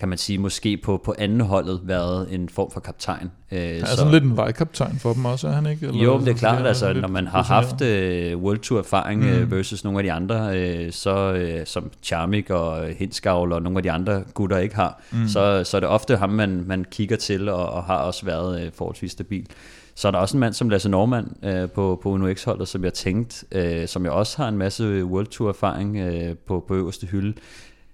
[0.00, 3.30] kan man sige, måske på, på anden holdet været en form for kaptajn.
[3.52, 5.86] Øh, han er sådan lidt en vejkaptajn for dem også, er han ikke?
[5.86, 9.20] Eller, jo, men det er klart, altså, når man har haft øh, World Tour erfaring
[9.20, 9.28] mm.
[9.28, 13.78] øh, versus nogle af de andre, øh, så øh, som Charmik og Hinskavl og nogle
[13.78, 15.28] af de andre gutter ikke har, mm.
[15.28, 18.62] så, så er det ofte ham, man, man kigger til og, og har også været
[18.62, 19.46] øh, forholdsvis stabil.
[19.94, 22.84] Så er der også en mand som Lasse Norman øh, på, på Uno X-holdet, som
[22.84, 26.74] jeg tænkte, øh, som jeg også har en masse World Tour erfaring øh, på, på
[26.74, 27.34] øverste hylde.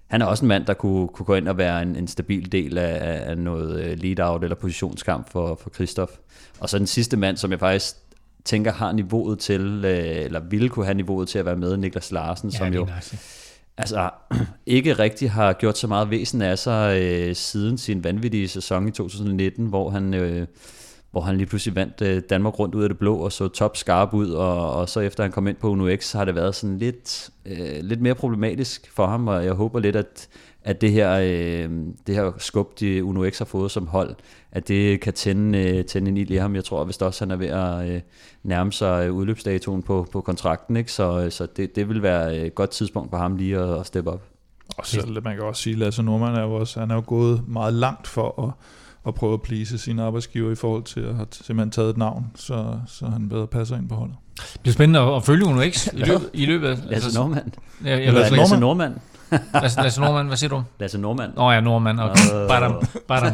[0.07, 2.51] Han er også en mand, der kunne, kunne gå ind og være en, en stabil
[2.51, 6.11] del af, af noget øh, lead-out eller positionskamp for, for Christoph.
[6.59, 7.95] Og så den sidste mand, som jeg faktisk
[8.45, 12.11] tænker har niveauet til, øh, eller ville kunne have niveauet til at være med, Niklas
[12.11, 13.17] Larsen, som jo nice.
[13.77, 14.09] altså,
[14.65, 18.91] ikke rigtig har gjort så meget væsen af sig øh, siden sin vanvittige sæson i
[18.91, 20.47] 2019, hvor han, øh,
[21.15, 23.77] hvor han lige pludselig vandt øh, Danmark rundt ud af det blå og så top
[23.77, 26.55] skarp ud, og, og så efter han kom ind på Uno X, har det været
[26.55, 30.27] sådan lidt, øh, lidt mere problematisk for ham, og jeg håber lidt, at,
[30.63, 31.69] at det her, øh,
[32.07, 34.15] det her skub, de Uno X har fået som hold,
[34.51, 36.55] at det kan tænde, øh, tænde en ild i ham.
[36.55, 38.01] Jeg tror, hvis også han er ved at øh,
[38.43, 40.91] nærme sig øh, udløbsdatoen på, på kontrakten, ikke?
[40.91, 43.85] så, øh, så det, det vil være et godt tidspunkt for ham lige at, at
[43.85, 44.23] steppe op.
[44.77, 47.03] Og så, man kan også sige, at Lasse Norman er jo også, han er jo
[47.05, 48.53] gået meget langt for at,
[49.07, 52.25] at prøve at please sin arbejdsgiver i forhold til at have simpelthen taget et navn,
[52.35, 54.15] så, så han bedre passer ind på holdet.
[54.37, 56.77] Det bliver spændende at følge Uno X i løbet, i løbet af...
[56.89, 57.53] Lasse Norman.
[57.83, 58.95] Ja, jeg, Eller jeg, Lasse, Lasse Norman.
[59.53, 60.63] Lasse, Lasse Norman, hvad siger du?
[60.79, 61.29] Lasse Norman.
[61.37, 61.99] Åh oh, ja, Norman.
[61.99, 62.21] Okay.
[62.33, 62.47] Øh.
[62.47, 63.33] Badam, badam.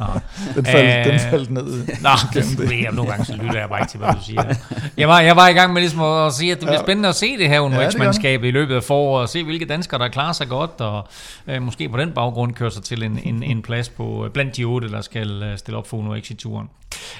[0.00, 0.06] Nå.
[0.54, 1.86] Den faldt, Øh, den faldt ned.
[2.02, 4.54] Nå, det ved jeg, nogle gange så lytter jeg bare ikke til, hvad du siger.
[4.96, 7.14] Jeg var, jeg var i gang med ligesom at sige, at det bliver spændende at
[7.14, 10.08] se det her Uno Ja, det i løbet af foråret, og se hvilke danskere, der
[10.08, 11.08] klarer sig godt, og
[11.46, 14.64] øh, måske på den baggrund kører sig til en, en, en plads på blandt de
[14.64, 16.68] otte, der skal øh, stille op for X i turen.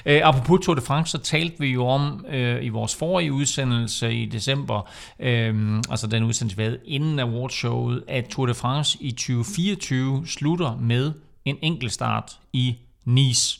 [0.05, 4.13] Øh, apropos Tour de France, så talte vi jo om øh, i vores forrige udsendelse
[4.13, 4.89] i december,
[5.19, 7.19] øh, altså den udsendelse, vi havde inden
[7.75, 11.13] showet, at Tour de France i 2024 slutter med
[11.45, 12.75] en enkeltstart i
[13.05, 13.59] Nice.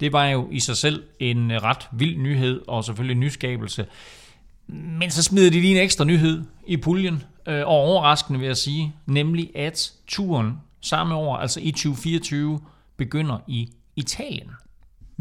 [0.00, 3.86] Det var jo i sig selv en ret vild nyhed, og selvfølgelig nyskabelse.
[4.66, 8.56] Men så smider de lige en ekstra nyhed i puljen, øh, og overraskende vil jeg
[8.56, 12.60] sige, nemlig at turen samme år, altså i 2024,
[12.96, 14.50] begynder i Italien.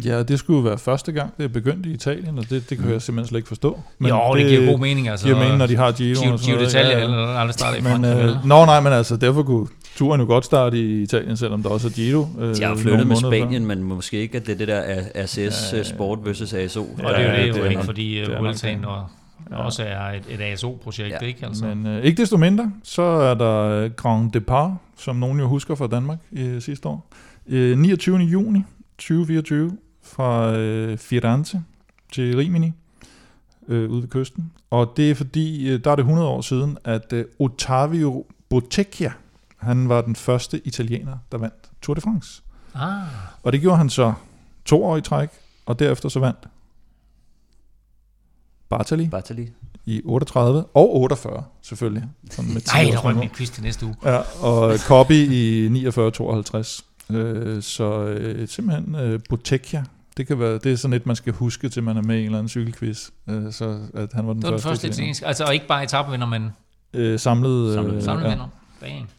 [0.05, 2.77] Ja, det skulle jo være første gang, det er begyndt i Italien, og det, det
[2.77, 3.79] kan jeg simpelthen slet ikke forstå.
[3.99, 5.09] Men jo, det, det giver god mening.
[5.09, 6.21] Altså, giver mening, når de har Giro.
[6.21, 6.75] Giro, og sådan Giro noget.
[6.75, 7.03] d'Italia, Ja, ja.
[7.03, 10.27] eller aldrig starter i Men, Frankrig, øh, nå, nej, men altså, derfor kunne turen jo
[10.27, 12.25] godt starte i Italien, selvom der også er Giro.
[12.39, 13.39] Øh, De har flyttet med måneder før.
[13.41, 16.81] Spanien, men måske ikke, at det er det der er RCS ja, Sport versus ASO.
[16.81, 18.77] Og det er jo Ja, det, det jo er ikke, nok- fordi det nok Vueltaen
[18.79, 18.85] det.
[18.87, 19.03] og
[19.51, 21.45] også er et, et ASO-projekt, Ja, ja, ikke?
[21.45, 21.65] Altså.
[21.65, 25.75] Men øh, ikke desto mindre, så er der øh, Grand Depart, som nogen jo husker
[25.75, 27.09] fra Danmark øh, sidste år.
[27.49, 28.17] Øh, 29.
[28.17, 28.59] juni
[28.97, 29.71] 2024
[30.15, 31.63] fra øh, Firenze
[32.13, 32.71] til Rimini
[33.67, 34.51] øh, ude ved kysten.
[34.69, 39.13] Og det er fordi, øh, der er det 100 år siden, at øh, Ottavio Bottecchia,
[39.57, 42.41] han var den første italiener, der vandt Tour de France.
[42.75, 43.01] Ah,
[43.43, 44.13] Og det gjorde han så
[44.65, 45.29] to år i træk,
[45.65, 46.47] og derefter så vandt
[48.69, 49.49] Bartali Bartali.
[49.85, 52.03] i 38 og 48 selvfølgelig.
[52.31, 53.95] Sådan med 10 nej, der røg min quiz til næste uge.
[54.05, 56.81] Ja, og Copy i 49-52.
[57.15, 59.83] Øh, så øh, simpelthen øh, Bottecchia.
[60.17, 62.19] Det, kan være, det er sådan et, man skal huske, til man er med i
[62.19, 63.09] en eller anden cykelquiz.
[63.29, 64.93] Øh, så at han var den Det var den første, første italiener.
[64.93, 66.49] italienske, altså og ikke bare etapevinder, men
[66.93, 68.29] Øh, samlet, Samlet- øh, samlet ja.
[68.29, 68.47] vinder.
[68.79, 69.09] Bang.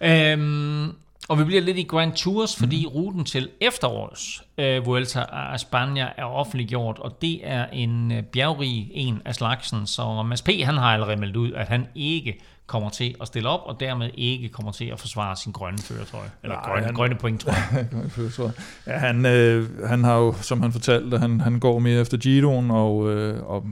[0.00, 0.92] Øhm,
[1.28, 2.92] og vi bliver lidt i Grand Tours, fordi mm.
[2.92, 8.90] ruten til efterårets øh, Vuelta a España er offentliggjort, og det er en øh, bjergrig
[8.94, 10.48] en af slagsen, så Mads P.
[10.64, 14.10] han har allerede meldt ud, at han ikke kommer til at stille op, og dermed
[14.14, 17.56] ikke kommer til at forsvare sin grønne førertrøje, eller Nej, grønne, han- grønne pointtrøje.
[18.86, 22.70] Ja, han, øh, han har jo, som han fortalte, han, han går mere efter Giroen,
[22.70, 23.64] og, øh, og,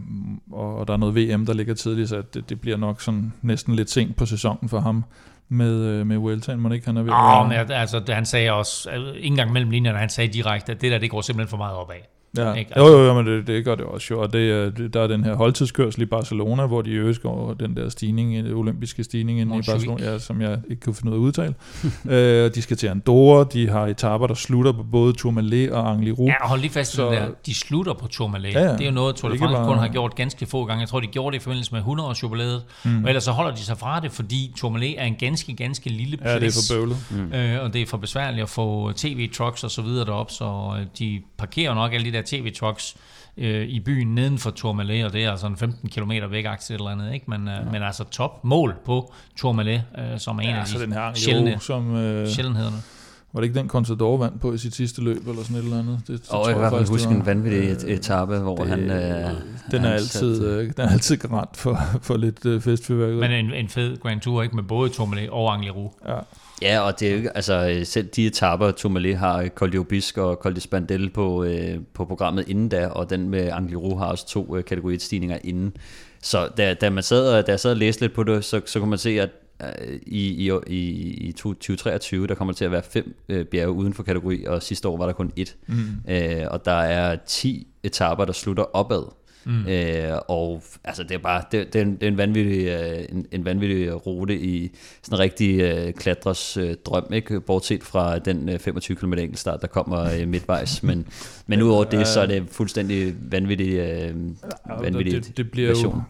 [0.53, 3.75] og der er noget VM, der ligger tidligt, så det, det bliver nok sådan næsten
[3.75, 5.05] lidt sent på sæsonen for ham
[5.49, 6.61] med, øh, med Vueltaen.
[6.61, 7.17] Må ikke, han er ved at
[7.59, 10.81] være- men altså, han sagde også, øh, ikke engang mellem linjerne, han sagde direkte, at
[10.81, 11.97] det der, det går simpelthen for meget opad.
[12.37, 12.53] Ja.
[12.55, 12.73] Ikke?
[12.77, 14.21] Jo, jo, jo, men det, det gør det også jo.
[14.23, 17.55] Og det, er- det, der er den her holdtidskørsel i Barcelona, hvor de øsker over
[17.55, 19.61] den der stigning, den olympiske stigning inde i.
[19.71, 21.55] Barcelona, ja, som jeg ikke kunne finde ud af at udtale.
[22.45, 26.27] øh, de skal til Andorra, de har etaper, der slutter på både Tourmalet og Angliru.
[26.27, 27.27] Ja, og hold lige fast Så- der.
[27.47, 28.55] De slutter på Tourmalet.
[28.55, 28.73] Ja, Ja.
[28.73, 30.81] Det er jo noget, Tour de France bare- kun har gjort ganske få gange.
[30.81, 32.63] Jeg tror, de gjorde det i forbindelse med 100 års jubilæet.
[32.85, 33.03] Mm.
[33.05, 36.19] Og ellers så holder de sig fra det, fordi Tourmalet er en ganske, ganske lille
[36.23, 36.73] Ja, det er plads.
[36.73, 36.97] for bøvlet.
[37.11, 37.33] Mm.
[37.33, 40.87] Øh, og det er for besværligt at få tv-trucks og så videre derop, så øh,
[40.99, 42.97] de parkerer nok alle de der tv-trucks
[43.37, 46.71] øh, i byen neden for Tourmalet, og det er altså en 15 km væk et
[46.71, 47.31] eller andet, ikke?
[47.31, 50.79] Men, øh, men altså top mål på Tourmalet, øh, som er en Ja, af så
[50.79, 51.97] den de her sjældne, som...
[51.97, 52.77] Øh, sjældenhederne.
[53.33, 55.79] var det ikke den Contador vandt på i sit sidste løb, eller sådan et eller
[55.79, 55.99] andet?
[56.07, 58.69] Det, det Og jeg kan i hvert fald huske en vanvittig et- etape, hvor det-
[58.69, 58.81] han...
[58.91, 59.31] Øh,
[59.71, 63.21] Den er, altid, øh, den er altid garant for, for lidt øh, festfyrværkeri.
[63.21, 64.57] Men en, en fed Grand Tour, ikke?
[64.57, 65.91] Med både Tourmalet og Angliru.
[66.09, 66.15] ja.
[66.63, 69.79] Ja, og det er jo ikke, altså øh, selv de etaper, Tourmalet har Col de
[69.79, 73.97] Obisque og Col de Spandel på, øh, på programmet inden da, og den med Angliru
[73.97, 75.73] har også to øh, kategori 1-stigninger inden.
[76.23, 78.61] Så da, da, man sad, og- da jeg sad og læste lidt på det, så,
[78.67, 79.29] så kunne man se, at
[79.63, 80.79] øh, i, i, i,
[81.29, 84.89] i 2023, der kommer til at være fem øh, bjerge uden for kategori, og sidste
[84.89, 85.57] år var der kun et.
[85.67, 85.75] Mm.
[86.09, 89.03] Øh, og der er 10 etaper, der slutter opad.
[89.45, 89.67] Mm.
[89.67, 93.05] Øh, og altså det er bare det, det, er, en, det er en vanvittig øh,
[93.09, 94.71] en, en vanvittig rute i
[95.03, 99.61] sådan en rigtig øh, klatrers øh, drøm ikke bortset fra den øh, 25 km enkeltstart
[99.61, 101.07] der kommer øh, midtvejs men
[101.47, 104.15] men udover det så er det fuldstændig vanvittig øh,
[104.81, 106.03] vanvittig det, det bliver jo, version.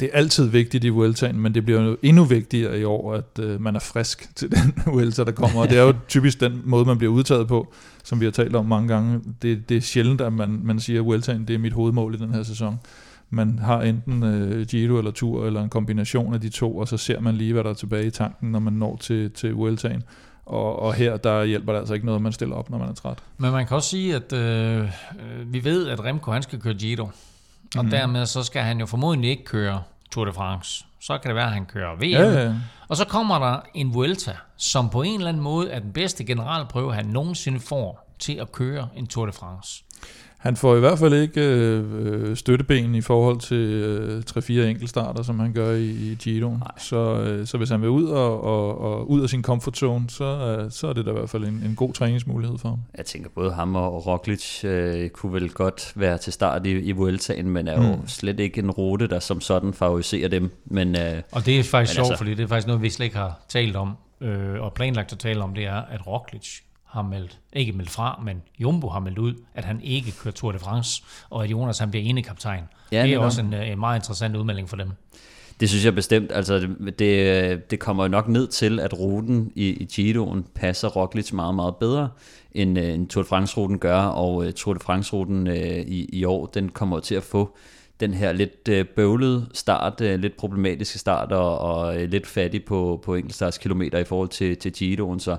[0.00, 3.38] Det er altid vigtigt i Vueltaen, men det bliver jo endnu vigtigere i år, at
[3.40, 5.60] øh, man er frisk til den Vuelta, der kommer.
[5.60, 7.72] Og det er jo typisk den måde, man bliver udtaget på,
[8.04, 9.20] som vi har talt om mange gange.
[9.42, 12.18] Det, det er sjældent, at man, man siger, at Vueltaen det er mit hovedmål i
[12.18, 12.80] den her sæson.
[13.30, 16.96] Man har enten øh, Giro eller Tour, eller en kombination af de to, og så
[16.96, 20.02] ser man lige, hvad der er tilbage i tanken, når man når til, til Vueltaen.
[20.46, 22.88] Og, og her, der hjælper det altså ikke noget, at man stiller op, når man
[22.88, 23.18] er træt.
[23.38, 26.74] Men man kan også sige, at øh, øh, vi ved, at Remco han skal køre
[26.74, 27.08] Giro.
[27.76, 27.90] Og mm.
[27.90, 30.84] dermed så skal han jo formodentlig ikke køre Tour de France.
[31.00, 32.02] Så kan det være, at han kører VM.
[32.02, 32.54] Ja, ja.
[32.88, 36.24] Og så kommer der en Vuelta, som på en eller anden måde er den bedste
[36.24, 39.84] generalprøve, han nogensinde får til at køre en Tour de France.
[40.46, 45.38] Han får i hvert fald ikke øh, støtteben i forhold til øh, 3-4 enkeltstarter, som
[45.38, 46.62] han gør i, i Giroen.
[46.78, 50.10] Så, øh, så hvis han vil ud og, og, og ud af sin comfort zone,
[50.10, 52.78] så, øh, så er det da i hvert fald en, en god træningsmulighed for ham.
[52.96, 56.92] Jeg tænker, både ham og Roglic øh, kunne vel godt være til start i, i
[56.92, 58.08] Vueltaen, men er jo Mm.
[58.08, 60.50] slet ikke en rute, der som sådan favoriserer dem.
[60.64, 63.04] Men, øh, Og det er faktisk sjovt, altså- fordi det er faktisk noget, vi slet
[63.06, 66.46] ikke har talt om, øh, og planlagt at tale om, det er, at Roglic
[66.86, 70.52] har meldt, ikke meldt fra, men Jumbo har meldt ud, at han ikke kører Tour
[70.52, 72.62] de France, og at Jonas han bliver ene kaptajn.
[72.92, 74.90] Ja, det er også en, øh, en meget interessant udmelding for dem.
[75.60, 76.32] Det synes jeg bestemt.
[76.32, 80.88] Altså, det, det, det kommer jo nok ned til, at ruten i, i Giroen passer
[80.88, 82.08] Roglic meget, meget bedre,
[82.52, 84.00] end, øh, end Tour de France-ruten gør.
[84.00, 87.56] Og øh, Tour de France-ruten øh, i, i år, den kommer til at få
[88.00, 92.64] den her lidt øh, bøvlede start, øh, lidt problematiske start, og, og øh, lidt fattig
[92.64, 95.20] på, på enkeltstartskilometer i forhold til, til Giroen.
[95.20, 95.36] Så,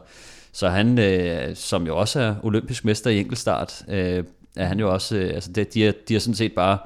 [0.58, 4.24] så han, øh, som jo også er olympisk mester i enkeltstart, øh,
[4.56, 6.78] er han jo også, øh, altså det, de, har, de har sådan set bare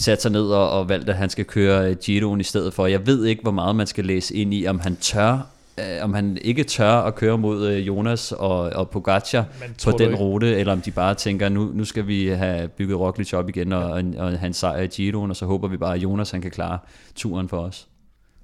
[0.00, 2.86] sat sig ned og, og valgt, at han skal køre øh, Giroen i stedet for.
[2.86, 5.46] Jeg ved ikke, hvor meget man skal læse ind i, om han tør,
[5.78, 9.44] øh, om han ikke tør at køre mod øh, Jonas og, og Pogacar
[9.84, 13.32] på den rute, eller om de bare tænker, nu, nu skal vi have bygget Roglic
[13.32, 15.94] op igen og, og, og have en sejr i Giroen, og så håber vi bare,
[15.94, 16.78] at Jonas han kan klare
[17.14, 17.88] turen for os.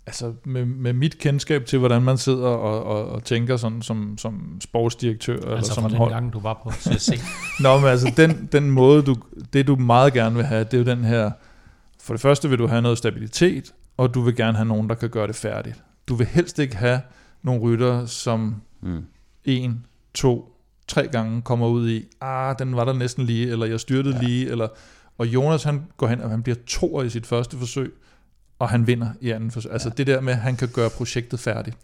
[0.09, 4.19] Altså med, med mit kendskab til, hvordan man sidder og, og, og tænker sådan som,
[4.19, 7.21] som sportsdirektør, eller Altså som fra den hold- gang, du var på CSC.
[7.63, 9.17] Nå, men altså, den, den måde, du,
[9.53, 11.31] det du meget gerne vil have, det er jo den her,
[12.03, 14.95] for det første vil du have noget stabilitet, og du vil gerne have nogen, der
[14.95, 15.83] kan gøre det færdigt.
[16.09, 17.01] Du vil helst ikke have
[17.43, 19.05] nogle rytter, som Mm.
[19.45, 20.55] en, to,
[20.89, 24.23] tre gange kommer ud i, ah, den var der næsten lige, eller jeg styrtede ja.
[24.23, 24.69] lige, eller,
[25.19, 27.93] og Jonas han går hen, og han bliver toer i sit første forsøg,
[28.59, 29.73] og han vinder i anden forsøg.
[29.73, 31.77] Altså det der med, at han kan gøre projektet færdigt.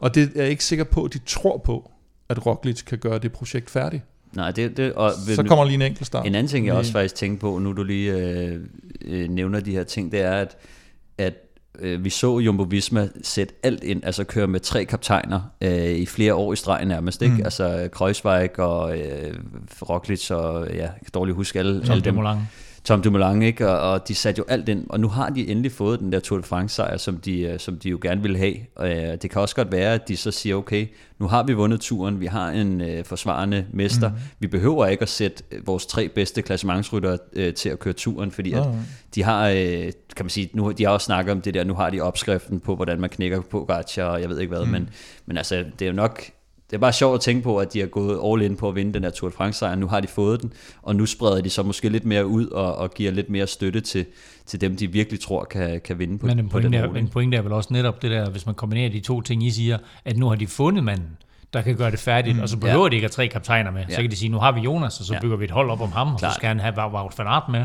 [0.00, 1.90] Og det er jeg ikke sikker på, at de tror på,
[2.28, 4.02] at Roglic kan gøre det projekt færdigt.
[4.32, 6.26] Nej, det, det, og, Så kommer lige en enkelt start.
[6.26, 8.60] En anden ting, jeg også faktisk tænkte på, nu du lige øh,
[9.00, 10.56] øh, nævner de her ting, det er, at,
[11.18, 11.34] at
[11.78, 16.06] øh, vi så Jumbo Visma sætte alt ind, altså køre med tre kaptajner øh, i
[16.06, 17.32] flere år i streg nærmest, ikke?
[17.32, 17.38] Mm.
[17.38, 17.44] Mm.
[17.44, 19.34] Altså Kreuzweig og øh,
[19.82, 22.14] Roglic og, ja, jeg kan dårligt huske alle, Tom alle dem.
[22.14, 22.40] Dumoulin.
[22.84, 23.68] Tom Dumoulin, ikke?
[23.68, 26.20] Og, og de satte jo alt ind, og nu har de endelig fået den der
[26.20, 28.54] Tour de France sejr, som de, øh, som de jo gerne ville have.
[28.76, 30.86] Og, øh, det kan også godt være, at de så siger, okay,
[31.18, 34.14] nu har vi vundet turen, vi har en øh, forsvarende mester, mm.
[34.38, 38.30] vi behøver ikke at sætte øh, vores tre bedste klassementsryttere øh, til at køre turen,
[38.30, 38.72] fordi at ja.
[39.14, 41.74] de har, øh, kan man sige, nu, de har også snakket om det der, nu
[41.74, 44.70] har de opskriften på, hvordan man knækker på Gacha, og jeg ved ikke hvad, mm.
[44.70, 44.90] men,
[45.26, 46.22] men altså, det er jo nok,
[46.74, 48.74] det er bare sjovt at tænke på, at de har gået all in på at
[48.74, 49.74] vinde den her Tour de France sejr.
[49.74, 50.52] Nu har de fået den,
[50.82, 53.80] og nu spreder de så måske lidt mere ud og, og giver lidt mere støtte
[53.80, 54.06] til,
[54.46, 57.08] til dem, de virkelig tror kan, kan vinde på, Men en på den er, en
[57.08, 59.78] pointe er vel også netop det der, hvis man kombinerer de to ting, I siger,
[60.04, 61.08] at nu har de fundet manden,
[61.52, 62.90] der kan gøre det færdigt, mm, og så behøver ja.
[62.90, 63.82] de ikke have tre kaptajner med.
[63.88, 63.94] Ja.
[63.94, 65.20] Så kan de sige, nu har vi Jonas, og så Ja.
[65.20, 66.32] bygger vi et hold op om ham, og Klart.
[66.32, 67.64] så skal han have Wout van Aert med,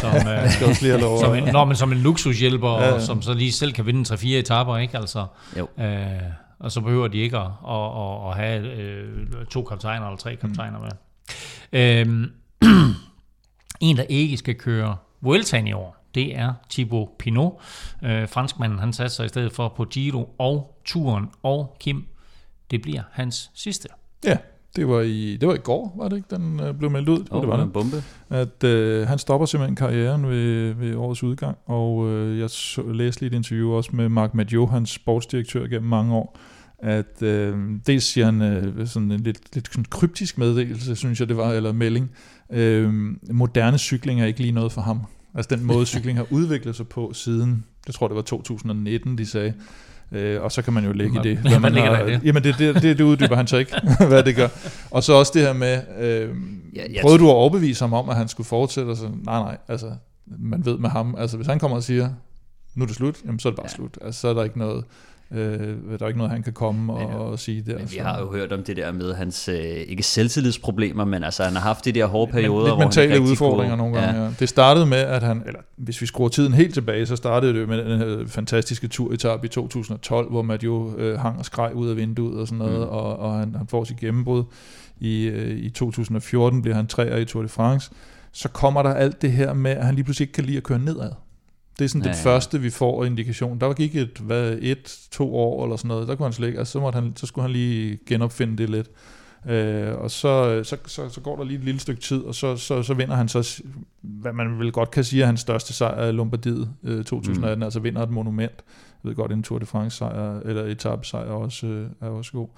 [0.00, 2.70] som, øh, skal også lige have lov som, at- en, når man som en luksushjælper,
[2.70, 3.00] Ja, ja, ja.
[3.00, 4.98] som så lige selv kan vinde 3-4 etaper, ikke?
[4.98, 5.26] Altså,
[5.58, 5.68] Jo.
[5.80, 5.86] øh,
[6.58, 10.36] og så behøver de ikke at, at, at, at have øh, to kaptajner eller tre
[10.36, 10.90] kaptajner med.
[11.72, 12.32] Øhm,
[13.80, 17.52] en, der ikke skal køre Vueltaen i år, det er Thibaut Pinot.
[18.02, 22.06] Øh, franskmanden, han satte sig i stedet for på Giro og Turen, og Kim,
[22.70, 23.88] det bliver hans sidste.
[24.24, 24.36] Ja,
[24.76, 27.24] det var i, det var i går, var det ikke, den øh, blev meldt ud?
[27.30, 28.02] Åh, det var en bombe.
[28.30, 33.20] At øh, han stopper simpelthen karrieren ved, ved årets udgang, og øh, jeg så, læste
[33.20, 36.38] lige et interview også med Mark Maggio, hans sportsdirektør gennem mange år,
[36.78, 41.28] at øh, dels siger han øh, sådan en lidt, lidt sådan kryptisk meddelelse, synes jeg
[41.28, 42.10] det var, eller melding,
[42.52, 42.92] øh,
[43.30, 45.00] moderne cykling er ikke lige noget for ham.
[45.34, 49.26] Altså den måde cykling har udviklet sig på siden, jeg tror det var 2019, de
[49.26, 49.54] sagde,
[50.12, 51.38] Øh, og så kan man jo lægge i det.
[51.48, 52.20] Hvad- hvad ligger der i det?
[52.24, 53.72] Jamen det, det, det, det uddyber han så ikke,
[54.08, 54.48] hvad det gør.
[54.90, 56.28] Og så også det her med, øh,
[56.74, 58.88] Ja, jeg prøvede du at overbevise ham om, at han skulle fortsætte?
[58.90, 59.92] Og så, nej, nej, altså,
[60.38, 62.08] man ved med ham, altså hvis han kommer og siger,
[62.74, 63.74] nu er det slut, jamen så er det bare ja.
[63.74, 63.98] slut.
[64.02, 64.84] Altså så er der ikke noget,
[65.30, 65.58] Øh,
[65.98, 67.78] der er ikke noget, han kan komme og, og sige der.
[67.78, 71.44] Men vi har jo hørt om det der med hans, øh, ikke selvtillidsproblemer, men altså
[71.44, 74.20] han har haft de der hårde perioder, lidt hvor mentale han udfordringer kunne, nogle gange.
[74.20, 74.24] Ja.
[74.26, 74.32] Ja.
[74.38, 77.68] Det startede med, at han, eller hvis vi skruer tiden helt tilbage, så startede det
[77.68, 81.88] med den her fantastiske tur i i 2012, hvor Mathieu øh, hang og skreg ud
[81.88, 82.94] af vinduet og sådan noget, mm.
[82.94, 84.44] og, og han, han får sit gennembrud.
[85.00, 87.90] I, øh, I 2014 bliver han træer i Tour de France.
[88.32, 90.62] Så kommer der alt det her med, at han lige pludselig ikke kan lide at
[90.62, 91.10] køre nedad.
[91.78, 92.30] Det er sådan ja, det ja.
[92.30, 93.60] første, vi får indikation.
[93.60, 96.08] Der gik et, hvad, et, to år eller sådan noget.
[96.08, 98.70] Der kunne han slet ikke, altså, så, måtte han, så skulle han lige genopfinde det
[98.70, 98.90] lidt.
[99.48, 102.56] Øh, og så, så, så, så går der lige et lille stykke tid, og så,
[102.56, 103.62] så, så vinder han så,
[104.02, 107.62] hvad man vel godt kan sige er hans største sejr i Lombardiet øh, 2018, mm.
[107.62, 108.52] altså vinder et monument.
[109.04, 112.32] Jeg ved godt, en Tour de France sejr, eller etape sejr også, øh, er også
[112.32, 112.48] god.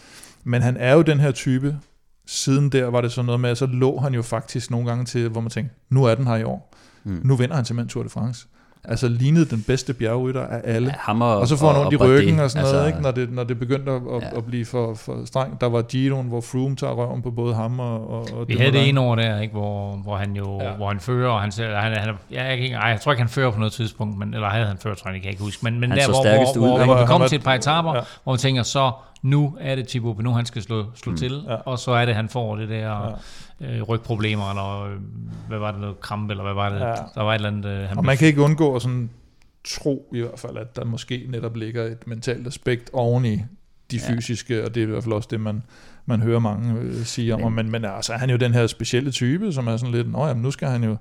[0.45, 1.78] Men han er jo den her type,
[2.27, 5.05] siden der var det sådan noget med, at så lå han jo faktisk nogle gange
[5.05, 6.74] til, hvor man tænkte, nu er den her i år.
[7.05, 7.20] Mm.
[7.24, 8.49] Nu vinder han simpelthen Tour de France.
[8.85, 10.89] Altså lignede den bedste bjergrytter af alle.
[10.89, 13.03] Ja, ham og, Og så får han ondt i ryggen og sådan noget, altså, ikke?
[13.03, 14.37] Når, det, når det begyndte at, at, Ja.
[14.37, 15.61] at blive for, for strengt.
[15.61, 18.73] Der var Giroen, hvor Froome tager røven på både ham og, og, og Vi havde
[18.73, 20.69] det ene år der, ikke, hvor, hvor han jo Ja.
[20.71, 20.77] ja.
[20.77, 23.23] hvor han fører, og han, selv- han, han, ja, jeg, ikke, ej, jeg tror ikke,
[23.23, 25.61] han fører på noget tidspunkt, men, eller havde han ført, tror jeg, kan ikke huske.
[25.65, 26.69] Men, men Han der, så hvor, hvor, ud.
[26.69, 27.97] hvor, Han hvor vi han kom var- til et par etaper, ja.
[27.97, 28.03] ja.
[28.25, 28.93] hvor man tænker, så
[29.23, 31.19] nu er det Thibaut Pinot, han skal slå, slå mm.
[31.19, 31.53] til, Ja.
[31.53, 31.59] ja.
[31.65, 33.19] og så er det, han får det der
[33.61, 34.97] øh, rygproblemer, eller øh,
[35.49, 36.81] hvad var det, noget krampe, eller hvad var det?
[36.81, 36.95] Ja.
[37.15, 39.11] Der var et eller andet, øh, han Og man kan ikke undgå at sådan
[39.65, 43.37] tro i hvert fald, at der måske netop ligger et mentalt aspekt oven i
[43.91, 44.15] de Ja.
[44.15, 45.63] fysiske, og det er i hvert fald også det, man,
[46.07, 47.41] man hører mange øh, sige om.
[47.41, 49.95] Men- Men, men, men altså, han er jo den her specielle type, som er sådan
[49.95, 50.97] lidt, nå jamen, nu skal han jo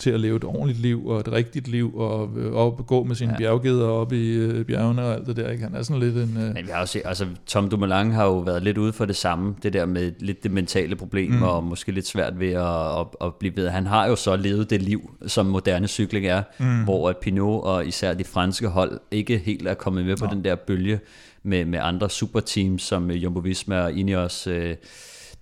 [0.00, 3.14] til at leve et ordentligt liv, og et rigtigt liv, og øh, op, gå med
[3.16, 3.36] sine Ja.
[3.38, 5.50] bjerggeder op i øh, bjergene og alt det der.
[5.50, 5.62] Ikke?
[5.64, 6.36] Han er sådan lidt en...
[6.36, 9.16] Øh, Men vi har set, altså Tom Dumoulin har jo været lidt ude for det
[9.16, 11.42] samme, det der med lidt det mentale problem, mm.
[11.42, 13.68] Og måske lidt svært ved at, at, at blive ved.
[13.68, 16.84] Han har jo så levet det liv, som moderne cykling er, mm.
[16.84, 20.30] hvor at Pinot og især de franske hold ikke helt er kommet med på Nå.
[20.34, 21.00] den der bølge
[21.42, 24.74] med, med andre superteams, som øh, Jumbo-Visma og Ineos, øh,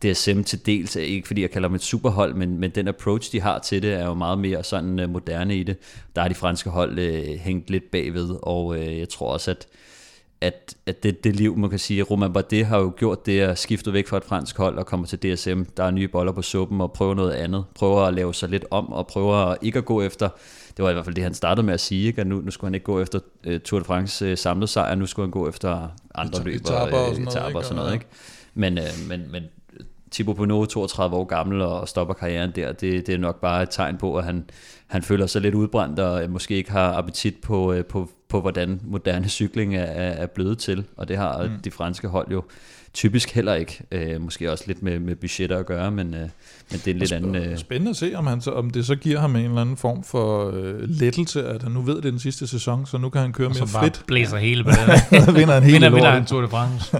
[0.02, 3.40] DSM til dels, ikke fordi jeg kalder dem et superhold, men, men den approach, de
[3.40, 5.76] har til det, er jo meget mere sådan øh, moderne i det.
[6.16, 9.66] Der har de franske hold øh, hængt lidt bagved, og øh, jeg tror også, at
[10.40, 13.58] at, at det, det liv, man kan sige, Romain Bardet har jo gjort det at
[13.58, 15.62] skifte væk fra et fransk hold og kommer til DSM.
[15.76, 17.64] Der er nye boller på suppen og prøver noget andet.
[17.74, 20.28] Prøver at lave sig lidt om og prøver ikke at gå efter,
[20.76, 22.20] det var i hvert fald det, han startede med at sige, ikke?
[22.20, 24.94] at nu, nu skulle han ikke gå efter uh, Tour de France uh, samlet sejr,
[24.94, 27.62] nu skulle han gå efter andre Eta- løb etaper og sådan noget, etaper og ikke?
[27.62, 27.92] sådan noget.
[27.94, 28.06] Ikke?
[28.54, 29.42] Men, uh, men, men
[30.10, 33.68] Thibaut Pinot, 32 år gammel og stopper karrieren der, det, det er nok bare et
[33.70, 34.44] tegn på, at han,
[34.86, 38.80] han føler sig lidt udbrændt og måske ikke har appetit på, øh, på, på hvordan
[38.84, 40.84] moderne cykling er, er er blevet til.
[40.96, 41.50] Og det har mm.
[41.64, 42.42] de franske hold jo
[42.92, 43.82] typisk heller ikke.
[43.92, 46.28] Øh, måske også lidt med, med budgetter at gøre, men, øh,
[46.70, 47.36] men det er en lidt anden...
[47.36, 49.76] Øh, Spændende at se, om, han så, om det så giver ham en eller anden
[49.76, 53.08] form for øh, lettelse, at han nu ved, det er den sidste sæson, så nu
[53.08, 54.02] kan han køre og mere så bare frit.
[54.06, 54.70] blæser hele på.
[54.70, 56.98] Så vinder han hele vinder, vinder han Tour de France.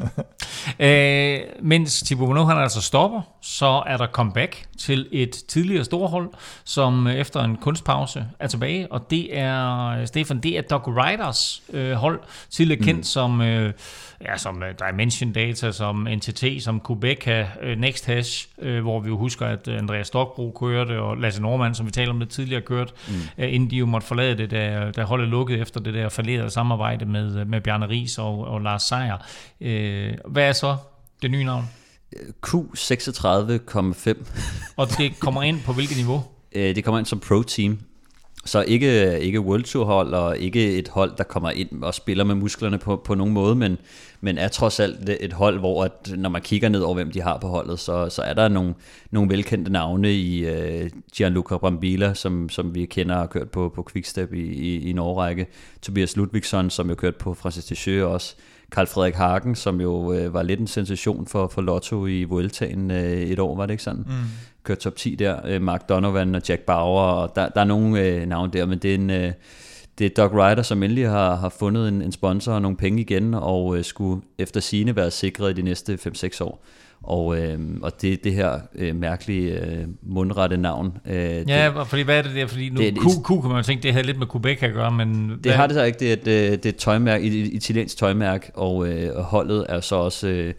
[0.87, 6.29] øh, mens Thibaut Pinot han altså stopper, så er der comeback til et tidligere storhold,
[6.65, 10.83] som øh, efter en kunstpause er tilbage, og det er, øh, Stefan, det er Doc
[10.87, 12.21] Riders øh, hold,
[12.51, 13.03] tidligere kendt mm.
[13.03, 13.73] som, øh,
[14.25, 19.17] ja, som Dimension Data, som NTT, som Quebeca, øh, Next Hash, øh, hvor vi jo
[19.17, 22.63] husker, at øh, Andreas Stokbro kørte, og Lasse Norman, som vi talte om lidt tidligere,
[22.63, 23.15] kørte, mm.
[23.39, 26.51] øh, inden de jo måtte forlade det, da, da holdet lukkede efter det der falderede
[26.51, 29.17] samarbejde med, med Bjarne Ries og, og Lars Seier.
[29.61, 30.77] Øh, hvad er så
[31.23, 31.65] det nye navn?
[32.47, 34.15] Q36,5.
[34.77, 36.25] Og det kommer ind på hvilket niveau?
[36.53, 37.79] Øh, det kommer ind som pro-team.
[38.49, 42.25] Så ikke, ikke World Tour hold, og ikke et hold, der kommer ind og spiller
[42.25, 43.79] med musklerne på, på nogen måde, men,
[44.21, 47.21] men er trods alt et hold, hvor at, når man kigger ned over, hvem de
[47.21, 48.75] har på holdet, så, så er der nogle,
[49.11, 53.73] nogle velkendte navne i uh, Gianluca Brambilla, som, som vi kender og har kørt på,
[53.75, 55.47] på Quickstep i, i, i en årrække.
[55.83, 58.37] Tobias Ludvigsson, som jo kørt på Francis Descheux også.
[58.73, 62.91] Karl Frederik Hagen, som jo øh, var lidt en sensation for, for Lotto i Vueltaen
[62.91, 64.05] øh, et år, var det ikke sådan?
[64.07, 64.13] Mm.
[64.63, 65.41] Kørte top 10 der.
[65.47, 68.79] Øh, Mark Donovan og Jack Bauer, og der, der er nogle øh, navne der, men
[68.79, 69.11] det er en...
[69.11, 69.33] Øh,
[69.99, 73.01] det er Doc Ryder, som endelig har, har fundet en, en sponsor og nogle penge
[73.01, 76.65] igen, og øh, skulle efter sine være sikret i de næste 5-6 år.
[77.03, 80.93] Og, øh, og det det her øh, mærkelige øh, mundrette navn.
[81.07, 82.47] Øh, det, Ja, fordi hvad er det der?
[82.47, 84.27] Fordi nu, Det det, et- Q, Q kan man jo tænke, det havde lidt med
[84.33, 85.33] Quebec at gøre, men...
[85.45, 85.99] Det har det så ikke.
[85.99, 89.67] Det er et, øh, det er et tøjmærke, et et italiensk tøjmærke, og, øh, holdet
[89.69, 90.55] er så også øh,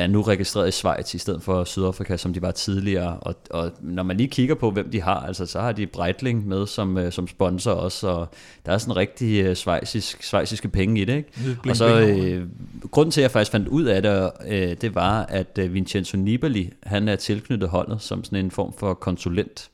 [0.00, 3.16] er nu registreret i Schweiz i stedet for Sydafrika, som de var tidligere.
[3.20, 6.48] Og, og når man lige kigger på, hvem de har, altså, så har de Breitling
[6.48, 8.28] med som, øh, som sponsor også, og
[8.66, 11.16] der er sådan rigtig øh, schweizisk, schweiziske penge i det.
[11.16, 11.32] Ikke?
[11.34, 12.46] Bling Og så øh,
[12.90, 16.16] grunden til, at jeg faktisk fandt ud af det, øh, det var, at øh, Vincenzo
[16.16, 19.70] Nibali, han er tilknyttet holdet som sådan en form for konsulent.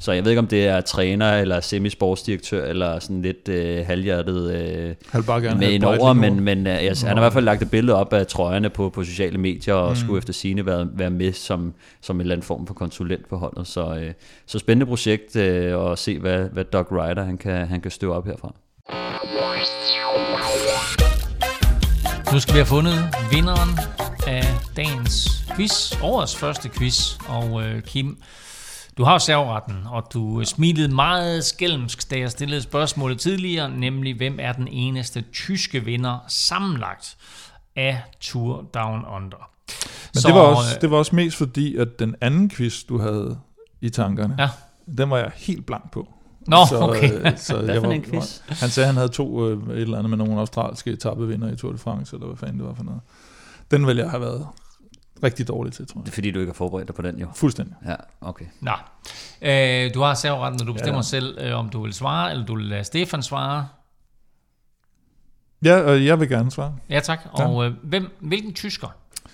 [0.00, 4.50] Så jeg ved ikke, om det er træner, eller semisportsdirektør, eller sådan lidt øh, halvhjertet
[4.50, 4.94] øh,
[5.58, 7.96] med en over, men, men øh, jeg, han har i hvert fald lagt et billede
[7.96, 9.96] op af trøjerne på, på sociale medier, og mm.
[9.96, 13.36] skulle efter sine være, være med som, som en eller anden form for konsulent på
[13.36, 13.66] holdet.
[13.66, 14.12] Så, øh,
[14.46, 18.14] så spændende projekt øh, at se, hvad, hvad Doug Ryder han kan, han kan støve
[18.14, 18.54] op herfra.
[22.32, 22.94] Nu skal vi have fundet
[23.32, 23.70] vinderen
[24.26, 24.44] af
[24.76, 27.14] dagens quiz, årets første quiz.
[27.28, 28.18] Og øh, Kim,
[28.98, 34.38] du har serveretten, og du smilede meget skælmsk, da jeg stillede spørgsmålet tidligere, nemlig hvem
[34.40, 37.16] er den eneste tyske vinder sammenlagt
[37.76, 39.50] af Tour Down Under.
[40.14, 43.38] Men det var, også, det var også mest fordi, at den anden quiz, du havde
[43.80, 44.48] i tankerne, Ja.
[44.98, 46.08] den var jeg helt blank på.
[46.46, 47.12] Nå, okay.
[47.12, 48.40] øh, så Hvad jeg for var, en quiz?
[48.48, 51.56] Han sagde, at han havde to, øh, et eller andet med nogle australske etappevinder i
[51.56, 53.00] Tour de France, eller hvad fanden det var for noget.
[53.70, 54.46] Den ville jeg have været
[55.22, 56.04] rigtig dårlig til, tror jeg.
[56.06, 57.28] Det er fordi, du ikke har forberedt dig på den jo.
[57.34, 57.74] Fuldstændig.
[57.86, 58.44] Ja, okay.
[58.60, 58.70] Nå.
[59.42, 60.98] Øh, du har serveretten, og du bestemmer Ja.
[60.98, 61.02] ja.
[61.02, 63.68] selv, øh, om du vil svare, eller du vil lade Stefan svare.
[65.64, 66.76] Ja, og jeg vil gerne svare.
[66.90, 67.20] Ja, tak.
[67.32, 68.88] Og øh, hvem, hvilken tysker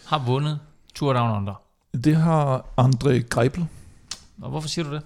[0.07, 0.59] har vundet
[0.95, 1.63] Tour Down Under?
[2.05, 3.67] Det har André Greipel.
[4.43, 5.03] Og hvorfor siger du det?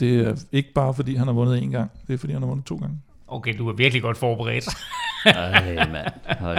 [0.00, 1.90] Det er ikke bare, fordi han har vundet én gang.
[2.06, 2.98] Det er, fordi han har vundet to gange.
[3.28, 4.64] Okay, du er virkelig godt forberedt.
[5.24, 6.06] Ej, mand.
[6.40, 6.58] Hold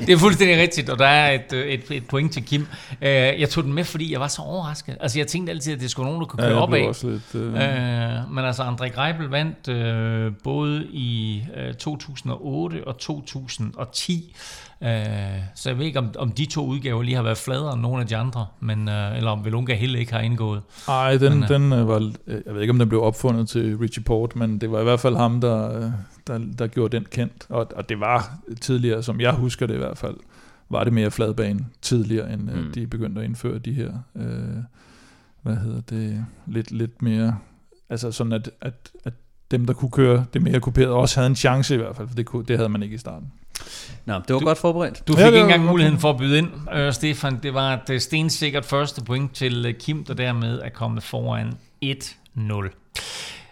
[0.06, 2.66] det er fuldstændig rigtigt, og der er et, øh, et, et point til Kim.
[3.02, 4.96] Øh, Jeg tog den med, fordi jeg var så overrasket.
[5.00, 6.88] Altså, jeg tænkte altid, at det skulle nogen, der kunne køre jeg op af.
[6.88, 7.34] også lidt...
[7.34, 14.36] Øh, men altså, André Greipel vandt øh, både i øh, 2008 og 2010.
[14.82, 14.90] Øh,
[15.54, 18.00] så jeg ved ikke, om, om de to udgaver lige har været fladere end nogle
[18.00, 20.62] af de andre, men, øh, eller om Velunga Hill ikke har indgået.
[20.88, 22.12] Ej, den, Men, øh, den øh, var...
[22.26, 24.84] øh, Jeg ved ikke, om den blev opfundet til Richie Port, men det var i
[24.84, 25.90] hvert fald ham, der, øh,
[26.26, 27.46] der, der gjorde den kendt.
[27.48, 30.16] Og, og det var tidligere, som jeg husker det i hvert fald,
[30.70, 32.58] var det mere fladbane tidligere, end mm.
[32.58, 32.72] Mm.
[32.72, 33.92] de begyndte at indføre de her...
[34.16, 34.24] Øh,
[35.42, 36.24] hvad hedder det?
[36.46, 37.36] Lidt, lidt mere...
[37.90, 39.12] Altså sådan, at, at, at
[39.50, 42.14] dem, der kunne køre det mere kuperet, også havde en chance i hvert fald, for
[42.14, 43.32] det, kunne, det havde man ikke i starten.
[44.06, 45.08] Nå, det var Du- godt forberedt.
[45.08, 47.38] Du Ja, fik det ikke engang muligheden for at byde ind, øh, Stefan.
[47.42, 51.52] Det var et øh, stensikkert første point til øh, Kim, der dermed er kommet foran
[51.84, 52.70] 1-0.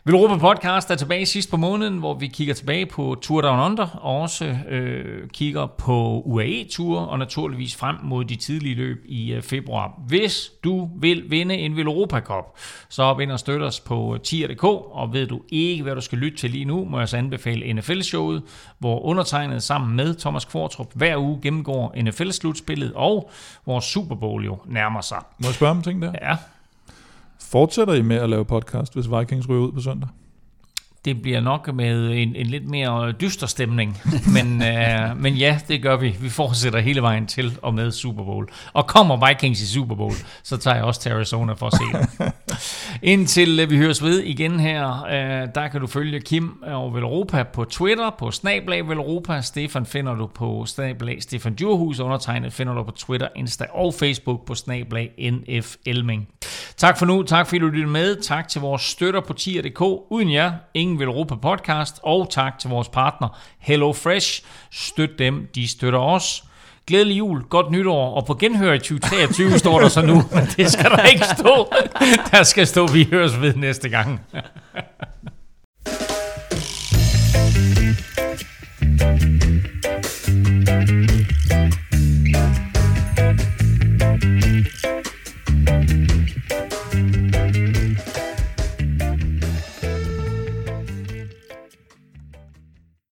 [0.09, 3.86] Velropa Podcast er tilbage sidst på måneden, hvor vi kigger tilbage på Tour Down Under,
[3.86, 9.43] og også øh, kigger på UAE-tur, og naturligvis frem mod de tidlige løb i øh,
[9.43, 10.01] februar.
[10.06, 12.44] Hvis du vil vinde en Velropa Cup,
[12.89, 16.18] så hop ind og støt os på tier.dk, og ved du ikke, hvad du skal
[16.18, 18.43] lytte til lige nu, må jeg så anbefale NFL-showet,
[18.78, 23.30] hvor undertegnet sammen med Thomas Kvartrup hver uge gennemgår NFL-slutspillet, og
[23.64, 25.18] hvor Super Bowl jo nærmer sig.
[25.39, 26.12] Må jeg spørge om ting der?
[26.22, 26.36] Ja,
[27.40, 30.09] Fortsætter I med at lave podcast, hvis Vikings ryger ud på søndag?
[31.05, 33.99] Det bliver nok med en, en lidt mere dyster stemning,
[34.35, 36.16] men, øh, men ja, det gør vi.
[36.20, 38.49] Vi fortsætter hele vejen til og med Super Bowl.
[38.73, 41.99] Og kommer Vikings i Super Bowl, så tager jeg også til Arizona for at se
[41.99, 42.33] det.
[43.12, 47.43] Indtil øh, vi høres ved igen her, øh, der kan du følge Kim og Velropa
[47.43, 49.41] på Twitter, på Snablag Velropa.
[49.41, 54.47] Stefan finder du på Snablag Stefan Djurhus, undertegnet finder du på Twitter, Insta og Facebook
[54.47, 56.29] på Snablag NF Elming.
[56.77, 58.16] Tak for nu, tak fordi du lyttede med.
[58.23, 59.81] Tak til vores støtter på tier.dk.
[60.11, 62.01] Uden jer, ingen vil Europa podcast.
[62.02, 64.43] Og tak til vores partner Hello Fresh.
[64.70, 66.44] Støt dem, de støtter os.
[66.86, 70.73] Glædelig jul, godt nytår, og på genhør i 2023 står der så nu, men det
[70.73, 71.73] skal der ikke stå.
[72.31, 74.20] Der skal stå, vi høres ved næste gang.